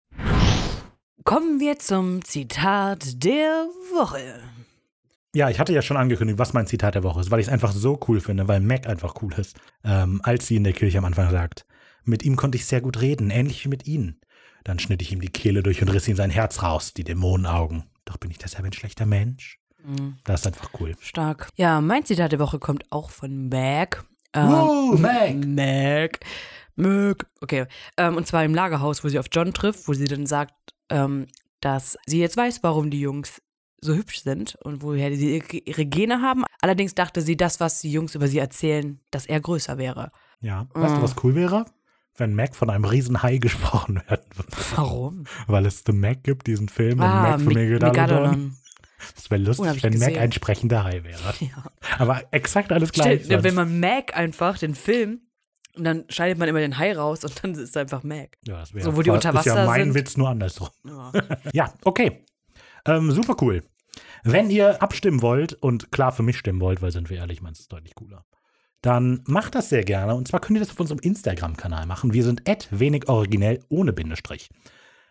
[1.25, 4.41] Kommen wir zum Zitat der Woche.
[5.35, 7.53] Ja, ich hatte ja schon angekündigt, was mein Zitat der Woche ist, weil ich es
[7.53, 9.57] einfach so cool finde, weil Mac einfach cool ist.
[9.85, 11.65] Ähm, als sie in der Kirche am Anfang sagt,
[12.05, 14.21] mit ihm konnte ich sehr gut reden, ähnlich wie mit Ihnen.
[14.65, 17.85] Dann schnitt ich ihm die Kehle durch und riss ihm sein Herz raus, die Dämonenaugen.
[18.05, 19.59] Doch bin ich deshalb ein schlechter Mensch?
[19.85, 20.17] Mhm.
[20.25, 20.95] Das ist einfach cool.
[21.01, 21.49] Stark.
[21.57, 24.05] Ja, mein Zitat der Woche kommt auch von Mac.
[24.35, 25.35] Ähm, Wow, Mac!
[25.47, 26.21] Mac.
[26.77, 27.27] Mac.
[27.41, 27.67] Okay.
[27.97, 30.55] Ähm, und zwar im Lagerhaus, wo sie auf John trifft, wo sie dann sagt,
[30.93, 31.27] ähm,
[31.61, 33.41] dass sie jetzt weiß, warum die Jungs
[33.81, 36.45] so hübsch sind und woher sie ihre- Gene haben.
[36.61, 40.13] Allerdings dachte sie, das, was die Jungs über sie erzählen, dass er größer wäre.
[40.41, 41.03] Ja, weißt du, Mm.
[41.03, 41.65] was cool wäre?
[42.17, 44.49] Wenn Mac von einem Riesenhai gesprochen werden würde.
[44.77, 45.25] Warum?
[45.49, 47.89] Weil es The Mac gibt, diesen Film, und Ah, Mac für Me- Megalodon.
[47.91, 48.57] Megalodon.
[49.17, 51.35] Das wäre Oh, lustig, ich wenn Mac ein sprechender Hai wäre.
[51.41, 51.65] Ja.
[51.99, 53.29] Aber exakt alles gleich.
[53.29, 55.23] wenn man Mac einfach, den Film,
[55.77, 58.37] und dann schneidet man immer den Hai raus und dann ist es einfach Mac.
[58.47, 59.95] ja, das wäre so, wo die unter ist ja Wasser mein sind.
[59.95, 60.69] Witz nur andersrum.
[60.85, 61.13] Ja.
[61.53, 62.25] Ja, okay.
[62.87, 63.63] Ähm, super cool.
[64.25, 67.61] Wenn ihr abstimmen wollt und klar für mich stimmen wollt, weil sind wir ehrlich, meins
[67.61, 68.25] ist deutlich cooler,
[68.81, 70.15] dann macht das sehr gerne.
[70.15, 72.13] Und zwar könnt ihr das auf unserem Instagram-Kanal machen.
[72.13, 74.51] Wir sind wenig originell ohne Bindestrich.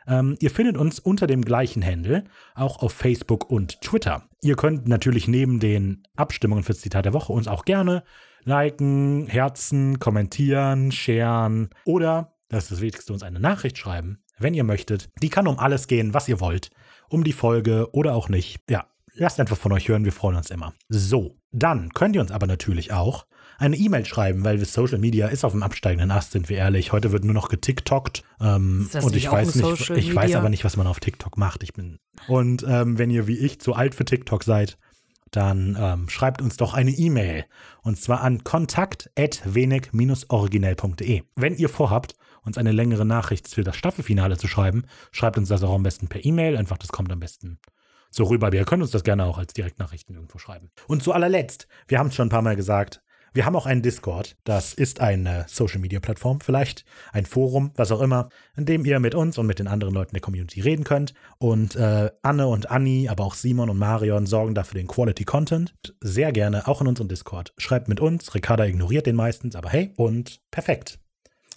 [0.07, 2.23] Ähm, ihr findet uns unter dem gleichen Handle,
[2.55, 4.27] auch auf Facebook und Twitter.
[4.41, 8.03] Ihr könnt natürlich neben den Abstimmungen fürs Zitat der Woche uns auch gerne
[8.43, 14.63] liken, herzen, kommentieren, sharen oder, das ist das Wichtigste, uns eine Nachricht schreiben, wenn ihr
[14.63, 15.09] möchtet.
[15.21, 16.69] Die kann um alles gehen, was ihr wollt.
[17.09, 18.61] Um die Folge oder auch nicht.
[18.69, 20.73] Ja, lasst einfach von euch hören, wir freuen uns immer.
[20.89, 23.25] So, dann könnt ihr uns aber natürlich auch
[23.57, 26.91] eine E-Mail schreiben, weil wir Social Media ist auf dem absteigenden Ast, sind wir ehrlich.
[26.91, 28.23] Heute wird nur noch getiktokt.
[28.39, 30.99] Ähm, Ist das und nicht ich weiß nicht, ich weiß aber nicht, was man auf
[30.99, 31.61] TikTok macht.
[31.61, 31.99] Ich bin.
[32.27, 34.79] Und ähm, wenn ihr wie ich zu alt für TikTok seid,
[35.31, 37.45] dann ähm, schreibt uns doch eine E-Mail.
[37.81, 41.23] Und zwar an kontakt.wenig-originell.de.
[41.35, 45.63] Wenn ihr vorhabt, uns eine längere Nachricht für das Staffelfinale zu schreiben, schreibt uns das
[45.63, 46.57] auch am besten per E-Mail.
[46.57, 47.59] Einfach, das kommt am besten
[48.09, 48.53] so rüber.
[48.53, 50.69] Ihr könnt uns das gerne auch als Direktnachrichten irgendwo schreiben.
[50.87, 53.01] Und zu allerletzt, wir haben es schon ein paar Mal gesagt,
[53.33, 54.35] Wir haben auch einen Discord.
[54.43, 56.83] Das ist eine Social-Media-Plattform, vielleicht
[57.13, 58.27] ein Forum, was auch immer,
[58.57, 61.13] in dem ihr mit uns und mit den anderen Leuten der Community reden könnt.
[61.37, 65.73] Und äh, Anne und Anni, aber auch Simon und Marion sorgen dafür den Quality Content.
[66.01, 67.53] Sehr gerne auch in unseren Discord.
[67.57, 68.35] Schreibt mit uns.
[68.35, 70.99] Ricarda ignoriert den meistens, aber hey, und perfekt.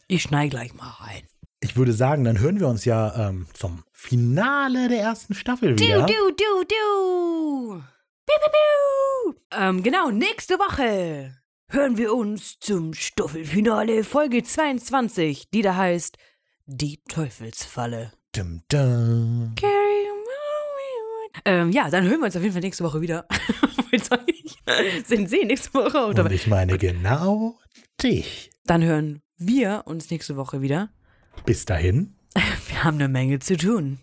[0.07, 1.23] Ich schneide gleich mal rein.
[1.59, 6.07] Ich würde sagen, dann hören wir uns ja ähm, zum Finale der ersten Staffel wieder.
[6.07, 7.83] Du, du, du, du.
[8.27, 9.35] Piu, piu, piu.
[9.59, 11.35] Ähm, genau, nächste Woche
[11.69, 16.17] hören wir uns zum Staffelfinale Folge 22, die da heißt
[16.67, 18.13] Die Teufelsfalle.
[18.35, 19.55] Dum, dum.
[19.57, 19.95] Carry.
[21.45, 23.27] Ähm, ja, dann hören wir uns auf jeden Fall nächste Woche wieder.
[25.05, 26.07] Sind Sie nächste Woche?
[26.07, 27.59] Oder Und ich meine genau
[28.03, 28.51] dich.
[28.65, 30.91] dann hören wir uns nächste Woche wieder.
[31.45, 32.17] Bis dahin.
[32.69, 33.99] Wir haben eine Menge zu tun.